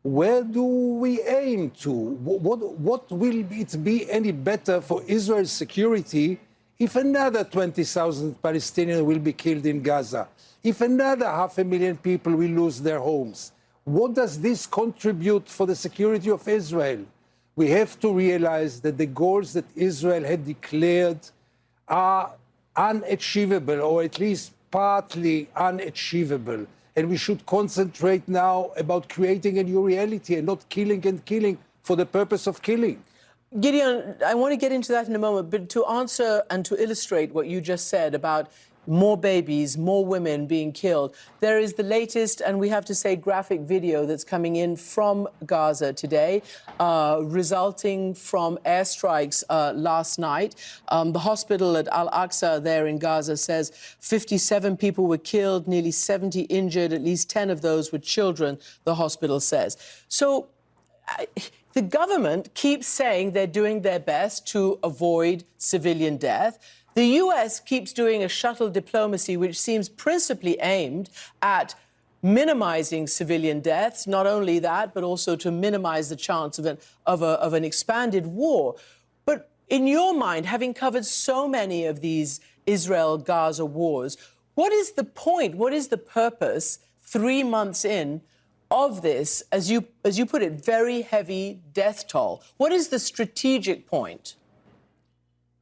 where 0.03 0.43
do 0.43 0.63
we 0.63 1.21
aim 1.23 1.71
to? 1.81 1.91
What, 1.91 2.59
what 2.79 3.11
will 3.11 3.43
it 3.51 3.83
be 3.83 4.09
any 4.09 4.31
better 4.31 4.79
for 4.79 5.03
Israel's 5.07 5.51
security 5.51 6.39
if 6.77 6.95
another 6.95 7.43
20,000 7.43 8.41
Palestinians 8.41 9.03
will 9.03 9.19
be 9.19 9.33
killed 9.33 9.65
in 9.65 9.81
Gaza? 9.81 10.27
If 10.63 10.81
another 10.81 11.25
half 11.25 11.57
a 11.57 11.63
million 11.63 11.97
people 11.97 12.35
will 12.35 12.51
lose 12.51 12.79
their 12.79 12.99
homes? 12.99 13.51
What 13.85 14.15
does 14.15 14.41
this 14.41 14.65
contribute 14.65 15.47
for 15.47 15.67
the 15.67 15.75
security 15.75 16.31
of 16.31 16.47
Israel? 16.47 17.05
We 17.55 17.69
have 17.69 17.99
to 17.99 18.11
realize 18.11 18.81
that 18.81 18.97
the 18.97 19.05
goals 19.05 19.53
that 19.53 19.65
Israel 19.75 20.23
had 20.23 20.43
declared 20.43 21.19
are 21.87 22.31
unachievable, 22.75 23.81
or 23.81 24.01
at 24.01 24.17
least 24.17 24.53
partly 24.71 25.49
unachievable. 25.55 26.65
And 26.95 27.09
we 27.09 27.17
should 27.17 27.45
concentrate 27.45 28.27
now 28.27 28.71
about 28.75 29.07
creating 29.07 29.59
a 29.59 29.63
new 29.63 29.85
reality 29.85 30.35
and 30.35 30.47
not 30.47 30.67
killing 30.69 31.05
and 31.05 31.23
killing 31.23 31.59
for 31.83 31.95
the 31.95 32.07
purpose 32.07 32.47
of 32.47 32.63
killing. 32.63 33.03
Gideon, 33.59 34.15
I 34.25 34.33
want 34.33 34.51
to 34.51 34.57
get 34.57 34.71
into 34.71 34.91
that 34.93 35.07
in 35.07 35.15
a 35.15 35.19
moment, 35.19 35.51
but 35.51 35.69
to 35.69 35.85
answer 35.85 36.43
and 36.49 36.65
to 36.65 36.81
illustrate 36.81 37.33
what 37.35 37.45
you 37.45 37.61
just 37.61 37.87
said 37.87 38.15
about 38.15 38.51
more 38.87 39.17
babies, 39.17 39.77
more 39.77 40.05
women 40.05 40.47
being 40.47 40.71
killed. 40.71 41.15
There 41.39 41.59
is 41.59 41.73
the 41.73 41.83
latest, 41.83 42.41
and 42.41 42.59
we 42.59 42.69
have 42.69 42.85
to 42.85 42.95
say, 42.95 43.15
graphic 43.15 43.61
video 43.61 44.05
that's 44.05 44.23
coming 44.23 44.57
in 44.57 44.75
from 44.75 45.27
Gaza 45.45 45.93
today, 45.93 46.41
uh, 46.79 47.19
resulting 47.23 48.13
from 48.13 48.57
airstrikes 48.65 49.43
uh, 49.49 49.73
last 49.75 50.19
night. 50.19 50.55
Um, 50.89 51.11
the 51.11 51.19
hospital 51.19 51.77
at 51.77 51.87
Al 51.89 52.09
Aqsa 52.11 52.63
there 52.63 52.87
in 52.87 52.97
Gaza 52.97 53.37
says 53.37 53.71
57 53.99 54.77
people 54.77 55.07
were 55.07 55.17
killed, 55.17 55.67
nearly 55.67 55.91
70 55.91 56.41
injured, 56.41 56.93
at 56.93 57.01
least 57.01 57.29
10 57.29 57.49
of 57.49 57.61
those 57.61 57.91
were 57.91 57.99
children, 57.99 58.57
the 58.83 58.95
hospital 58.95 59.39
says. 59.39 59.77
So, 60.07 60.49
I, 61.07 61.27
the 61.75 61.81
government 61.81 62.53
keeps 62.53 62.87
saying 62.87 63.31
they're 63.31 63.45
doing 63.45 63.81
their 63.81 63.99
best 63.99 64.47
to 64.47 64.79
avoid 64.81 65.43
civilian 65.57 66.15
death. 66.15 66.57
The 66.95 67.05
US 67.23 67.59
keeps 67.59 67.91
doing 67.91 68.23
a 68.23 68.29
shuttle 68.29 68.69
diplomacy, 68.69 69.35
which 69.35 69.59
seems 69.59 69.89
principally 69.89 70.57
aimed 70.61 71.09
at 71.41 71.75
minimizing 72.23 73.05
civilian 73.05 73.59
deaths, 73.59 74.07
not 74.07 74.25
only 74.25 74.59
that, 74.59 74.93
but 74.93 75.03
also 75.03 75.35
to 75.35 75.51
minimize 75.51 76.07
the 76.07 76.15
chance 76.15 76.57
of 76.57 76.65
an, 76.65 76.77
of, 77.05 77.21
a, 77.21 77.37
of 77.41 77.53
an 77.53 77.65
expanded 77.65 78.25
war. 78.25 78.75
But 79.25 79.51
in 79.67 79.87
your 79.87 80.13
mind, 80.13 80.45
having 80.45 80.73
covered 80.73 81.05
so 81.05 81.49
many 81.49 81.85
of 81.85 81.99
these 81.99 82.39
Israel 82.65 83.17
Gaza 83.17 83.65
wars, 83.65 84.17
what 84.55 84.71
is 84.71 84.93
the 84.93 85.03
point? 85.03 85.55
What 85.55 85.73
is 85.73 85.89
the 85.89 85.97
purpose 85.97 86.79
three 87.01 87.43
months 87.43 87.83
in 87.83 88.21
of 88.71 89.01
this, 89.01 89.43
as 89.51 89.69
you, 89.69 89.85
as 90.05 90.17
you 90.17 90.25
put 90.25 90.41
it, 90.41 90.53
very 90.53 91.01
heavy 91.01 91.59
death 91.73 92.07
toll? 92.07 92.41
What 92.55 92.71
is 92.71 92.87
the 92.87 92.99
strategic 92.99 93.85
point? 93.85 94.35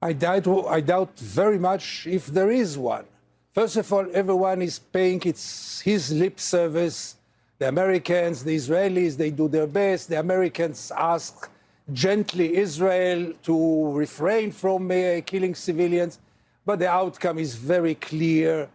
I 0.03 0.11
doubt, 0.11 0.45
I 0.67 0.81
doubt 0.81 1.17
very 1.17 1.57
much 1.57 2.07
if 2.07 2.25
there 2.27 2.51
is 2.51 2.77
one. 2.77 3.05
First 3.53 3.77
of 3.77 3.93
all, 3.93 4.05
everyone 4.13 4.61
is 4.61 4.77
paying 4.77 5.21
its, 5.23 5.79
his 5.79 6.11
lip 6.11 6.41
service. 6.41 7.15
The 7.57 7.69
Americans, 7.69 8.43
the 8.43 8.53
Israelis, 8.53 9.15
they 9.15 9.31
do 9.31 9.47
their 9.47 9.65
best. 9.65 10.09
The 10.09 10.19
Americans 10.19 10.91
ask 10.93 11.49
gently 11.93 12.57
Israel 12.57 13.31
to 13.43 13.93
refrain 13.93 14.51
from 14.51 14.91
uh, 14.91 15.21
killing 15.25 15.55
civilians, 15.55 16.19
but 16.65 16.79
the 16.79 16.89
outcome 16.89 17.39
is 17.39 17.55
very 17.55 17.95
clear. 17.95 18.67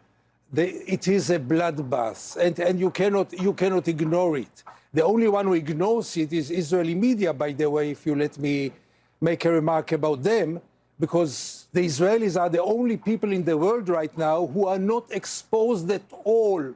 It 0.57 1.09
is 1.09 1.29
a 1.29 1.39
bloodbath, 1.39 2.39
and, 2.39 2.59
and 2.59 2.81
you, 2.81 2.91
cannot, 2.91 3.39
you 3.39 3.53
cannot 3.53 3.87
ignore 3.87 4.39
it. 4.39 4.63
The 4.95 5.05
only 5.05 5.29
one 5.29 5.45
who 5.45 5.53
ignores 5.53 6.17
it 6.17 6.33
is 6.33 6.51
Israeli 6.51 6.95
media, 6.95 7.35
by 7.35 7.53
the 7.53 7.69
way, 7.69 7.91
if 7.91 8.07
you 8.07 8.15
let 8.15 8.39
me 8.39 8.73
make 9.21 9.45
a 9.45 9.53
remark 9.53 9.93
about 9.93 10.23
them 10.23 10.63
because 11.01 11.67
the 11.73 11.85
Israelis 11.85 12.41
are 12.41 12.49
the 12.49 12.63
only 12.63 12.97
people 12.97 13.33
in 13.33 13.45
the 13.45 13.57
world 13.57 13.89
right 13.89 14.17
now 14.19 14.47
who 14.47 14.67
are 14.67 14.79
not 14.79 15.05
exposed 15.11 15.91
at 15.91 16.03
all 16.25 16.75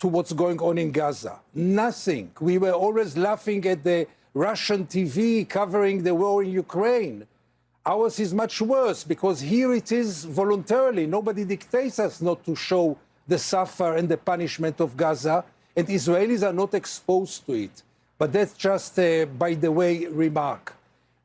to 0.00 0.08
what's 0.08 0.32
going 0.32 0.60
on 0.60 0.78
in 0.78 0.90
Gaza. 0.90 1.38
Nothing. 1.54 2.32
We 2.40 2.58
were 2.58 2.72
always 2.72 3.16
laughing 3.16 3.64
at 3.66 3.84
the 3.84 4.06
Russian 4.34 4.86
TV 4.86 5.48
covering 5.48 6.02
the 6.02 6.14
war 6.14 6.42
in 6.42 6.50
Ukraine. 6.50 7.26
Ours 7.84 8.18
is 8.18 8.32
much 8.32 8.60
worse 8.60 9.04
because 9.04 9.40
here 9.40 9.72
it 9.74 9.92
is 9.92 10.24
voluntarily. 10.24 11.06
Nobody 11.06 11.44
dictates 11.44 11.98
us 11.98 12.20
not 12.20 12.44
to 12.44 12.54
show 12.56 12.96
the 13.28 13.38
suffer 13.38 13.96
and 13.96 14.08
the 14.08 14.16
punishment 14.16 14.80
of 14.80 14.96
Gaza, 14.96 15.44
and 15.76 15.86
Israelis 15.86 16.46
are 16.46 16.52
not 16.52 16.74
exposed 16.74 17.46
to 17.46 17.52
it. 17.52 17.82
But 18.18 18.32
that's 18.32 18.54
just 18.54 18.98
a, 18.98 19.24
by 19.24 19.54
the 19.54 19.70
way, 19.70 20.06
remark. 20.06 20.76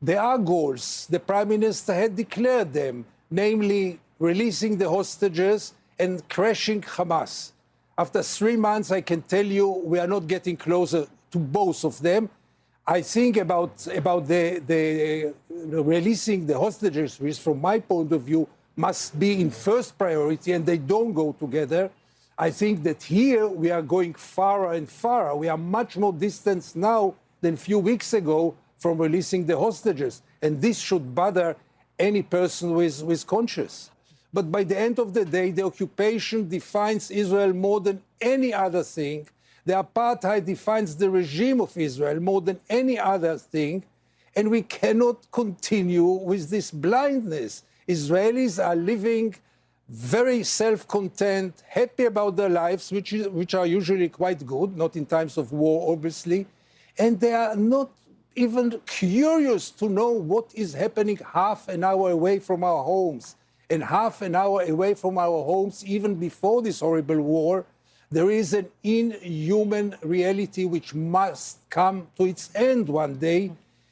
There 0.02 0.22
are 0.22 0.38
goals. 0.38 1.08
The 1.10 1.20
Prime 1.20 1.50
Minister 1.50 1.94
had 1.94 2.16
declared 2.16 2.72
them, 2.72 3.06
namely 3.32 4.00
releasing 4.20 4.78
the 4.78 4.90
hostages 4.90 5.74
and 5.98 6.28
crashing 6.30 6.82
Hamas. 6.82 7.52
After 7.98 8.22
three 8.22 8.58
months, 8.58 8.92
I 8.92 9.02
can 9.02 9.24
tell 9.24 9.46
you 9.46 9.70
we 9.70 9.98
are 9.98 10.08
not 10.08 10.28
getting 10.28 10.56
closer 10.56 11.08
to 11.32 11.40
both 11.40 11.84
of 11.84 12.00
them. 12.00 12.30
I 12.86 13.02
think 13.02 13.38
about, 13.38 13.88
about 13.88 14.28
the, 14.28 14.62
the 14.66 15.34
uh, 15.52 15.84
releasing 15.84 16.46
the 16.46 16.58
hostages, 16.58 17.20
which 17.20 17.40
from 17.40 17.60
my 17.60 17.80
point 17.80 18.12
of 18.14 18.22
view 18.22 18.48
must 18.76 19.20
be 19.20 19.42
in 19.42 19.50
first 19.50 19.98
priority, 19.98 20.52
and 20.52 20.64
they 20.64 20.78
don't 20.78 21.12
go 21.12 21.34
together. 21.34 21.90
I 22.38 22.52
think 22.52 22.84
that 22.84 23.02
here 23.02 23.48
we 23.48 23.72
are 23.72 23.82
going 23.82 24.14
farther 24.14 24.74
and 24.74 24.88
farther. 24.88 25.36
We 25.36 25.50
are 25.50 25.58
much 25.58 25.98
more 25.98 26.14
distant 26.14 26.76
now 26.76 27.16
than 27.42 27.56
a 27.56 27.58
few 27.58 27.80
weeks 27.80 28.14
ago 28.14 28.56
from 28.78 28.98
releasing 28.98 29.46
the 29.46 29.58
hostages. 29.58 30.22
And 30.42 30.62
this 30.62 30.80
should 30.80 31.16
bother 31.16 31.56
any 31.98 32.22
person 32.22 32.74
with, 32.74 33.04
with 33.04 33.26
conscience. 33.26 33.92
But 34.34 34.52
by 34.52 34.64
the 34.64 34.78
end 34.78 35.00
of 35.00 35.14
the 35.14 35.26
day, 35.26 35.52
the 35.52 35.64
occupation 35.64 36.48
defines 36.48 37.10
Israel 37.10 37.54
more 37.54 37.80
than 37.80 38.02
any 38.22 38.54
other 38.54 38.84
thing. 38.84 39.28
The 39.66 39.74
apartheid 39.74 40.46
defines 40.46 40.96
the 40.96 41.10
regime 41.10 41.60
of 41.60 41.76
Israel 41.78 42.20
more 42.20 42.42
than 42.42 42.60
any 42.70 43.00
other 43.00 43.38
thing. 43.38 43.84
And 44.36 44.52
we 44.52 44.62
cannot 44.62 45.32
continue 45.32 46.06
with 46.06 46.50
this 46.50 46.70
blindness. 46.70 47.64
Israelis 47.88 48.64
are 48.64 48.76
living 48.76 49.36
very 49.90 50.44
self 50.44 50.88
content, 50.88 51.64
happy 51.68 52.06
about 52.06 52.36
their 52.36 52.50
lives, 52.50 52.92
which, 52.92 53.14
is, 53.14 53.28
which 53.30 53.56
are 53.56 53.66
usually 53.66 54.10
quite 54.10 54.46
good, 54.46 54.78
not 54.78 54.96
in 54.96 55.06
times 55.06 55.38
of 55.38 55.52
war, 55.52 55.92
obviously. 55.92 56.46
And 57.00 57.20
they 57.20 57.34
are 57.34 57.56
not 57.56 57.90
even 58.38 58.80
curious 58.86 59.70
to 59.72 59.90
know 59.90 60.12
what 60.12 60.54
is 60.54 60.74
happening 60.74 61.20
half 61.34 61.68
an 61.68 61.84
hour 61.84 62.12
away 62.12 62.40
from 62.40 62.64
our 62.64 62.84
homes. 62.84 63.36
And 63.70 63.84
half 63.84 64.22
an 64.22 64.34
hour 64.36 64.62
away 64.62 64.94
from 64.94 65.18
our 65.18 65.44
homes, 65.44 65.84
even 65.86 66.16
before 66.16 66.62
this 66.62 66.80
horrible 66.80 67.22
war, 67.22 67.66
There 68.10 68.32
is 68.32 68.54
an 68.54 68.68
inhuman 68.84 69.96
reality 70.02 70.64
which 70.64 70.94
must 70.94 71.70
come 71.70 72.08
to 72.18 72.24
its 72.24 72.50
end 72.56 72.88
one 72.88 73.16
day. 73.16 73.52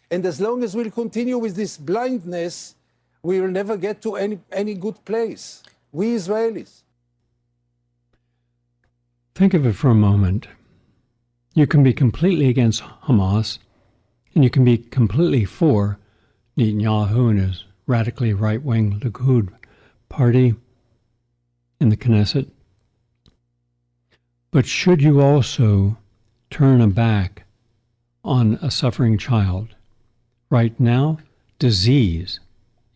And 0.10 0.26
as 0.26 0.40
long 0.40 0.64
as 0.64 0.76
we'll 0.76 0.92
continue 0.92 1.38
with 1.38 1.56
this 1.56 1.78
blindness, 1.78 2.76
we 3.24 3.42
will 3.42 3.50
never 3.50 3.76
get 3.76 4.02
to 4.04 4.16
any, 4.16 4.40
any 4.52 4.76
good 4.76 5.04
place. 5.04 5.64
We 5.92 6.16
Israelis. 6.16 6.84
Think 9.34 9.54
of 9.54 9.66
it 9.66 9.74
for 9.74 9.90
a 9.90 9.96
moment. 9.96 10.48
You 11.54 11.68
can 11.68 11.84
be 11.84 11.94
completely 11.94 12.48
against 12.48 12.84
Hamas, 13.08 13.60
and 14.36 14.44
you 14.44 14.50
can 14.50 14.66
be 14.66 14.78
completely 14.78 15.46
for 15.46 15.98
Netanyahu 16.58 17.32
and 17.32 17.40
his 17.40 17.64
radically 17.88 18.34
right 18.34 18.62
wing 18.62 19.00
Likud 19.00 19.50
party 20.10 20.56
in 21.80 21.90
the 21.90 21.98
Knesset. 21.98 22.50
But 24.52 24.66
should 24.66 25.02
you 25.02 25.22
also 25.22 25.98
turn 26.50 26.82
a 26.82 26.88
back 26.88 27.44
on 28.24 28.60
a 28.62 28.70
suffering 28.70 29.18
child? 29.18 29.76
Right 30.50 30.78
now, 30.80 31.18
disease 31.60 32.40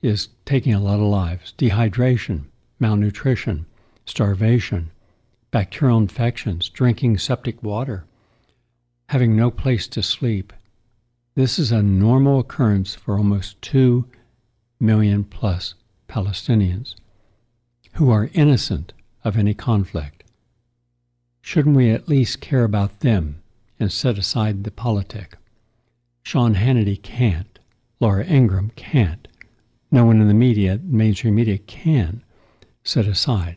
is 0.02 0.30
taking 0.46 0.74
a 0.74 0.80
lot 0.80 0.96
of 0.96 1.02
lives 1.02 1.54
dehydration, 1.58 2.46
malnutrition, 2.80 3.66
starvation, 4.06 4.92
bacterial 5.52 5.98
infections, 5.98 6.70
drinking 6.70 7.18
septic 7.18 7.62
water, 7.62 8.06
having 9.10 9.36
no 9.36 9.52
place 9.52 9.88
to 9.88 10.04
sleep. 10.04 10.54
This 11.40 11.58
is 11.58 11.72
a 11.72 11.82
normal 11.82 12.42
occurrence 12.42 12.96
for 12.96 13.18
almost 13.18 13.62
2 13.62 14.04
million 14.78 15.24
plus 15.24 15.74
Palestinians 16.10 16.96
who 17.94 18.12
are 18.12 18.30
innocent 18.34 18.92
of 19.24 19.38
any 19.38 19.54
conflict. 19.54 20.26
Shouldn't 21.42 21.78
we 21.78 21.92
at 21.92 22.10
least 22.10 22.42
care 22.42 22.66
about 22.66 23.00
them 23.00 23.42
and 23.80 23.90
set 23.90 24.18
aside 24.18 24.66
the 24.66 24.70
politic? 24.70 25.38
Sean 26.24 26.56
Hannity 26.56 27.02
can't. 27.02 27.58
Laura 28.02 28.26
Ingraham 28.26 28.74
can't. 28.76 29.26
No 29.92 30.04
one 30.04 30.20
in 30.20 30.28
the 30.28 30.34
media, 30.34 30.82
mainstream 30.84 31.36
media, 31.36 31.58
can 31.58 32.22
set 32.84 33.08
aside. 33.08 33.56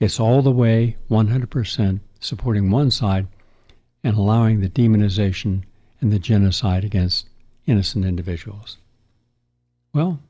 It's 0.00 0.18
all 0.18 0.40
the 0.40 0.50
way 0.50 0.96
100% 1.10 2.00
supporting 2.18 2.70
one 2.70 2.90
side 2.90 3.26
and 4.02 4.16
allowing 4.16 4.60
the 4.60 4.70
demonization 4.70 5.64
and 6.00 6.12
the 6.12 6.18
genocide 6.18 6.84
against 6.84 7.28
innocent 7.66 8.04
individuals. 8.04 8.78
Well, 9.92 10.20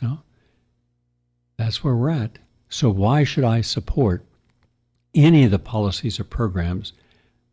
you 0.00 0.08
know, 0.08 0.18
that's 1.56 1.82
where 1.82 1.94
we're 1.94 2.10
at. 2.10 2.38
So 2.68 2.90
why 2.90 3.24
should 3.24 3.44
I 3.44 3.62
support 3.62 4.24
any 5.14 5.44
of 5.44 5.50
the 5.50 5.58
policies 5.58 6.20
or 6.20 6.24
programs 6.24 6.92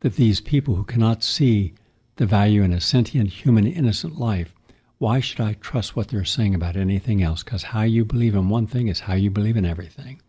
that 0.02 0.16
these 0.16 0.42
people 0.42 0.76
who 0.76 0.84
cannot 0.84 1.24
see 1.24 1.74
the 2.18 2.26
value 2.26 2.62
in 2.64 2.74
a 2.74 2.82
sentient 2.82 3.30
human 3.30 3.68
innocent 3.68 4.18
life, 4.18 4.54
why 4.98 5.20
should 5.20 5.42
I 5.42 5.54
trust 5.54 5.96
what 5.96 6.10
they're 6.10 6.24
saying 6.24 6.56
about 6.56 6.76
anything 6.76 7.22
else? 7.22 7.44
Because 7.44 7.64
how 7.64 7.82
you 7.82 8.06
believe 8.06 8.36
in 8.36 8.50
one 8.50 8.68
thing 8.68 8.88
is 8.88 9.02
how 9.02 9.14
you 9.16 9.30
believe 9.30 9.58
in 9.58 9.66
everything. 9.66 10.22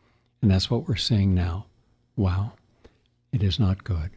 And 0.43 0.51
that's 0.51 0.71
what 0.71 0.89
we're 0.89 0.97
seeing 0.97 1.35
now. 1.35 1.67
Wow, 2.17 2.53
it 3.33 3.43
is 3.43 3.61
not 3.61 3.85
good. 3.85 4.11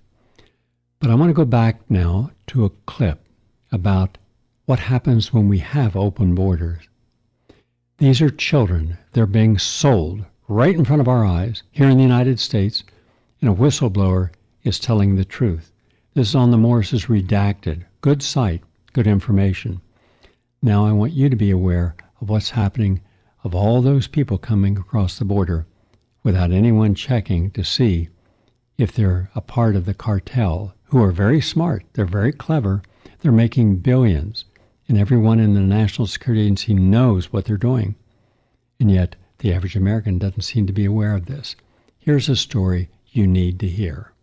But 1.02 1.12
I 1.12 1.16
want 1.16 1.30
to 1.30 1.34
go 1.34 1.46
back 1.46 1.90
now 1.90 2.32
to 2.48 2.66
a 2.66 2.72
clip 2.86 3.24
about 3.72 4.18
what 4.66 4.80
happens 4.80 5.32
when 5.32 5.48
we 5.48 5.60
have 5.60 5.96
open 5.96 6.36
borders. 6.36 6.90
These 8.00 8.22
are 8.22 8.30
children. 8.30 8.98
They're 9.14 9.26
being 9.26 9.58
sold 9.58 10.26
right 10.50 10.76
in 10.76 10.84
front 10.84 11.00
of 11.02 11.08
our 11.08 11.24
eyes 11.24 11.64
here 11.72 11.88
in 11.88 11.96
the 11.96 12.04
United 12.04 12.38
States, 12.38 12.84
and 13.40 13.50
a 13.50 13.54
whistleblower 13.54 14.32
is 14.64 14.78
telling 14.78 15.16
the 15.16 15.24
truth. 15.24 15.72
This 16.16 16.30
is 16.30 16.36
on 16.36 16.52
the 16.52 16.58
Morris's 16.58 17.06
redacted. 17.06 17.86
Good 18.02 18.22
site, 18.22 18.64
good 18.92 19.08
information. 19.08 19.80
Now 20.62 20.86
I 20.86 20.92
want 20.92 21.14
you 21.14 21.30
to 21.30 21.36
be 21.38 21.50
aware 21.50 21.96
of 22.20 22.28
what's 22.28 22.50
happening 22.50 23.00
of 23.46 23.56
all 23.56 23.82
those 23.82 24.08
people 24.08 24.38
coming 24.38 24.78
across 24.78 25.18
the 25.18 25.24
border 25.24 25.66
without 26.24 26.52
anyone 26.52 26.94
checking 26.94 27.52
to 27.52 27.64
see 27.64 28.10
if 28.78 28.92
they're 28.92 29.32
a 29.34 29.40
part 29.40 29.78
of 29.78 29.86
the 29.86 29.94
cartel, 29.94 30.74
who 30.90 31.04
are 31.04 31.12
very 31.12 31.42
smart, 31.42 31.86
they're 31.94 32.06
very 32.06 32.32
clever, 32.32 32.82
they're 33.20 33.32
making 33.32 33.78
billions, 33.78 34.46
and 34.88 34.98
everyone 34.98 35.40
in 35.40 35.54
the 35.54 35.60
National 35.62 36.08
Security 36.08 36.44
Agency 36.44 36.74
knows 36.74 37.32
what 37.32 37.46
they're 37.46 37.58
doing. 37.58 37.96
And 38.80 38.92
yet, 38.92 39.16
the 39.40 39.54
average 39.54 39.76
American 39.76 40.18
doesn't 40.18 40.42
seem 40.42 40.66
to 40.68 40.74
be 40.74 40.86
aware 40.86 41.16
of 41.16 41.28
this. 41.28 41.56
Here's 41.98 42.28
a 42.28 42.36
story 42.36 42.90
you 43.08 43.28
need 43.28 43.60
to 43.60 43.68
hear. 43.68 44.14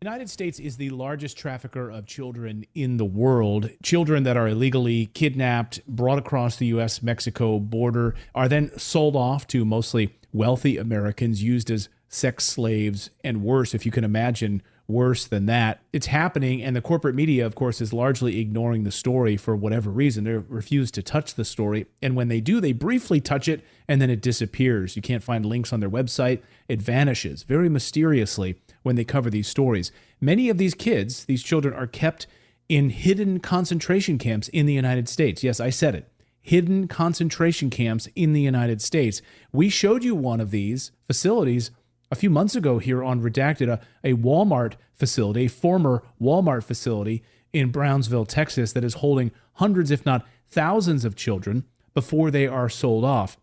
The 0.00 0.06
United 0.06 0.30
States 0.30 0.58
is 0.58 0.76
the 0.76 0.90
largest 0.90 1.36
trafficker 1.36 1.90
of 1.90 2.06
children 2.06 2.64
in 2.74 2.96
the 2.96 3.04
world. 3.04 3.70
Children 3.82 4.22
that 4.24 4.36
are 4.36 4.48
illegally 4.48 5.06
kidnapped, 5.06 5.80
brought 5.86 6.18
across 6.18 6.56
the 6.56 6.66
US 6.66 7.02
Mexico 7.02 7.58
border, 7.58 8.14
are 8.34 8.48
then 8.48 8.76
sold 8.78 9.16
off 9.16 9.46
to 9.48 9.64
mostly 9.64 10.14
wealthy 10.32 10.78
Americans 10.78 11.42
used 11.42 11.70
as 11.70 11.88
sex 12.08 12.44
slaves, 12.44 13.10
and 13.22 13.42
worse, 13.42 13.74
if 13.74 13.84
you 13.84 13.92
can 13.92 14.04
imagine 14.04 14.62
worse 14.86 15.26
than 15.26 15.46
that. 15.46 15.80
It's 15.92 16.06
happening, 16.06 16.62
and 16.62 16.76
the 16.76 16.82
corporate 16.82 17.14
media, 17.14 17.46
of 17.46 17.54
course, 17.54 17.80
is 17.80 17.92
largely 17.92 18.40
ignoring 18.40 18.84
the 18.84 18.92
story 18.92 19.36
for 19.36 19.56
whatever 19.56 19.90
reason. 19.90 20.24
They 20.24 20.32
refuse 20.32 20.90
to 20.92 21.02
touch 21.02 21.34
the 21.34 21.44
story, 21.44 21.86
and 22.02 22.14
when 22.14 22.28
they 22.28 22.40
do, 22.40 22.60
they 22.60 22.72
briefly 22.72 23.20
touch 23.20 23.48
it, 23.48 23.64
and 23.88 24.00
then 24.00 24.10
it 24.10 24.20
disappears. 24.20 24.96
You 24.96 25.02
can't 25.02 25.22
find 25.22 25.46
links 25.46 25.72
on 25.72 25.80
their 25.80 25.90
website. 25.90 26.42
It 26.68 26.82
vanishes 26.82 27.42
very 27.42 27.68
mysteriously 27.68 28.56
when 28.82 28.96
they 28.96 29.04
cover 29.04 29.30
these 29.30 29.48
stories. 29.48 29.90
Many 30.20 30.48
of 30.48 30.58
these 30.58 30.74
kids, 30.74 31.24
these 31.24 31.42
children, 31.42 31.74
are 31.74 31.86
kept 31.86 32.26
in 32.68 32.90
hidden 32.90 33.40
concentration 33.40 34.18
camps 34.18 34.48
in 34.48 34.66
the 34.66 34.72
United 34.72 35.08
States. 35.08 35.42
Yes, 35.42 35.60
I 35.60 35.70
said 35.70 35.94
it 35.94 36.10
hidden 36.44 36.86
concentration 36.86 37.70
camps 37.70 38.06
in 38.14 38.34
the 38.34 38.40
United 38.40 38.82
States. 38.82 39.22
We 39.50 39.70
showed 39.70 40.04
you 40.04 40.14
one 40.14 40.42
of 40.42 40.50
these 40.50 40.92
facilities 41.06 41.70
a 42.14 42.16
few 42.16 42.30
months 42.30 42.54
ago 42.54 42.78
here 42.78 43.02
on 43.02 43.20
Redacted, 43.20 43.68
a, 43.68 43.80
a 44.04 44.14
Walmart 44.14 44.74
facility, 44.94 45.46
a 45.46 45.48
former 45.48 46.04
Walmart 46.22 46.62
facility 46.62 47.24
in 47.52 47.72
Brownsville, 47.72 48.24
Texas, 48.24 48.72
that 48.72 48.84
is 48.84 48.94
holding 48.94 49.32
hundreds, 49.54 49.90
if 49.90 50.06
not 50.06 50.24
thousands, 50.48 51.04
of 51.04 51.16
children 51.16 51.64
before 51.92 52.30
they 52.30 52.46
are 52.46 52.68
sold 52.68 53.04
off. 53.04 53.36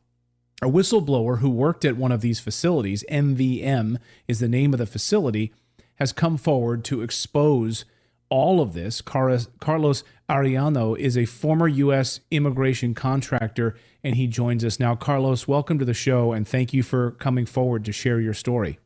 A 0.61 0.69
whistleblower 0.69 1.39
who 1.39 1.49
worked 1.49 1.83
at 1.83 1.97
one 1.97 2.13
of 2.13 2.21
these 2.21 2.39
facilities, 2.39 3.03
MVM 3.11 3.97
is 4.29 4.39
the 4.39 4.47
name 4.47 4.71
of 4.73 4.79
the 4.79 4.85
facility, 4.85 5.51
has 5.95 6.13
come 6.13 6.37
forward 6.37 6.85
to 6.85 7.01
expose 7.01 7.83
all 8.31 8.61
of 8.61 8.73
this. 8.73 9.01
Carlos 9.01 10.03
Ariano 10.27 10.97
is 10.97 11.17
a 11.17 11.25
former 11.25 11.67
U.S. 11.67 12.21
immigration 12.31 12.95
contractor, 12.95 13.75
and 14.03 14.15
he 14.15 14.25
joins 14.25 14.65
us 14.65 14.79
now. 14.79 14.95
Carlos, 14.95 15.47
welcome 15.47 15.77
to 15.77 15.85
the 15.85 15.93
show, 15.93 16.31
and 16.31 16.47
thank 16.47 16.73
you 16.73 16.81
for 16.81 17.11
coming 17.11 17.45
forward 17.45 17.85
to 17.85 17.91
share 17.91 18.19
your 18.19 18.33
story. 18.33 18.79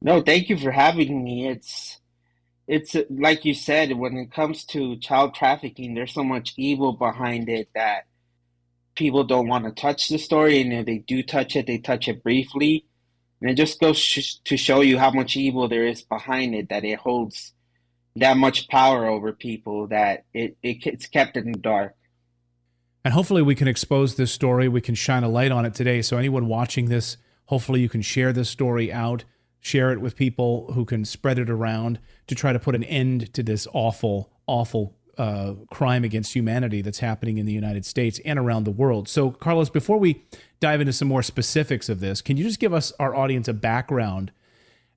No, 0.00 0.20
thank 0.20 0.50
you 0.50 0.58
for 0.58 0.70
having 0.70 1.24
me. 1.24 1.48
It's 1.48 1.98
it's 2.68 2.94
like 3.10 3.44
you 3.44 3.54
said, 3.54 3.92
when 3.92 4.16
it 4.16 4.30
comes 4.30 4.64
to 4.66 4.96
child 4.98 5.34
trafficking, 5.34 5.94
there's 5.94 6.14
so 6.14 6.24
much 6.24 6.54
evil 6.56 6.92
behind 6.92 7.48
it 7.48 7.68
that 7.74 8.04
people 8.94 9.24
don't 9.24 9.48
want 9.48 9.64
to 9.64 9.72
touch 9.72 10.08
the 10.08 10.18
story, 10.18 10.60
and 10.60 10.72
if 10.72 10.86
they 10.86 10.98
do 10.98 11.22
touch 11.22 11.56
it, 11.56 11.66
they 11.66 11.78
touch 11.78 12.08
it 12.08 12.22
briefly. 12.22 12.84
And 13.40 13.50
it 13.50 13.54
just 13.54 13.80
goes 13.80 13.98
sh- 13.98 14.36
to 14.44 14.56
show 14.56 14.80
you 14.80 14.98
how 14.98 15.10
much 15.10 15.36
evil 15.36 15.68
there 15.68 15.86
is 15.86 16.02
behind 16.02 16.54
it, 16.54 16.68
that 16.70 16.84
it 16.84 16.98
holds 16.98 17.52
that 18.16 18.36
much 18.36 18.68
power 18.68 19.06
over 19.06 19.32
people 19.32 19.88
that 19.88 20.24
it, 20.32 20.56
it 20.62 20.86
it's 20.86 21.06
kept 21.06 21.36
in 21.36 21.52
the 21.52 21.58
dark. 21.58 21.94
And 23.04 23.12
hopefully 23.12 23.42
we 23.42 23.54
can 23.54 23.68
expose 23.68 24.14
this 24.14 24.32
story. 24.32 24.68
We 24.68 24.80
can 24.80 24.94
shine 24.94 25.24
a 25.24 25.28
light 25.28 25.52
on 25.52 25.66
it 25.66 25.74
today. 25.74 26.00
So 26.00 26.16
anyone 26.16 26.46
watching 26.46 26.86
this, 26.86 27.18
hopefully 27.46 27.80
you 27.80 27.88
can 27.88 28.02
share 28.02 28.32
this 28.32 28.48
story 28.48 28.92
out, 28.92 29.24
share 29.60 29.92
it 29.92 30.00
with 30.00 30.16
people 30.16 30.72
who 30.72 30.84
can 30.84 31.04
spread 31.04 31.38
it 31.38 31.50
around 31.50 31.98
to 32.28 32.34
try 32.34 32.52
to 32.52 32.58
put 32.58 32.74
an 32.74 32.84
end 32.84 33.34
to 33.34 33.42
this 33.42 33.66
awful, 33.74 34.30
awful 34.46 34.96
uh, 35.18 35.54
crime 35.70 36.04
against 36.04 36.34
humanity 36.34 36.82
that's 36.82 36.98
happening 36.98 37.38
in 37.38 37.46
the 37.46 37.52
United 37.52 37.84
States 37.84 38.20
and 38.24 38.38
around 38.38 38.64
the 38.64 38.70
world. 38.70 39.08
So, 39.08 39.30
Carlos, 39.30 39.70
before 39.70 39.98
we 39.98 40.24
dive 40.60 40.80
into 40.80 40.92
some 40.92 41.08
more 41.08 41.22
specifics 41.22 41.88
of 41.88 42.00
this, 42.00 42.20
can 42.20 42.36
you 42.36 42.44
just 42.44 42.60
give 42.60 42.72
us, 42.72 42.92
our 42.98 43.14
audience, 43.14 43.48
a 43.48 43.52
background 43.52 44.32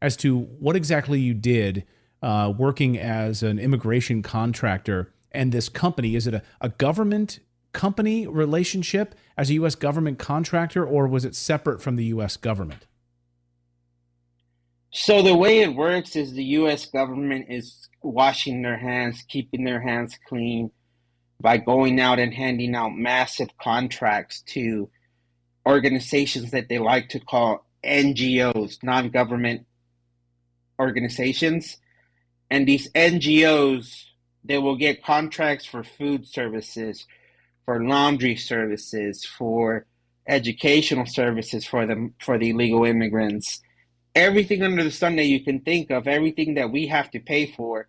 as 0.01 0.15
to 0.17 0.39
what 0.39 0.75
exactly 0.75 1.19
you 1.19 1.33
did 1.33 1.85
uh, 2.21 2.53
working 2.57 2.97
as 2.97 3.43
an 3.43 3.59
immigration 3.59 4.21
contractor 4.21 5.13
and 5.31 5.51
this 5.51 5.69
company? 5.69 6.15
Is 6.15 6.27
it 6.27 6.33
a, 6.33 6.43
a 6.61 6.69
government 6.69 7.39
company 7.73 8.25
relationship 8.25 9.13
as 9.37 9.49
a 9.49 9.53
U.S. 9.53 9.75
government 9.75 10.17
contractor, 10.17 10.85
or 10.85 11.07
was 11.07 11.25
it 11.25 11.35
separate 11.35 11.81
from 11.81 11.95
the 11.95 12.05
U.S. 12.05 12.35
government? 12.37 12.87
So 14.91 15.21
the 15.21 15.35
way 15.35 15.59
it 15.59 15.75
works 15.75 16.15
is 16.15 16.33
the 16.33 16.43
U.S. 16.43 16.85
government 16.85 17.47
is 17.49 17.87
washing 18.01 18.61
their 18.61 18.77
hands, 18.77 19.23
keeping 19.27 19.63
their 19.63 19.81
hands 19.81 20.17
clean 20.27 20.71
by 21.41 21.57
going 21.57 21.99
out 21.99 22.19
and 22.19 22.33
handing 22.33 22.73
out 22.73 22.95
massive 22.95 23.49
contracts 23.61 24.41
to 24.47 24.89
organizations 25.67 26.51
that 26.51 26.69
they 26.69 26.79
like 26.79 27.09
to 27.09 27.19
call 27.19 27.65
NGOs, 27.83 28.81
non 28.81 29.09
government 29.09 29.65
organizations. 30.79 31.77
And 32.49 32.67
these 32.67 32.89
NGOs, 32.93 34.05
they 34.43 34.57
will 34.57 34.77
get 34.77 35.03
contracts 35.03 35.65
for 35.65 35.83
food 35.83 36.25
services, 36.25 37.05
for 37.65 37.83
laundry 37.83 38.37
services, 38.37 39.25
for 39.25 39.85
educational 40.27 41.05
services 41.05 41.65
for 41.65 41.85
them 41.85 42.13
for 42.19 42.37
the 42.37 42.49
illegal 42.49 42.83
immigrants. 42.85 43.61
Everything 44.17 44.63
under 44.63 44.83
the 44.83 44.89
sun 44.89 45.15
that 45.17 45.25
you 45.25 45.43
can 45.43 45.59
think 45.59 45.91
of, 45.91 46.07
everything 46.07 46.55
that 46.55 46.71
we 46.71 46.87
have 46.87 47.11
to 47.11 47.19
pay 47.19 47.45
for, 47.45 47.87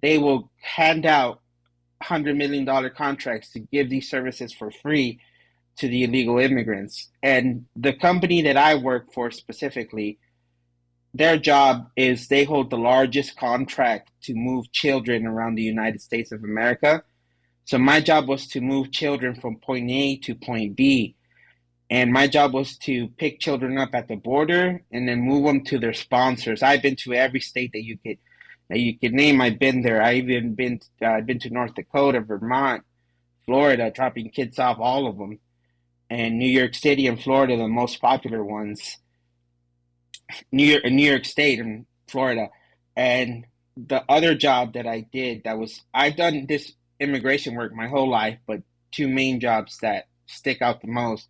they 0.00 0.16
will 0.16 0.48
hand 0.60 1.04
out 1.04 1.40
hundred 2.00 2.36
million 2.36 2.64
dollar 2.64 2.88
contracts 2.88 3.50
to 3.50 3.58
give 3.58 3.90
these 3.90 4.08
services 4.08 4.52
for 4.52 4.70
free 4.70 5.18
to 5.78 5.88
the 5.88 6.04
illegal 6.04 6.38
immigrants. 6.38 7.10
And 7.20 7.66
the 7.74 7.94
company 7.94 8.42
that 8.42 8.56
I 8.56 8.76
work 8.76 9.12
for 9.12 9.32
specifically, 9.32 10.18
their 11.14 11.36
job 11.36 11.88
is 11.96 12.28
they 12.28 12.44
hold 12.44 12.70
the 12.70 12.78
largest 12.78 13.36
contract 13.36 14.12
to 14.22 14.34
move 14.34 14.70
children 14.70 15.26
around 15.26 15.56
the 15.56 15.62
United 15.62 16.00
States 16.00 16.30
of 16.30 16.44
America. 16.44 17.02
So 17.64 17.76
my 17.76 18.00
job 18.00 18.28
was 18.28 18.46
to 18.48 18.60
move 18.60 18.92
children 18.92 19.34
from 19.34 19.56
point 19.56 19.90
A 19.90 20.16
to 20.18 20.36
point 20.36 20.76
B. 20.76 21.16
And 21.88 22.12
my 22.12 22.26
job 22.26 22.52
was 22.52 22.76
to 22.78 23.08
pick 23.16 23.38
children 23.38 23.78
up 23.78 23.90
at 23.94 24.08
the 24.08 24.16
border 24.16 24.82
and 24.90 25.08
then 25.08 25.20
move 25.20 25.44
them 25.44 25.64
to 25.64 25.78
their 25.78 25.92
sponsors. 25.92 26.62
I've 26.62 26.82
been 26.82 26.96
to 26.96 27.14
every 27.14 27.40
state 27.40 27.72
that 27.72 27.84
you 27.84 27.98
could 27.98 28.18
that 28.68 28.80
you 28.80 28.98
could 28.98 29.12
name. 29.12 29.40
I've 29.40 29.60
been 29.60 29.82
there. 29.82 30.02
I've 30.02 30.28
even 30.28 30.54
been 30.54 30.80
uh, 31.00 31.06
I've 31.06 31.26
been 31.26 31.38
to 31.40 31.50
North 31.50 31.74
Dakota, 31.74 32.20
Vermont, 32.20 32.82
Florida, 33.44 33.92
dropping 33.94 34.30
kids 34.30 34.58
off, 34.58 34.78
all 34.80 35.06
of 35.06 35.16
them 35.16 35.38
and 36.10 36.38
New 36.38 36.48
York 36.48 36.74
City 36.74 37.06
and 37.06 37.20
Florida, 37.20 37.56
the 37.56 37.68
most 37.68 38.00
popular 38.00 38.44
ones. 38.44 38.98
New 40.50 40.66
York, 40.66 40.84
New 40.84 41.08
York 41.08 41.24
State 41.24 41.60
and 41.60 41.86
Florida, 42.08 42.48
and 42.96 43.46
the 43.76 44.02
other 44.08 44.34
job 44.34 44.72
that 44.74 44.86
I 44.86 45.06
did 45.12 45.42
that 45.44 45.58
was 45.58 45.82
I've 45.94 46.16
done 46.16 46.46
this 46.48 46.72
immigration 46.98 47.54
work 47.54 47.72
my 47.72 47.88
whole 47.88 48.08
life, 48.08 48.38
but 48.46 48.62
two 48.90 49.08
main 49.08 49.38
jobs 49.40 49.78
that 49.82 50.06
stick 50.26 50.62
out 50.62 50.80
the 50.80 50.88
most 50.88 51.28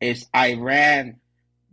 is 0.00 0.26
I 0.32 0.54
ran 0.54 1.20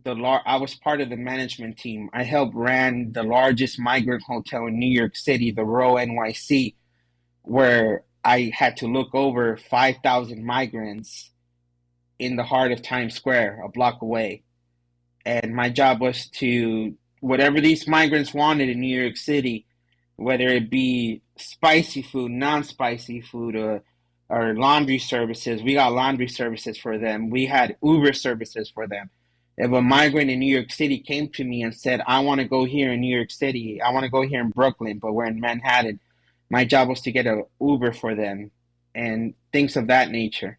the 0.03 0.15
lar- 0.15 0.43
I 0.45 0.57
was 0.57 0.75
part 0.75 1.01
of 1.01 1.09
the 1.09 1.17
management 1.17 1.77
team. 1.77 2.09
I 2.13 2.23
helped 2.23 2.55
ran 2.55 3.11
the 3.11 3.23
largest 3.23 3.79
migrant 3.79 4.23
hotel 4.23 4.67
in 4.67 4.79
New 4.79 4.89
York 4.89 5.15
City, 5.15 5.51
the 5.51 5.65
Row 5.65 5.95
NYC, 5.95 6.75
where 7.41 8.03
I 8.23 8.51
had 8.55 8.77
to 8.77 8.87
look 8.87 9.13
over 9.13 9.57
5,000 9.57 10.45
migrants 10.45 11.31
in 12.19 12.35
the 12.35 12.43
heart 12.43 12.71
of 12.71 12.81
Times 12.81 13.15
Square, 13.15 13.61
a 13.65 13.69
block 13.69 14.01
away. 14.01 14.43
And 15.25 15.55
my 15.55 15.69
job 15.69 16.01
was 16.01 16.29
to, 16.35 16.95
whatever 17.19 17.59
these 17.59 17.87
migrants 17.87 18.33
wanted 18.33 18.69
in 18.69 18.79
New 18.79 18.99
York 19.01 19.17
City, 19.17 19.65
whether 20.17 20.47
it 20.47 20.69
be 20.69 21.23
spicy 21.37 22.03
food, 22.03 22.31
non 22.31 22.63
spicy 22.63 23.21
food, 23.21 23.55
or, 23.55 23.83
or 24.29 24.55
laundry 24.55 24.99
services, 24.99 25.61
we 25.61 25.75
got 25.75 25.93
laundry 25.93 26.27
services 26.27 26.77
for 26.77 26.97
them. 26.97 27.29
We 27.29 27.45
had 27.45 27.77
Uber 27.83 28.13
services 28.13 28.69
for 28.69 28.87
them. 28.87 29.09
If 29.57 29.71
a 29.71 29.81
migrant 29.81 30.29
in 30.29 30.39
New 30.39 30.53
York 30.53 30.71
City 30.71 30.99
came 30.99 31.29
to 31.29 31.43
me 31.43 31.63
and 31.63 31.73
said, 31.73 32.01
I 32.05 32.19
want 32.19 32.41
to 32.41 32.47
go 32.47 32.65
here 32.65 32.91
in 32.91 32.99
New 32.99 33.15
York 33.15 33.31
City, 33.31 33.81
I 33.81 33.91
want 33.91 34.03
to 34.03 34.09
go 34.09 34.21
here 34.21 34.41
in 34.41 34.49
Brooklyn, 34.49 34.99
but 34.99 35.13
we're 35.13 35.25
in 35.25 35.39
Manhattan, 35.39 35.99
my 36.49 36.65
job 36.65 36.89
was 36.89 37.01
to 37.01 37.11
get 37.11 37.25
an 37.25 37.45
Uber 37.61 37.93
for 37.93 38.15
them 38.15 38.51
and 38.93 39.33
things 39.53 39.77
of 39.77 39.87
that 39.87 40.09
nature. 40.09 40.57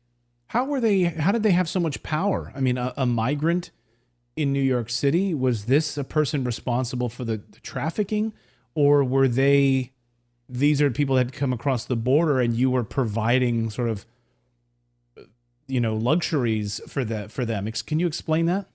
How 0.49 0.65
were 0.65 0.81
they? 0.81 1.03
How 1.03 1.33
did 1.33 1.43
they 1.43 1.51
have 1.51 1.69
so 1.69 1.81
much 1.81 2.03
power? 2.03 2.53
I 2.55 2.61
mean, 2.61 2.79
a, 2.79 2.95
a 2.97 3.05
migrant 3.05 3.71
in 4.37 4.53
New 4.53 4.63
York 4.63 4.91
City 4.91 5.35
was 5.35 5.65
this 5.65 5.99
a 5.99 6.05
person 6.05 6.45
responsible 6.45 7.09
for 7.09 7.25
the, 7.25 7.43
the 7.51 7.61
trafficking, 7.61 8.33
or 8.75 9.03
were 9.03 9.29
they? 9.29 9.93
These 10.49 10.81
are 10.81 10.91
people 10.91 11.17
that 11.17 11.33
come 11.33 11.53
across 11.53 11.85
the 11.85 11.97
border, 11.97 12.41
and 12.41 12.55
you 12.55 12.71
were 12.71 12.85
providing 12.85 13.71
sort 13.71 13.89
of, 13.89 14.07
you 15.67 15.81
know, 15.81 15.97
luxuries 15.97 16.81
for 16.87 17.05
that 17.05 17.33
for 17.33 17.45
them. 17.45 17.71
Can 17.87 17.99
you 17.99 18.07
explain 18.07 18.47
that? 18.47 18.67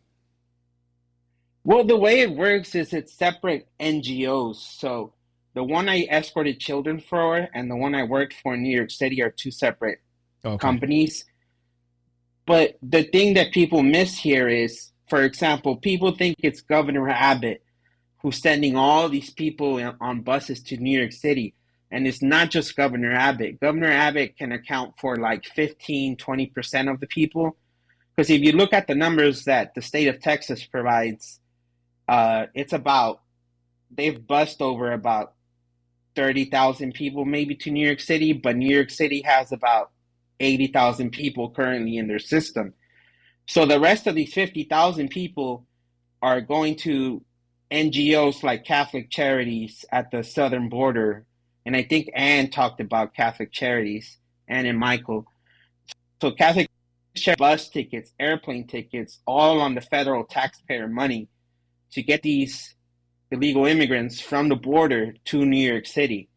Well, 1.63 1.83
the 1.83 1.97
way 1.97 2.21
it 2.21 2.31
works 2.31 2.75
is 2.75 2.91
it's 2.91 3.13
separate 3.13 3.67
NGOs. 3.79 4.55
So 4.55 5.13
the 5.53 5.63
one 5.63 5.87
I 5.87 6.05
escorted 6.05 6.59
children 6.59 6.99
for 6.99 7.47
and 7.53 7.69
the 7.69 7.75
one 7.75 7.93
I 7.93 8.03
worked 8.03 8.33
for 8.33 8.55
in 8.55 8.63
New 8.63 8.75
York 8.75 8.91
City 8.91 9.21
are 9.21 9.29
two 9.29 9.51
separate 9.51 9.99
okay. 10.43 10.57
companies. 10.57 11.25
But 12.45 12.77
the 12.81 13.03
thing 13.03 13.35
that 13.35 13.51
people 13.51 13.83
miss 13.83 14.17
here 14.17 14.49
is, 14.49 14.91
for 15.07 15.21
example, 15.23 15.75
people 15.75 16.11
think 16.11 16.37
it's 16.39 16.61
Governor 16.61 17.09
Abbott 17.09 17.63
who's 18.21 18.41
sending 18.41 18.75
all 18.75 19.09
these 19.09 19.31
people 19.31 19.81
on 19.99 20.21
buses 20.21 20.61
to 20.61 20.77
New 20.77 20.97
York 20.97 21.11
City. 21.11 21.55
And 21.91 22.07
it's 22.07 22.21
not 22.21 22.49
just 22.49 22.75
Governor 22.75 23.13
Abbott. 23.13 23.59
Governor 23.59 23.91
Abbott 23.91 24.37
can 24.37 24.51
account 24.51 24.93
for 24.99 25.17
like 25.17 25.45
15, 25.45 26.17
20% 26.17 26.91
of 26.91 26.99
the 26.99 27.07
people. 27.07 27.57
Because 28.15 28.29
if 28.29 28.41
you 28.41 28.53
look 28.53 28.73
at 28.73 28.87
the 28.87 28.95
numbers 28.95 29.45
that 29.45 29.75
the 29.75 29.81
state 29.81 30.07
of 30.07 30.21
Texas 30.21 30.65
provides, 30.65 31.39
uh, 32.07 32.45
it's 32.53 32.73
about, 32.73 33.21
they've 33.89 34.25
bussed 34.25 34.61
over 34.61 34.91
about 34.91 35.33
30,000 36.15 36.93
people 36.93 37.25
maybe 37.25 37.55
to 37.55 37.71
New 37.71 37.85
York 37.85 37.99
City, 37.99 38.33
but 38.33 38.55
New 38.55 38.73
York 38.73 38.89
City 38.89 39.21
has 39.25 39.51
about 39.51 39.91
80,000 40.39 41.11
people 41.11 41.51
currently 41.51 41.97
in 41.97 42.07
their 42.07 42.19
system. 42.19 42.73
So 43.47 43.65
the 43.65 43.79
rest 43.79 44.07
of 44.07 44.15
these 44.15 44.33
50,000 44.33 45.09
people 45.09 45.65
are 46.21 46.41
going 46.41 46.75
to 46.77 47.23
NGOs 47.71 48.43
like 48.43 48.65
Catholic 48.65 49.09
Charities 49.09 49.85
at 49.91 50.11
the 50.11 50.23
southern 50.23 50.69
border. 50.69 51.25
And 51.65 51.75
I 51.75 51.83
think 51.83 52.09
Ann 52.13 52.49
talked 52.49 52.81
about 52.81 53.13
Catholic 53.13 53.51
Charities, 53.51 54.17
Ann 54.47 54.65
and 54.65 54.79
Michael. 54.79 55.25
So 56.21 56.31
Catholic 56.31 56.69
bus 57.37 57.69
tickets, 57.69 58.13
airplane 58.19 58.67
tickets, 58.67 59.19
all 59.25 59.61
on 59.61 59.75
the 59.75 59.81
federal 59.81 60.23
taxpayer 60.23 60.87
money 60.87 61.27
to 61.91 62.01
get 62.01 62.21
these 62.21 62.75
illegal 63.31 63.65
immigrants 63.65 64.19
from 64.19 64.49
the 64.49 64.55
border 64.55 65.13
to 65.25 65.45
New 65.45 65.71
York 65.71 65.85
City. 65.85 66.29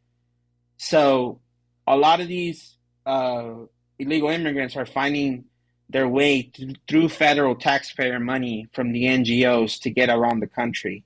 So 0.77 1.41
a 1.87 1.97
lot 1.97 2.20
of 2.20 2.29
these 2.29 2.77
uh, 3.07 3.55
illegal 3.99 4.31
immigrants 4.31 4.77
are 4.77 4.87
finding 4.87 5.45
their 5.89 6.09
way 6.09 6.43
to, 6.43 6.75
through 6.89 7.09
federal 7.09 7.55
taxpayer 7.55 8.18
money 8.18 8.68
from 8.72 8.93
the 8.93 9.05
NGOs 9.05 9.81
to 9.83 9.91
get 9.91 10.09
around 10.09 10.41
the 10.41 10.47
country. 10.47 11.05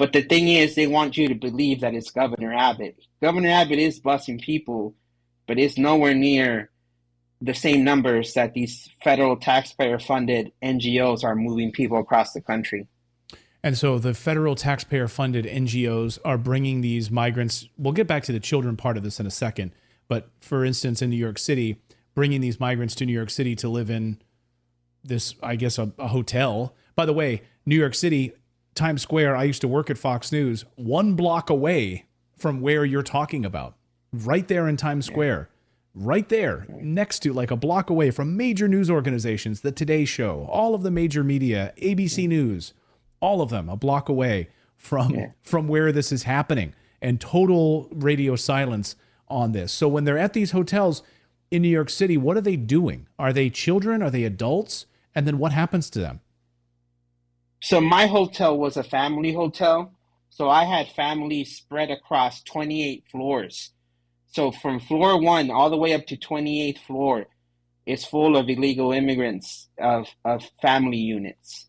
But 0.00 0.14
the 0.14 0.22
thing 0.22 0.48
is, 0.48 0.76
they 0.76 0.86
want 0.86 1.18
you 1.18 1.28
to 1.28 1.34
believe 1.34 1.82
that 1.82 1.92
it's 1.92 2.10
Governor 2.10 2.54
Abbott. 2.54 2.96
Governor 3.20 3.50
Abbott 3.50 3.78
is 3.78 4.00
busing 4.00 4.40
people, 4.40 4.94
but 5.46 5.58
it's 5.58 5.76
nowhere 5.76 6.14
near 6.14 6.70
the 7.42 7.52
same 7.52 7.84
numbers 7.84 8.32
that 8.32 8.54
these 8.54 8.88
federal 9.04 9.36
taxpayer 9.36 9.98
funded 9.98 10.52
NGOs 10.64 11.22
are 11.22 11.36
moving 11.36 11.70
people 11.70 11.98
across 11.98 12.32
the 12.32 12.40
country. 12.40 12.88
And 13.62 13.76
so 13.76 13.98
the 13.98 14.14
federal 14.14 14.54
taxpayer 14.54 15.06
funded 15.06 15.44
NGOs 15.44 16.18
are 16.24 16.38
bringing 16.38 16.80
these 16.80 17.10
migrants. 17.10 17.68
We'll 17.76 17.92
get 17.92 18.06
back 18.06 18.22
to 18.22 18.32
the 18.32 18.40
children 18.40 18.78
part 18.78 18.96
of 18.96 19.02
this 19.02 19.20
in 19.20 19.26
a 19.26 19.30
second. 19.30 19.72
But 20.08 20.30
for 20.40 20.64
instance, 20.64 21.02
in 21.02 21.10
New 21.10 21.16
York 21.16 21.38
City, 21.38 21.76
bringing 22.14 22.40
these 22.40 22.58
migrants 22.58 22.94
to 22.94 23.04
New 23.04 23.12
York 23.12 23.28
City 23.28 23.54
to 23.56 23.68
live 23.68 23.90
in 23.90 24.18
this, 25.04 25.34
I 25.42 25.56
guess, 25.56 25.78
a, 25.78 25.92
a 25.98 26.08
hotel. 26.08 26.74
By 26.96 27.04
the 27.04 27.12
way, 27.12 27.42
New 27.66 27.76
York 27.76 27.94
City, 27.94 28.32
Times 28.80 29.02
Square, 29.02 29.36
I 29.36 29.44
used 29.44 29.60
to 29.60 29.68
work 29.68 29.90
at 29.90 29.98
Fox 29.98 30.32
News, 30.32 30.64
one 30.76 31.14
block 31.14 31.50
away 31.50 32.06
from 32.38 32.62
where 32.62 32.82
you're 32.82 33.02
talking 33.02 33.44
about, 33.44 33.76
right 34.10 34.48
there 34.48 34.66
in 34.66 34.78
Times 34.78 35.04
Square. 35.04 35.50
Right 35.94 36.26
there, 36.30 36.66
next 36.80 37.18
to 37.20 37.32
like 37.34 37.50
a 37.50 37.56
block 37.56 37.90
away 37.90 38.10
from 38.10 38.38
major 38.38 38.68
news 38.68 38.90
organizations, 38.90 39.60
the 39.60 39.70
Today 39.70 40.06
Show, 40.06 40.46
all 40.48 40.74
of 40.74 40.82
the 40.82 40.90
major 40.90 41.22
media, 41.22 41.74
ABC 41.76 42.26
News, 42.26 42.72
all 43.20 43.42
of 43.42 43.50
them 43.50 43.68
a 43.68 43.76
block 43.76 44.08
away 44.08 44.48
from 44.76 45.14
yeah. 45.14 45.26
from 45.42 45.68
where 45.68 45.92
this 45.92 46.10
is 46.10 46.22
happening 46.22 46.72
and 47.02 47.20
total 47.20 47.88
radio 47.92 48.34
silence 48.34 48.96
on 49.28 49.52
this. 49.52 49.72
So 49.72 49.88
when 49.88 50.04
they're 50.04 50.16
at 50.16 50.32
these 50.32 50.52
hotels, 50.52 51.02
in 51.50 51.60
New 51.62 51.68
York 51.68 51.90
City, 51.90 52.16
what 52.16 52.36
are 52.36 52.40
they 52.40 52.56
doing? 52.56 53.08
Are 53.18 53.32
they 53.32 53.50
children? 53.50 54.02
Are 54.02 54.10
they 54.10 54.24
adults? 54.24 54.86
And 55.14 55.26
then 55.26 55.38
what 55.38 55.52
happens 55.52 55.90
to 55.90 55.98
them? 55.98 56.20
So 57.60 57.80
my 57.80 58.06
hotel 58.06 58.56
was 58.56 58.76
a 58.76 58.82
family 58.84 59.32
hotel. 59.32 59.92
So 60.30 60.48
I 60.48 60.64
had 60.64 60.88
families 60.88 61.56
spread 61.56 61.90
across 61.90 62.42
28 62.42 63.04
floors. 63.10 63.72
So 64.28 64.50
from 64.50 64.80
floor 64.80 65.20
one 65.20 65.50
all 65.50 65.70
the 65.70 65.76
way 65.76 65.92
up 65.92 66.06
to 66.06 66.16
28th 66.16 66.78
floor 66.78 67.26
is 67.84 68.04
full 68.04 68.36
of 68.36 68.48
illegal 68.48 68.92
immigrants 68.92 69.68
of, 69.78 70.06
of 70.24 70.48
family 70.62 70.98
units. 70.98 71.66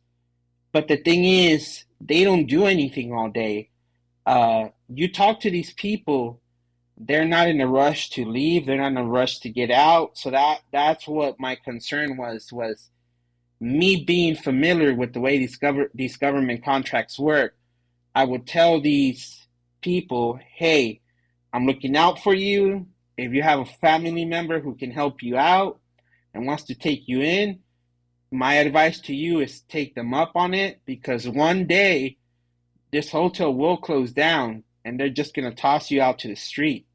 But 0.72 0.88
the 0.88 0.98
thing 0.98 1.26
is, 1.26 1.86
they 2.00 2.24
don't 2.24 2.46
do 2.46 2.66
anything 2.66 3.12
all 3.14 3.30
day. 3.30 3.70
Uh, 4.26 4.70
you 4.88 5.12
talk 5.12 5.40
to 5.42 5.52
these 5.52 5.74
people 5.74 6.42
they're 7.08 7.26
not 7.26 7.48
in 7.48 7.60
a 7.62 7.68
rush 7.68 8.10
to 8.12 8.26
leave. 8.26 8.66
They're 8.66 8.78
not 8.78 8.92
in 8.92 8.98
a 8.98 9.06
rush 9.06 9.40
to 9.40 9.50
get 9.50 9.72
out. 9.72 10.18
So 10.18 10.30
that 10.30 10.60
that's 10.72 11.08
what 11.08 11.40
my 11.40 11.56
concern 11.56 12.18
was 12.18 12.52
was 12.52 12.90
me 13.62 14.04
being 14.04 14.36
familiar 14.36 14.94
with 14.94 15.14
the 15.14 15.20
way 15.20 15.38
these, 15.38 15.58
these 15.94 16.18
government 16.18 16.66
contracts 16.66 17.20
work, 17.20 17.56
I 18.14 18.26
would 18.26 18.48
tell 18.48 18.82
these 18.82 19.48
people, 19.82 20.40
hey, 20.56 21.00
I'm 21.54 21.68
looking 21.68 21.96
out 21.96 22.20
for 22.20 22.34
you. 22.34 22.88
If 23.18 23.34
you 23.34 23.44
have 23.44 23.60
a 23.60 23.66
family 23.66 24.26
member 24.26 24.60
who 24.60 24.74
can 24.76 24.90
help 24.90 25.22
you 25.22 25.38
out 25.38 25.80
and 26.34 26.48
wants 26.48 26.64
to 26.66 26.76
take 26.76 27.04
you 27.06 27.22
in, 27.22 27.60
my 28.32 28.56
advice 28.56 29.00
to 29.02 29.16
you 29.16 29.42
is 29.42 29.62
take 29.62 29.94
them 29.94 30.14
up 30.14 30.32
on 30.36 30.56
it 30.56 30.82
because 30.86 31.30
one 31.30 31.68
day 31.68 32.18
this 32.92 33.12
hotel 33.12 33.54
will 33.54 33.78
close 33.78 34.12
down 34.12 34.64
and 34.84 35.00
they're 35.00 35.10
just 35.10 35.36
going 35.36 35.50
to 35.50 35.56
toss 35.56 35.92
you 35.92 36.02
out 36.02 36.20
to 36.20 36.28
the 36.28 36.36
street 36.36 36.88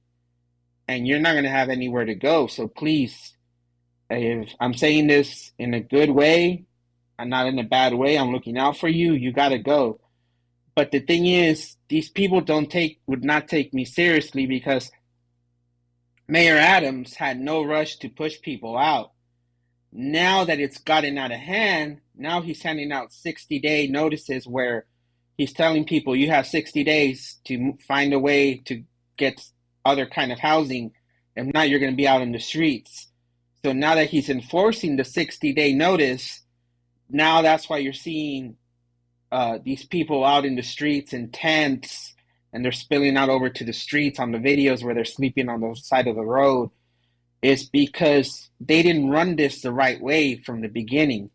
and 0.89 1.07
you're 1.07 1.21
not 1.21 1.33
going 1.33 1.45
to 1.45 1.51
have 1.51 1.69
anywhere 1.69 2.05
to 2.05 2.15
go. 2.15 2.49
So 2.49 2.67
please, 2.67 3.36
if 4.11 4.55
I'm 4.61 4.75
saying 4.75 5.07
this 5.07 5.53
in 5.59 5.75
a 5.75 5.81
good 5.81 6.11
way, 6.11 6.65
I'm 7.19 7.29
not 7.29 7.47
in 7.47 7.59
a 7.59 7.65
bad 7.65 7.95
way, 7.95 8.17
I'm 8.17 8.33
looking 8.33 8.59
out 8.59 8.77
for 8.77 8.89
you, 8.89 9.13
you 9.15 9.33
got 9.33 9.49
to 9.51 9.59
go. 9.59 10.01
But 10.75 10.93
the 10.93 11.01
thing 11.01 11.27
is, 11.27 11.77
these 11.89 12.11
people 12.11 12.41
don't 12.43 12.71
take 12.71 13.01
would 13.07 13.25
not 13.25 13.49
take 13.49 13.73
me 13.73 13.85
seriously 13.85 14.47
because 14.47 14.91
Mayor 16.29 16.57
Adams 16.57 17.15
had 17.15 17.41
no 17.41 17.65
rush 17.65 17.97
to 17.99 18.09
push 18.09 18.41
people 18.43 18.77
out. 18.77 19.13
Now 19.93 20.45
that 20.45 20.61
it's 20.61 20.79
gotten 20.79 21.17
out 21.17 21.33
of 21.33 21.39
hand, 21.39 22.01
now 22.15 22.43
he's 22.43 22.63
handing 22.63 22.93
out 22.93 23.13
60 23.13 23.59
day 23.61 23.87
notices 23.87 24.47
where 24.47 24.85
he's 25.39 25.53
telling 25.53 25.85
people 25.85 26.15
you 26.15 26.31
have 26.31 26.47
60 26.47 26.85
days 26.85 27.41
to 27.45 27.79
find 27.87 28.13
a 28.13 28.19
way 28.19 28.57
to 28.67 28.83
get 29.17 29.43
other 29.85 30.07
kind 30.07 30.33
of 30.33 30.39
housing 30.39 30.93
if 31.37 31.47
not 31.55 31.69
you're 31.69 31.81
going 31.81 31.93
to 31.93 31.97
be 31.97 32.09
out 32.09 32.23
in 32.23 32.33
the 32.33 32.41
streets 32.41 33.06
so 33.67 33.73
now 33.73 33.97
that 33.97 34.11
he's 34.11 34.31
enforcing 34.31 34.95
the 34.95 35.03
60 35.05 35.53
day 35.53 35.73
notice 35.73 36.43
now 37.11 37.43
that's 37.43 37.69
why 37.69 37.79
you're 37.79 37.93
seeing 37.93 38.57
uh, 39.33 39.59
these 39.65 39.85
people 39.85 40.25
out 40.25 40.45
in 40.45 40.55
the 40.55 40.63
streets 40.63 41.13
in 41.13 41.33
tents 41.33 42.15
and 42.53 42.65
they're 42.65 42.71
spilling 42.71 43.17
out 43.17 43.29
over 43.29 43.51
to 43.51 43.65
the 43.65 43.73
streets 43.73 44.21
on 44.21 44.31
the 44.31 44.39
videos 44.39 44.85
where 44.85 44.95
they're 44.95 45.05
sleeping 45.05 45.49
on 45.49 45.61
the 45.61 45.75
side 45.75 46.07
of 46.07 46.15
the 46.15 46.25
road 46.25 46.71
is 47.43 47.69
because 47.69 48.51
they 48.61 48.85
didn't 48.85 49.11
run 49.11 49.35
this 49.35 49.63
the 49.63 49.73
right 49.73 50.01
way 50.01 50.37
from 50.37 50.61
the 50.61 50.69
beginning 50.69 51.29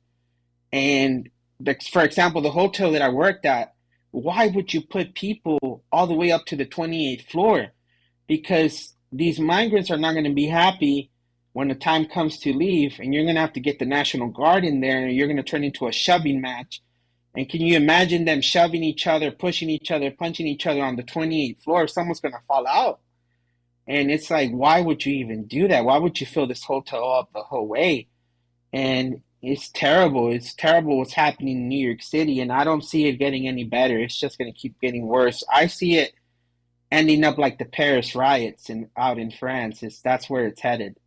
and 0.72 1.30
the, 1.60 1.76
for 1.92 2.02
example 2.02 2.42
the 2.42 2.50
hotel 2.52 2.94
that 2.94 3.02
i 3.02 3.10
worked 3.10 3.46
at 3.46 3.74
why 4.12 4.48
would 4.48 4.74
you 4.74 4.80
put 4.80 5.16
people 5.16 5.84
all 5.92 6.08
the 6.08 6.14
way 6.14 6.32
up 6.32 6.46
to 6.46 6.58
the 6.58 6.66
28th 6.66 7.28
floor? 7.28 7.68
Because 8.28 8.94
these 9.10 9.40
migrants 9.40 9.90
are 9.90 9.98
not 9.98 10.12
going 10.12 10.26
to 10.26 10.34
be 10.34 10.48
happy 10.48 11.12
when 11.54 11.68
the 11.68 11.76
time 11.76 12.06
comes 12.06 12.39
to 12.39 12.54
leave, 12.54 12.99
and 12.99 13.14
you're 13.14 13.24
going 13.24 13.36
to 13.36 13.41
have 13.41 13.54
to 13.54 13.60
get 13.60 13.80
the 13.80 13.86
National 13.86 14.30
Guard 14.30 14.64
in 14.64 14.80
there, 14.80 15.06
and 15.06 15.16
you're 15.16 15.28
going 15.28 15.38
to 15.38 15.43
turn 15.43 15.64
into 15.64 15.88
a 15.88 15.91
shoving 15.91 16.41
match. 16.41 16.82
And 17.36 17.49
can 17.49 17.62
you 17.62 17.76
imagine 17.76 18.26
them 18.26 18.41
shoving 18.41 18.84
each 18.84 19.08
other, 19.08 19.32
pushing 19.32 19.70
each 19.70 19.91
other, 19.91 20.12
punching 20.12 20.47
each 20.47 20.68
other 20.68 20.82
on 20.82 20.95
the 20.95 21.04
28th 21.04 21.64
floor? 21.64 21.88
Someone's 21.88 22.20
going 22.20 22.34
to 22.34 22.41
fall 22.47 22.68
out. 22.68 22.99
And 23.88 24.12
it's 24.12 24.30
like, 24.30 24.52
why 24.52 24.82
would 24.82 25.06
you 25.06 25.14
even 25.16 25.47
do 25.47 25.68
that? 25.68 25.86
Why 25.86 25.97
would 25.97 26.20
you 26.20 26.28
fill 26.28 26.47
this 26.47 26.64
hotel 26.64 27.12
up 27.12 27.32
the 27.34 27.41
whole 27.41 27.68
way? 27.68 28.08
And 28.72 29.22
it's 29.41 29.70
terrible. 29.70 30.32
It's 30.32 30.54
terrible 30.54 30.99
what's 30.99 31.14
happening 31.14 31.58
in 31.58 31.68
New 31.68 31.88
York 31.88 32.02
City, 32.02 32.39
and 32.41 32.52
I 32.52 32.64
don't 32.64 32.86
see 32.86 33.08
it 33.08 33.14
getting 33.14 33.47
any 33.47 33.64
better. 33.64 33.97
It's 33.97 34.18
just 34.18 34.38
going 34.38 34.52
to 34.52 34.58
keep 34.58 34.80
getting 34.80 35.08
worse. 35.08 35.43
I 35.52 35.68
see 35.68 35.97
it 35.97 36.14
ending 36.91 37.24
up 37.24 37.38
like 37.38 37.58
the 37.58 37.66
Paris 37.66 38.16
riots 38.16 38.70
in, 38.70 38.89
out 38.95 39.18
in 39.18 39.32
France. 39.32 39.82
It's, 39.82 40.02
that's 40.02 40.30
where 40.30 40.45
it's 40.45 40.62
headed. 40.62 40.97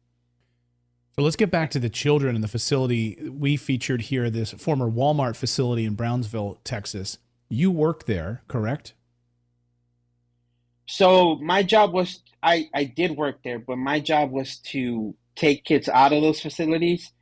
So 1.16 1.22
let's 1.22 1.36
get 1.36 1.50
back 1.50 1.70
to 1.70 1.78
the 1.78 1.88
children 1.88 2.34
in 2.34 2.42
the 2.42 2.48
facility 2.48 3.30
we 3.30 3.56
featured 3.56 4.02
here, 4.02 4.30
this 4.30 4.50
former 4.52 4.90
Walmart 4.90 5.36
facility 5.36 5.84
in 5.84 5.94
Brownsville, 5.94 6.58
Texas. 6.64 7.18
You 7.48 7.70
work 7.70 8.06
there, 8.06 8.42
correct? 8.48 8.94
So 10.86 11.36
my 11.36 11.62
job 11.62 11.92
was 11.92 12.20
I, 12.42 12.68
I 12.74 12.84
did 12.84 13.16
work 13.16 13.38
there, 13.44 13.60
but 13.60 13.76
my 13.76 14.00
job 14.00 14.32
was 14.32 14.58
to 14.58 15.14
take 15.36 15.64
kids 15.64 15.88
out 15.88 16.12
of 16.12 16.20
those 16.20 16.40
facilities 16.40 17.12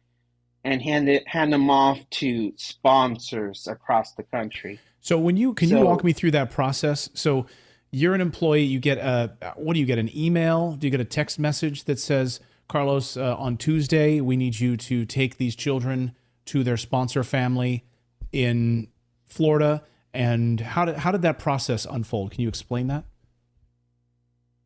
and 0.64 0.80
hand 0.80 1.09
it 1.09 1.28
hand 1.28 1.53
them 1.53 1.68
off 1.68 1.99
to 2.11 2.55
sponsors 2.57 3.66
across 3.66 4.14
the 4.14 4.22
country. 4.22 4.80
So 5.01 5.18
when 5.18 5.36
you 5.36 5.53
can 5.53 5.68
so, 5.68 5.78
you 5.78 5.84
walk 5.84 6.03
me 6.03 6.12
through 6.14 6.30
that 6.30 6.51
process? 6.51 7.11
So 7.12 7.47
you're 7.90 8.14
an 8.14 8.20
employee, 8.22 8.62
you 8.62 8.80
get 8.80 8.97
a 8.99 9.55
what 9.57 9.74
do 9.74 9.80
you 9.80 9.86
get 9.86 9.99
an 9.99 10.16
email? 10.16 10.72
Do 10.72 10.86
you 10.86 10.90
get 10.90 11.01
a 11.01 11.05
text 11.05 11.38
message 11.38 11.84
that 11.84 11.99
says 11.99 12.40
Carlos 12.73 13.18
uh, 13.18 13.37
on 13.37 13.59
Tuesday 13.59 14.18
we 14.23 14.35
need 14.35 14.59
you 14.59 14.79
to 14.79 15.05
take 15.05 15.37
these 15.37 15.55
children 15.55 16.14
to 16.47 16.64
their 16.64 16.79
sponsor 16.79 17.23
family 17.23 17.85
in 18.33 18.89
Florida 19.27 19.83
and 20.14 20.59
how 20.61 20.87
did 20.87 20.97
how 20.97 21.12
did 21.12 21.20
that 21.23 21.39
process 21.39 21.85
unfold? 21.85 22.31
Can 22.31 22.41
you 22.41 22.49
explain 22.49 22.87
that? 22.89 23.05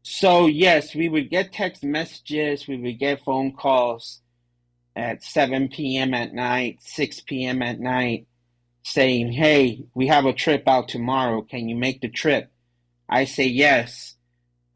So 0.03 0.47
yes, 0.47 0.95
we 0.95 1.09
would 1.09 1.31
get 1.31 1.53
text 1.53 1.83
messages, 1.83 2.69
we 2.69 2.77
would 2.77 2.99
get 3.01 3.25
phone 3.25 3.53
calls 3.53 4.21
at 4.95 5.23
7 5.23 5.69
p.m. 5.69 6.15
at 6.15 6.33
night, 6.33 6.79
6 6.83 7.21
p.m. 7.23 7.61
at 7.61 7.81
night, 7.81 8.27
saying, 8.85 9.33
Hey, 9.33 9.85
we 9.95 10.07
have 10.07 10.27
a 10.27 10.33
trip 10.33 10.69
out 10.69 10.89
tomorrow. 10.89 11.43
Can 11.43 11.69
you 11.69 11.77
make 11.77 12.01
the 12.01 12.09
trip? 12.09 12.51
I 13.09 13.25
say 13.25 13.47
yes. 13.47 14.16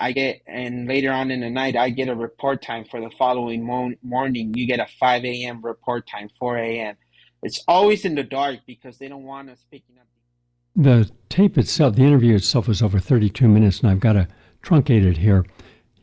I 0.00 0.12
get, 0.12 0.40
and 0.46 0.88
later 0.88 1.12
on 1.12 1.30
in 1.30 1.40
the 1.40 1.50
night, 1.50 1.76
I 1.76 1.90
get 1.90 2.08
a 2.08 2.14
report 2.14 2.62
time 2.62 2.84
for 2.90 3.00
the 3.00 3.10
following 3.18 3.64
mo- 3.64 3.94
morning. 4.02 4.54
You 4.54 4.66
get 4.66 4.80
a 4.80 4.86
5 4.98 5.24
a.m. 5.24 5.60
report 5.62 6.08
time, 6.08 6.30
4 6.38 6.56
a.m. 6.58 6.96
It's 7.42 7.62
always 7.68 8.04
in 8.04 8.14
the 8.14 8.22
dark 8.22 8.60
because 8.66 8.98
they 8.98 9.08
don't 9.08 9.24
want 9.24 9.50
us 9.50 9.64
picking 9.70 9.96
up. 9.98 10.06
The 10.74 11.10
tape 11.28 11.58
itself, 11.58 11.96
the 11.96 12.04
interview 12.04 12.34
itself 12.34 12.66
was 12.66 12.82
over 12.82 12.98
32 12.98 13.46
minutes, 13.46 13.80
and 13.80 13.90
I've 13.90 14.00
got 14.00 14.14
to 14.14 14.26
truncate 14.62 15.04
it 15.04 15.18
here. 15.18 15.44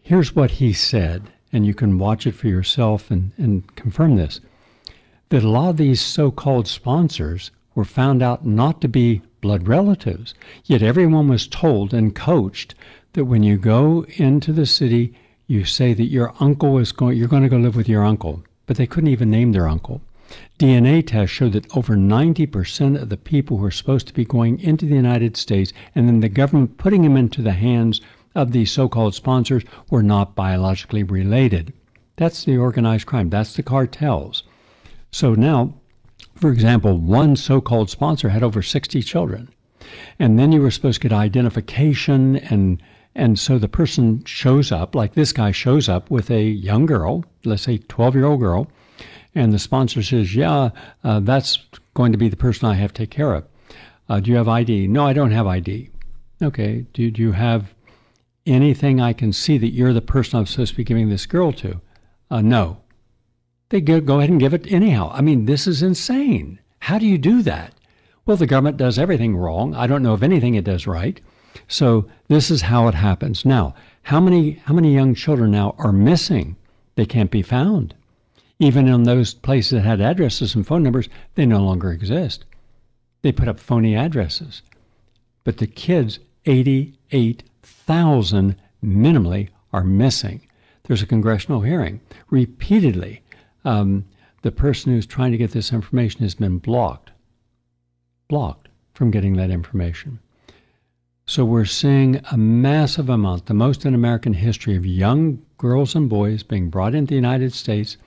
Here's 0.01 0.35
what 0.35 0.51
he 0.51 0.73
said 0.73 1.31
and 1.53 1.65
you 1.65 1.73
can 1.73 1.97
watch 1.97 2.27
it 2.27 2.33
for 2.33 2.47
yourself 2.47 3.09
and, 3.09 3.31
and 3.37 3.75
confirm 3.75 4.15
this, 4.15 4.39
that 5.29 5.43
a 5.43 5.49
lot 5.49 5.69
of 5.69 5.77
these 5.77 6.01
so 6.01 6.31
called 6.31 6.67
sponsors 6.67 7.51
were 7.75 7.85
found 7.85 8.21
out 8.21 8.45
not 8.45 8.81
to 8.81 8.87
be 8.87 9.21
blood 9.41 9.67
relatives. 9.67 10.33
Yet 10.65 10.81
everyone 10.81 11.27
was 11.27 11.47
told 11.47 11.93
and 11.93 12.15
coached 12.15 12.75
that 13.17 13.25
when 13.25 13.41
you 13.41 13.57
go 13.57 14.05
into 14.17 14.53
the 14.53 14.67
city, 14.67 15.11
you 15.47 15.65
say 15.65 15.91
that 15.91 16.03
your 16.03 16.35
uncle 16.39 16.77
is 16.77 16.91
going, 16.91 17.17
you're 17.17 17.27
going 17.27 17.41
to 17.41 17.49
go 17.49 17.57
live 17.57 17.75
with 17.75 17.89
your 17.89 18.05
uncle. 18.05 18.43
But 18.67 18.77
they 18.77 18.85
couldn't 18.85 19.09
even 19.09 19.31
name 19.31 19.53
their 19.53 19.67
uncle. 19.67 20.01
DNA 20.59 21.03
tests 21.03 21.35
show 21.35 21.49
that 21.49 21.75
over 21.75 21.95
90% 21.95 23.01
of 23.01 23.09
the 23.09 23.17
people 23.17 23.57
who 23.57 23.65
are 23.65 23.71
supposed 23.71 24.05
to 24.05 24.13
be 24.13 24.23
going 24.23 24.59
into 24.59 24.85
the 24.85 24.93
United 24.93 25.35
States 25.35 25.73
and 25.95 26.07
then 26.07 26.19
the 26.19 26.29
government 26.29 26.77
putting 26.77 27.01
them 27.01 27.17
into 27.17 27.41
the 27.41 27.53
hands 27.53 28.01
of 28.35 28.51
these 28.51 28.71
so 28.71 28.87
called 28.87 29.15
sponsors 29.15 29.63
were 29.89 30.03
not 30.03 30.35
biologically 30.35 31.01
related. 31.01 31.73
That's 32.17 32.43
the 32.43 32.57
organized 32.57 33.07
crime, 33.07 33.31
that's 33.31 33.55
the 33.55 33.63
cartels. 33.63 34.43
So 35.09 35.33
now, 35.33 35.73
for 36.35 36.51
example, 36.51 36.99
one 36.99 37.35
so 37.35 37.61
called 37.61 37.89
sponsor 37.89 38.29
had 38.29 38.43
over 38.43 38.61
60 38.61 39.01
children. 39.01 39.49
And 40.19 40.37
then 40.37 40.51
you 40.51 40.61
were 40.61 40.69
supposed 40.69 41.01
to 41.01 41.09
get 41.09 41.17
identification 41.17 42.35
and 42.35 42.79
and 43.17 43.39
so 43.39 43.57
the 43.57 43.67
person 43.67 44.23
shows 44.25 44.71
up, 44.71 44.93
like 44.93 45.15
this 45.15 45.33
guy 45.33 45.51
shows 45.51 45.89
up 45.89 46.11
with 46.11 46.29
a 46.29 46.43
young 46.43 46.85
girl, 46.85 47.25
let's 47.43 47.63
say 47.63 47.79
12 47.79 48.13
year 48.15 48.25
old 48.25 48.39
girl, 48.39 48.67
and 49.33 49.51
the 49.51 49.59
sponsor 49.59 50.03
says, 50.03 50.35
Yeah, 50.35 50.69
uh, 51.03 51.19
that's 51.19 51.57
going 51.95 52.11
to 52.11 52.17
be 52.17 52.29
the 52.29 52.37
person 52.37 52.69
I 52.69 52.75
have 52.75 52.93
to 52.93 53.01
take 53.01 53.09
care 53.09 53.33
of. 53.33 53.43
Uh, 54.07 54.19
do 54.19 54.29
you 54.29 54.37
have 54.37 54.47
ID? 54.47 54.87
No, 54.87 55.05
I 55.05 55.13
don't 55.13 55.31
have 55.31 55.47
ID. 55.47 55.89
Okay. 56.43 56.85
Do, 56.93 57.09
do 57.09 57.21
you 57.23 57.31
have 57.31 57.73
anything 58.45 59.01
I 59.01 59.13
can 59.13 59.33
see 59.33 59.57
that 59.57 59.73
you're 59.73 59.93
the 59.93 60.01
person 60.01 60.37
I'm 60.37 60.45
supposed 60.45 60.73
to 60.73 60.77
be 60.77 60.83
giving 60.83 61.09
this 61.09 61.25
girl 61.25 61.51
to? 61.53 61.81
Uh, 62.29 62.41
no. 62.41 62.77
They 63.69 63.81
go, 63.81 63.99
go 63.99 64.19
ahead 64.19 64.29
and 64.29 64.39
give 64.39 64.53
it 64.53 64.71
anyhow. 64.71 65.11
I 65.11 65.21
mean, 65.21 65.45
this 65.45 65.65
is 65.65 65.81
insane. 65.81 66.59
How 66.79 66.99
do 66.99 67.07
you 67.07 67.17
do 67.17 67.41
that? 67.41 67.73
Well, 68.27 68.37
the 68.37 68.45
government 68.45 68.77
does 68.77 68.99
everything 68.99 69.35
wrong. 69.35 69.73
I 69.73 69.87
don't 69.87 70.03
know 70.03 70.13
of 70.13 70.21
anything 70.21 70.53
it 70.53 70.65
does 70.65 70.85
right. 70.85 71.19
So 71.67 72.07
this 72.27 72.49
is 72.51 72.61
how 72.61 72.87
it 72.87 72.93
happens. 72.93 73.45
Now, 73.45 73.73
how 74.03 74.19
many 74.19 74.51
how 74.65 74.73
many 74.73 74.93
young 74.93 75.15
children 75.15 75.51
now 75.51 75.75
are 75.77 75.91
missing? 75.91 76.55
They 76.95 77.05
can't 77.05 77.31
be 77.31 77.41
found. 77.41 77.93
Even 78.59 78.87
in 78.87 79.03
those 79.03 79.33
places 79.33 79.71
that 79.71 79.81
had 79.81 80.01
addresses 80.01 80.55
and 80.55 80.65
phone 80.65 80.83
numbers, 80.83 81.09
they 81.35 81.45
no 81.45 81.63
longer 81.63 81.91
exist. 81.91 82.45
They 83.21 83.31
put 83.31 83.47
up 83.47 83.59
phony 83.59 83.95
addresses. 83.95 84.61
But 85.43 85.57
the 85.57 85.67
kids, 85.67 86.19
88 86.45 87.43
thousand 87.61 88.55
minimally 88.83 89.49
are 89.73 89.83
missing. 89.83 90.41
There's 90.83 91.01
a 91.01 91.07
congressional 91.07 91.61
hearing. 91.61 91.99
Repeatedly, 92.29 93.21
um, 93.65 94.05
the 94.41 94.51
person 94.51 94.91
who's 94.91 95.05
trying 95.05 95.31
to 95.31 95.37
get 95.37 95.51
this 95.51 95.73
information 95.73 96.21
has 96.21 96.35
been 96.35 96.57
blocked, 96.57 97.11
blocked 98.27 98.69
from 98.93 99.11
getting 99.11 99.35
that 99.35 99.49
information. 99.49 100.19
So 101.29 101.43
we're 101.43 101.65
seeing 101.65 102.21
a 102.31 102.37
massive 102.37 103.09
amount, 103.09 103.47
the 103.47 103.53
most 103.53 103.85
in 103.85 103.93
American 103.93 104.31
history, 104.31 104.77
of 104.77 104.85
young 104.85 105.45
girls 105.57 105.93
and 105.93 106.07
boys 106.07 106.41
being 106.41 106.69
brought 106.69 106.95
into 106.95 107.09
the 107.09 107.15
United 107.15 107.51
States 107.51 107.97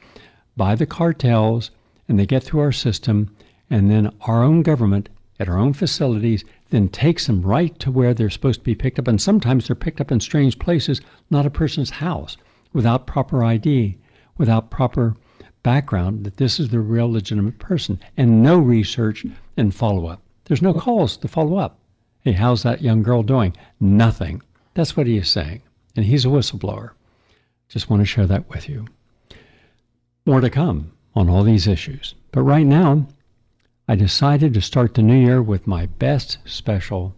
by 0.57 0.75
the 0.75 0.87
cartels, 0.87 1.71
and 2.09 2.19
they 2.19 2.25
get 2.25 2.43
through 2.43 2.61
our 2.61 2.73
system, 2.73 3.37
And 3.69 3.91
then 3.91 4.11
our 4.23 4.43
own 4.43 4.63
government 4.63 5.11
at 5.39 5.51
our 5.51 5.59
own 5.59 5.75
facilities 5.75 6.47
then 6.71 6.89
takes 6.89 7.27
them 7.27 7.43
right 7.43 7.79
to 7.81 7.91
where 7.91 8.15
they're 8.15 8.31
supposed 8.31 8.61
to 8.61 8.65
be 8.65 8.75
picked 8.75 8.99
up. 8.99 9.07
And 9.07 9.21
sometimes 9.21 9.67
they're 9.67 9.77
picked 9.77 10.01
up 10.01 10.11
in 10.11 10.21
strange 10.21 10.59
places, 10.59 11.03
not 11.29 11.45
a 11.45 11.51
person's 11.51 11.91
house, 11.91 12.39
without 12.73 13.07
proper 13.07 13.45
ID, 13.45 13.99
without 14.39 14.71
proper 14.71 15.15
background 15.63 16.25
that 16.25 16.39
this 16.39 16.59
is 16.59 16.71
the 16.71 16.81
real 16.81 17.13
legitimate 17.13 17.59
person, 17.59 18.01
and 18.17 18.43
no 18.43 18.59
research 18.59 19.27
and 19.59 19.75
follow 19.75 20.07
up. 20.07 20.23
There's 20.47 20.63
no 20.63 20.73
calls 20.73 21.19
to 21.19 21.29
follow 21.29 21.59
up. 21.59 21.80
Hey, 22.23 22.33
how's 22.33 22.63
that 22.65 22.83
young 22.83 23.03
girl 23.03 23.23
doing? 23.23 23.57
Nothing. 23.81 24.43
That's 24.75 24.95
what 24.97 25.07
he 25.07 25.17
is 25.17 25.29
saying. 25.29 25.63
And 25.97 26.05
he's 26.05 26.27
a 26.27 26.29
whistleblower. 26.29 26.91
Just 27.69 27.89
want 27.89 28.01
to 28.01 28.07
share 28.07 28.27
that 28.27 28.49
with 28.51 28.69
you. 28.69 28.87
More 30.27 30.43
to 30.43 30.51
come 30.51 30.93
on 31.15 31.31
all 31.31 31.43
these 31.43 31.67
issues. 31.67 32.15
But 32.31 32.43
right 32.43 32.67
now, 32.67 33.07
I 33.89 33.95
decided 33.97 34.53
to 34.55 34.61
start 34.61 34.95
the 34.95 35.03
new 35.03 35.19
year 35.19 35.43
with 35.43 35.67
my 35.67 35.87
best 35.87 36.39
special 36.45 37.15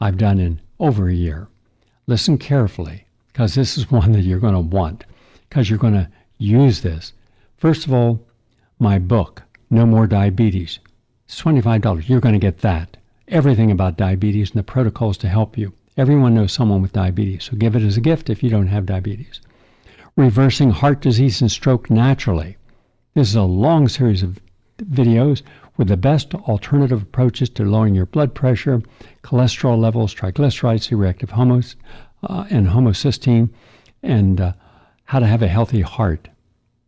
I've 0.00 0.18
done 0.18 0.40
in 0.40 0.60
over 0.80 1.08
a 1.08 1.14
year. 1.14 1.48
Listen 2.06 2.36
carefully, 2.36 3.06
because 3.28 3.54
this 3.54 3.78
is 3.78 3.90
one 3.90 4.12
that 4.12 4.22
you're 4.22 4.40
going 4.40 4.54
to 4.54 4.60
want, 4.60 5.04
because 5.48 5.70
you're 5.70 5.78
going 5.78 5.94
to 5.94 6.10
use 6.38 6.82
this. 6.82 7.12
First 7.56 7.86
of 7.86 7.92
all, 7.92 8.20
my 8.80 8.98
book, 8.98 9.42
No 9.70 9.86
More 9.86 10.06
Diabetes. 10.06 10.80
It's 11.26 11.40
$25. 11.40 12.08
You're 12.08 12.20
going 12.20 12.34
to 12.34 12.38
get 12.38 12.58
that. 12.58 12.96
Everything 13.30 13.70
about 13.70 13.98
diabetes 13.98 14.50
and 14.52 14.58
the 14.58 14.62
protocols 14.62 15.18
to 15.18 15.28
help 15.28 15.58
you. 15.58 15.74
Everyone 15.98 16.34
knows 16.34 16.50
someone 16.50 16.80
with 16.80 16.94
diabetes, 16.94 17.44
so 17.44 17.56
give 17.56 17.76
it 17.76 17.82
as 17.82 17.98
a 17.98 18.00
gift 18.00 18.30
if 18.30 18.42
you 18.42 18.48
don't 18.48 18.68
have 18.68 18.86
diabetes. 18.86 19.42
Reversing 20.16 20.70
heart 20.70 21.02
disease 21.02 21.42
and 21.42 21.50
stroke 21.50 21.90
naturally. 21.90 22.56
This 23.12 23.28
is 23.28 23.34
a 23.34 23.42
long 23.42 23.86
series 23.86 24.22
of 24.22 24.40
videos 24.82 25.42
with 25.76 25.88
the 25.88 25.96
best 25.98 26.34
alternative 26.34 27.02
approaches 27.02 27.50
to 27.50 27.64
lowering 27.64 27.94
your 27.94 28.06
blood 28.06 28.34
pressure, 28.34 28.80
cholesterol 29.22 29.78
levels, 29.78 30.14
triglycerides, 30.14 30.88
C-reactive 30.88 31.30
homos, 31.30 31.76
uh, 32.22 32.46
and 32.48 32.66
homocysteine, 32.66 33.50
and 34.02 34.40
uh, 34.40 34.52
how 35.04 35.18
to 35.18 35.26
have 35.26 35.42
a 35.42 35.48
healthy 35.48 35.82
heart. 35.82 36.28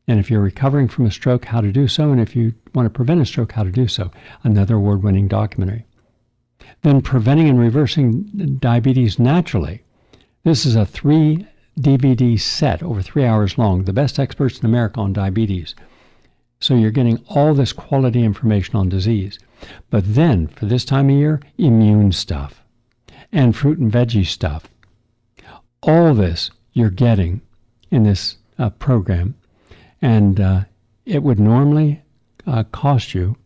And 0.09 0.18
if 0.18 0.30
you're 0.30 0.41
recovering 0.41 0.88
from 0.88 1.05
a 1.05 1.11
stroke, 1.11 1.45
how 1.45 1.61
to 1.61 1.70
do 1.70 1.86
so, 1.86 2.12
and 2.12 2.20
if 2.20 2.34
you 2.34 2.55
want 2.74 2.86
to 2.86 2.91
prevent 2.91 3.20
a 3.20 3.26
stroke, 3.26 3.53
how 3.53 3.62
to 3.62 3.70
do 3.70 3.86
so. 3.86 4.11
Another 4.43 4.76
award 4.76 5.03
winning 5.03 5.28
documentary. 5.28 5.84
Then 6.83 7.03
preventing 7.03 7.49
and 7.49 7.59
reversing 7.59 8.59
diabetes 8.61 9.18
naturally. 9.18 9.83
This 10.45 10.64
is 10.64 10.77
a 10.77 10.87
three 10.87 11.47
DVD 11.79 12.39
set 12.39 12.83
over 12.83 13.03
three 13.03 13.25
hours 13.25 13.59
long, 13.59 13.85
the 13.85 13.93
best 13.93 14.18
experts 14.18 14.59
in 14.59 14.66
America 14.66 15.01
on 15.01 15.12
diabetes. 15.12 15.75
So 16.61 16.75
you're 16.75 16.91
getting 16.91 17.25
all 17.29 17.55
this 17.55 17.73
quality 17.73 18.23
information 18.23 18.77
on 18.77 18.89
disease. 18.89 19.39
But 19.91 20.14
then, 20.14 20.47
for 20.49 20.66
this 20.66 20.85
time 20.85 21.09
of 21.11 21.16
year, 21.16 21.41
immune 21.59 22.12
stuff 22.12 22.62
and 23.33 23.55
fruit 23.55 23.79
and 23.79 23.93
veggie 23.93 24.27
stuff. 24.27 24.68
All 25.83 26.14
this 26.14 26.51
you're 26.73 26.91
getting 26.91 27.41
in 27.91 28.05
this 28.05 28.37
uh, 28.59 28.71
program. 28.71 29.35
And 30.03 30.41
uh, 30.41 30.64
it 31.05 31.23
would 31.23 31.41
normally 31.41 32.03
uh, 32.47 32.64
cost 32.73 33.14
you 33.14 33.37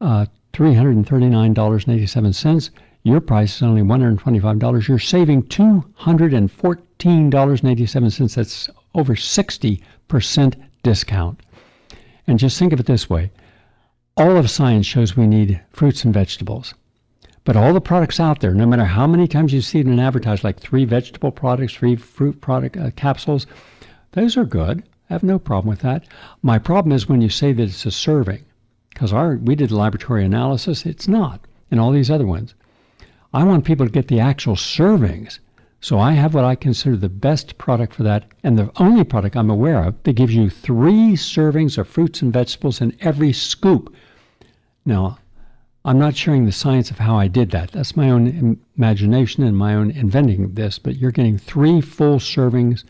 uh, 0.00 0.26
$339.87. 0.58 2.70
Your 3.04 3.20
price 3.20 3.56
is 3.56 3.62
only 3.62 3.82
$125. 3.82 4.88
You're 4.88 4.98
saving 4.98 5.44
$214.87. 5.44 8.34
That's 8.34 8.68
over 8.92 9.14
60% 9.14 10.54
discount. 10.82 11.40
And 12.26 12.40
just 12.40 12.58
think 12.58 12.72
of 12.72 12.80
it 12.80 12.86
this 12.86 13.08
way 13.08 13.30
all 14.16 14.36
of 14.36 14.50
science 14.50 14.84
shows 14.84 15.16
we 15.16 15.28
need 15.28 15.60
fruits 15.70 16.04
and 16.04 16.12
vegetables. 16.12 16.74
But 17.44 17.56
all 17.56 17.72
the 17.72 17.80
products 17.80 18.18
out 18.18 18.40
there, 18.40 18.52
no 18.52 18.66
matter 18.66 18.84
how 18.84 19.06
many 19.06 19.28
times 19.28 19.52
you 19.52 19.60
see 19.60 19.78
it 19.78 19.86
in 19.86 20.00
advertised, 20.00 20.42
like 20.42 20.58
three 20.58 20.84
vegetable 20.84 21.30
products, 21.30 21.74
three 21.74 21.94
fruit 21.94 22.40
product 22.40 22.76
uh, 22.76 22.90
capsules, 22.96 23.46
those 24.12 24.36
are 24.36 24.44
good. 24.44 24.82
I 25.08 25.12
have 25.12 25.22
no 25.22 25.38
problem 25.38 25.68
with 25.68 25.82
that. 25.82 26.02
My 26.42 26.58
problem 26.58 26.90
is 26.90 27.08
when 27.08 27.20
you 27.20 27.28
say 27.28 27.52
that 27.52 27.62
it's 27.62 27.86
a 27.86 27.92
serving, 27.92 28.44
because 28.90 29.12
our 29.12 29.36
we 29.36 29.54
did 29.54 29.70
laboratory 29.70 30.24
analysis, 30.24 30.86
it's 30.86 31.08
not, 31.08 31.40
and 31.70 31.80
all 31.80 31.92
these 31.92 32.10
other 32.10 32.26
ones. 32.26 32.54
I 33.32 33.44
want 33.44 33.64
people 33.64 33.86
to 33.86 33.92
get 33.92 34.08
the 34.08 34.20
actual 34.20 34.56
servings 34.56 35.38
so 35.80 36.00
I 36.00 36.12
have 36.12 36.34
what 36.34 36.44
I 36.44 36.56
consider 36.56 36.96
the 36.96 37.08
best 37.08 37.56
product 37.56 37.94
for 37.94 38.02
that, 38.02 38.24
and 38.42 38.58
the 38.58 38.72
only 38.76 39.04
product 39.04 39.36
I'm 39.36 39.48
aware 39.48 39.84
of 39.84 40.02
that 40.02 40.14
gives 40.14 40.34
you 40.34 40.50
three 40.50 41.12
servings 41.12 41.78
of 41.78 41.86
fruits 41.86 42.20
and 42.20 42.32
vegetables 42.32 42.80
in 42.80 42.96
every 43.00 43.32
scoop. 43.32 43.94
Now, 44.84 45.18
I'm 45.84 45.98
not 45.98 46.16
sharing 46.16 46.46
the 46.46 46.52
science 46.52 46.90
of 46.90 46.98
how 46.98 47.16
I 47.16 47.28
did 47.28 47.52
that. 47.52 47.70
That's 47.70 47.96
my 47.96 48.10
own 48.10 48.58
imagination 48.76 49.44
and 49.44 49.56
my 49.56 49.74
own 49.74 49.92
inventing 49.92 50.42
of 50.42 50.56
this, 50.56 50.80
but 50.80 50.96
you're 50.96 51.12
getting 51.12 51.38
three 51.38 51.80
full 51.80 52.18
servings 52.18 52.82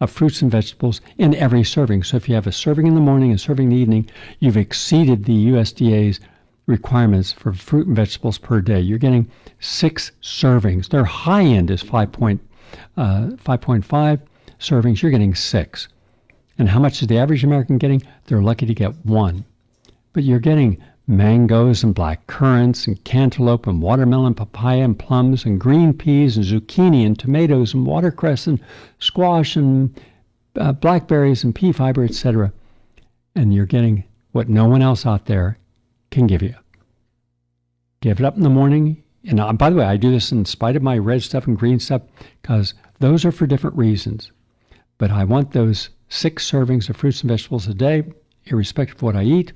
of 0.00 0.10
fruits 0.10 0.42
and 0.42 0.50
vegetables 0.50 1.00
in 1.18 1.34
every 1.34 1.64
serving. 1.64 2.02
So 2.02 2.16
if 2.16 2.28
you 2.28 2.34
have 2.34 2.46
a 2.46 2.52
serving 2.52 2.86
in 2.86 2.94
the 2.94 3.00
morning 3.00 3.30
and 3.30 3.40
serving 3.40 3.64
in 3.64 3.70
the 3.70 3.80
evening, 3.82 4.10
you've 4.40 4.56
exceeded 4.56 5.24
the 5.24 5.48
USDA's 5.48 6.20
requirements 6.66 7.32
for 7.32 7.52
fruit 7.52 7.86
and 7.86 7.96
vegetables 7.96 8.38
per 8.38 8.60
day. 8.60 8.80
You're 8.80 8.98
getting 8.98 9.30
six 9.60 10.12
servings. 10.22 10.88
Their 10.88 11.04
high 11.04 11.44
end 11.44 11.70
is 11.70 11.82
5.5 11.82 12.40
uh, 12.96 13.28
5.5 13.36 14.20
servings. 14.58 15.00
You're 15.00 15.10
getting 15.10 15.34
six. 15.34 15.88
And 16.58 16.68
how 16.68 16.80
much 16.80 17.02
is 17.02 17.08
the 17.08 17.18
average 17.18 17.44
American 17.44 17.78
getting? 17.78 18.02
They're 18.26 18.42
lucky 18.42 18.66
to 18.66 18.74
get 18.74 18.94
one. 19.04 19.44
But 20.12 20.24
you're 20.24 20.40
getting 20.40 20.82
mangoes 21.06 21.84
and 21.84 21.94
black 21.94 22.26
currants 22.26 22.86
and 22.86 23.02
cantaloupe 23.04 23.66
and 23.66 23.80
watermelon, 23.80 24.34
papaya 24.34 24.82
and 24.82 24.98
plums 24.98 25.44
and 25.44 25.60
green 25.60 25.92
peas 25.92 26.36
and 26.36 26.44
zucchini 26.44 27.06
and 27.06 27.18
tomatoes 27.18 27.74
and 27.74 27.86
watercress 27.86 28.46
and 28.46 28.60
squash 28.98 29.56
and 29.56 30.00
uh, 30.56 30.72
blackberries 30.72 31.44
and 31.44 31.54
pea 31.54 31.72
fiber, 31.72 32.04
etc. 32.04 32.52
And 33.34 33.54
you're 33.54 33.66
getting 33.66 34.04
what 34.32 34.48
no 34.48 34.66
one 34.66 34.82
else 34.82 35.06
out 35.06 35.26
there 35.26 35.58
can 36.10 36.26
give 36.26 36.42
you. 36.42 36.54
Give 38.00 38.18
it 38.18 38.24
up 38.24 38.36
in 38.36 38.42
the 38.42 38.50
morning. 38.50 39.02
And 39.24 39.40
uh, 39.40 39.52
by 39.52 39.70
the 39.70 39.76
way, 39.76 39.84
I 39.84 39.96
do 39.96 40.10
this 40.10 40.32
in 40.32 40.44
spite 40.44 40.76
of 40.76 40.82
my 40.82 40.98
red 40.98 41.22
stuff 41.22 41.46
and 41.46 41.58
green 41.58 41.78
stuff 41.78 42.02
because 42.42 42.74
those 42.98 43.24
are 43.24 43.32
for 43.32 43.46
different 43.46 43.76
reasons. 43.76 44.32
But 44.98 45.10
I 45.10 45.24
want 45.24 45.52
those 45.52 45.90
six 46.08 46.48
servings 46.50 46.88
of 46.88 46.96
fruits 46.96 47.20
and 47.20 47.30
vegetables 47.30 47.66
a 47.66 47.74
day, 47.74 48.04
irrespective 48.46 48.96
of 48.96 49.02
what 49.02 49.16
I 49.16 49.24
eat, 49.24 49.52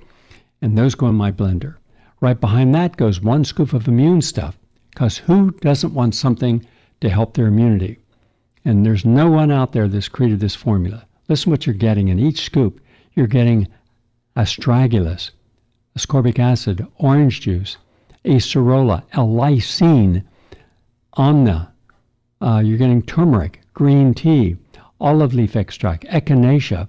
and 0.62 0.76
those 0.76 0.94
go 0.94 1.08
in 1.08 1.14
my 1.14 1.32
blender. 1.32 1.76
Right 2.20 2.40
behind 2.40 2.74
that 2.74 2.96
goes 2.96 3.20
one 3.20 3.44
scoop 3.44 3.72
of 3.72 3.88
immune 3.88 4.20
stuff 4.20 4.58
because 4.90 5.18
who 5.18 5.52
doesn't 5.52 5.94
want 5.94 6.14
something 6.14 6.64
to 7.00 7.08
help 7.08 7.34
their 7.34 7.46
immunity? 7.46 7.98
And 8.64 8.84
there's 8.84 9.04
no 9.04 9.30
one 9.30 9.50
out 9.50 9.72
there 9.72 9.88
that's 9.88 10.08
created 10.08 10.40
this 10.40 10.54
formula. 10.54 11.06
Listen 11.28 11.50
what 11.50 11.66
you're 11.66 11.74
getting 11.74 12.08
in 12.08 12.18
each 12.18 12.44
scoop. 12.44 12.80
You're 13.14 13.26
getting 13.26 13.68
astragalus, 14.36 15.30
ascorbic 15.96 16.38
acid, 16.38 16.86
orange 16.98 17.40
juice, 17.40 17.78
acerola, 18.24 19.02
L-lysine, 19.12 20.22
omna. 21.16 21.68
Uh, 22.42 22.62
you're 22.64 22.78
getting 22.78 23.02
turmeric, 23.02 23.60
green 23.74 24.12
tea, 24.12 24.56
olive 25.00 25.32
leaf 25.34 25.56
extract, 25.56 26.04
echinacea, 26.04 26.88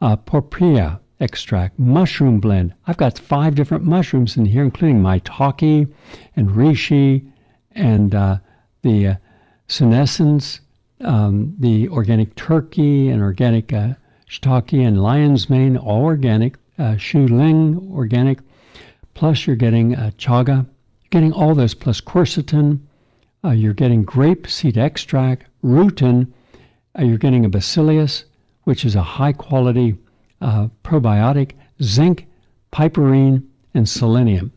uh, 0.00 0.16
porphyria 0.16 1.00
extract, 1.20 1.78
mushroom 1.78 2.40
blend. 2.40 2.74
I've 2.86 2.96
got 2.96 3.18
five 3.18 3.54
different 3.54 3.84
mushrooms 3.84 4.36
in 4.36 4.46
here, 4.46 4.64
including 4.64 5.02
maitake 5.02 5.92
and 6.36 6.48
reishi 6.48 7.30
and 7.72 8.14
uh, 8.14 8.38
the 8.82 9.06
uh, 9.06 9.14
senescence, 9.68 10.60
um, 11.02 11.54
the 11.58 11.88
organic 11.88 12.34
turkey 12.34 13.08
and 13.08 13.22
organic 13.22 13.72
uh, 13.72 13.94
shiitake 14.28 14.86
and 14.86 15.02
lion's 15.02 15.48
mane, 15.50 15.76
all 15.76 16.04
organic, 16.04 16.56
uh, 16.78 16.96
shu 16.96 17.26
ling, 17.26 17.90
organic, 17.92 18.38
plus 19.14 19.46
you're 19.46 19.56
getting 19.56 19.94
uh, 19.94 20.10
chaga, 20.18 20.56
you're 20.56 21.10
getting 21.10 21.32
all 21.32 21.54
those, 21.54 21.74
plus 21.74 22.00
quercetin, 22.00 22.80
uh, 23.44 23.50
you're 23.50 23.74
getting 23.74 24.02
grape 24.02 24.46
seed 24.46 24.78
extract, 24.78 25.44
rutin, 25.62 26.32
uh, 26.98 27.02
you're 27.02 27.18
getting 27.18 27.44
a 27.44 27.48
bacillus, 27.48 28.24
which 28.64 28.84
is 28.84 28.94
a 28.94 29.02
high 29.02 29.32
quality 29.32 29.96
uh, 30.40 30.68
probiotic, 30.84 31.52
zinc, 31.82 32.26
piperine, 32.72 33.44
and 33.74 33.88
selenium. 33.88 34.52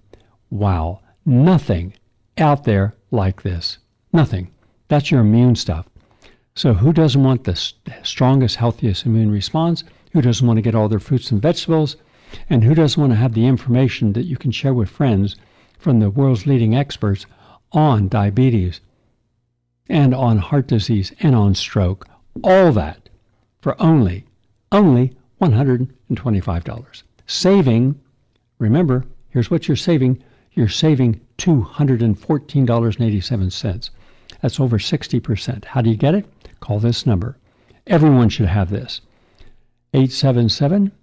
Wow, 0.49 1.01
nothing 1.25 1.93
out 2.37 2.63
there 2.63 2.95
like 3.11 3.41
this. 3.41 3.77
Nothing. 4.11 4.51
That's 4.87 5.11
your 5.11 5.21
immune 5.21 5.55
stuff. 5.55 5.87
So, 6.55 6.73
who 6.73 6.93
doesn't 6.93 7.23
want 7.23 7.45
the 7.45 7.55
strongest, 8.03 8.57
healthiest 8.57 9.05
immune 9.05 9.31
response? 9.31 9.83
Who 10.11 10.21
doesn't 10.21 10.45
want 10.45 10.57
to 10.57 10.61
get 10.61 10.75
all 10.75 10.87
their 10.87 10.99
fruits 10.99 11.31
and 11.31 11.41
vegetables? 11.41 11.95
And 12.49 12.63
who 12.63 12.75
doesn't 12.75 12.99
want 12.99 13.11
to 13.11 13.17
have 13.17 13.33
the 13.33 13.47
information 13.47 14.13
that 14.13 14.25
you 14.25 14.37
can 14.37 14.51
share 14.51 14.73
with 14.73 14.89
friends 14.89 15.35
from 15.79 15.99
the 15.99 16.09
world's 16.09 16.45
leading 16.45 16.75
experts 16.75 17.25
on 17.71 18.07
diabetes 18.07 18.81
and 19.89 20.13
on 20.13 20.37
heart 20.37 20.67
disease 20.67 21.11
and 21.19 21.35
on 21.35 21.55
stroke? 21.55 22.07
All 22.43 22.71
that 22.71 23.09
for 23.59 23.81
only, 23.81 24.25
only 24.71 25.15
$125, 25.51 27.03
saving 27.25 27.99
Remember, 28.63 29.03
here's 29.29 29.51
what 29.51 29.67
you're 29.67 29.75
saving. 29.75 30.23
You're 30.53 30.69
saving 30.69 31.19
$214.87. 31.37 33.89
That's 34.41 34.59
over 34.59 34.77
60%. 34.77 35.65
How 35.65 35.81
do 35.81 35.89
you 35.89 35.97
get 35.97 36.15
it? 36.15 36.25
Call 36.61 36.79
this 36.79 37.05
number. 37.05 37.37
Everyone 37.87 38.29
should 38.29 38.45
have 38.45 38.69
this 38.69 39.01
877 39.93 40.93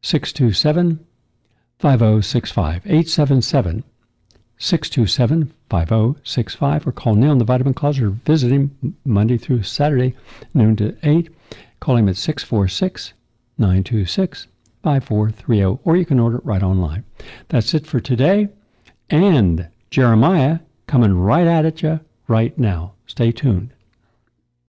627 0.00 1.06
5065. 1.78 2.86
877 2.86 3.84
627 4.56 5.52
5065 5.68 6.86
or 6.86 6.92
call 6.92 7.16
Neil 7.16 7.32
in 7.32 7.38
the 7.38 7.44
Vitamin 7.44 7.74
Closet 7.74 8.04
or 8.04 8.10
visit 8.10 8.50
him 8.50 8.96
Monday 9.04 9.36
through 9.36 9.62
Saturday, 9.62 10.14
noon 10.54 10.74
to 10.76 10.96
8. 11.02 11.28
Call 11.80 11.96
him 11.96 12.08
at 12.08 12.16
646 12.16 13.12
926 13.58 14.46
5430 14.82 15.80
or 15.84 15.96
you 15.96 16.06
can 16.06 16.20
order 16.20 16.38
it 16.38 16.44
right 16.44 16.62
online. 16.62 17.04
That's 17.48 17.74
it 17.74 17.86
for 17.86 18.00
today. 18.00 18.48
And 19.10 19.68
Jeremiah 19.90 20.60
coming 20.86 21.14
right 21.14 21.46
at 21.46 21.82
you 21.82 22.00
right 22.26 22.56
now. 22.58 22.94
Stay 23.06 23.32
tuned. 23.32 23.72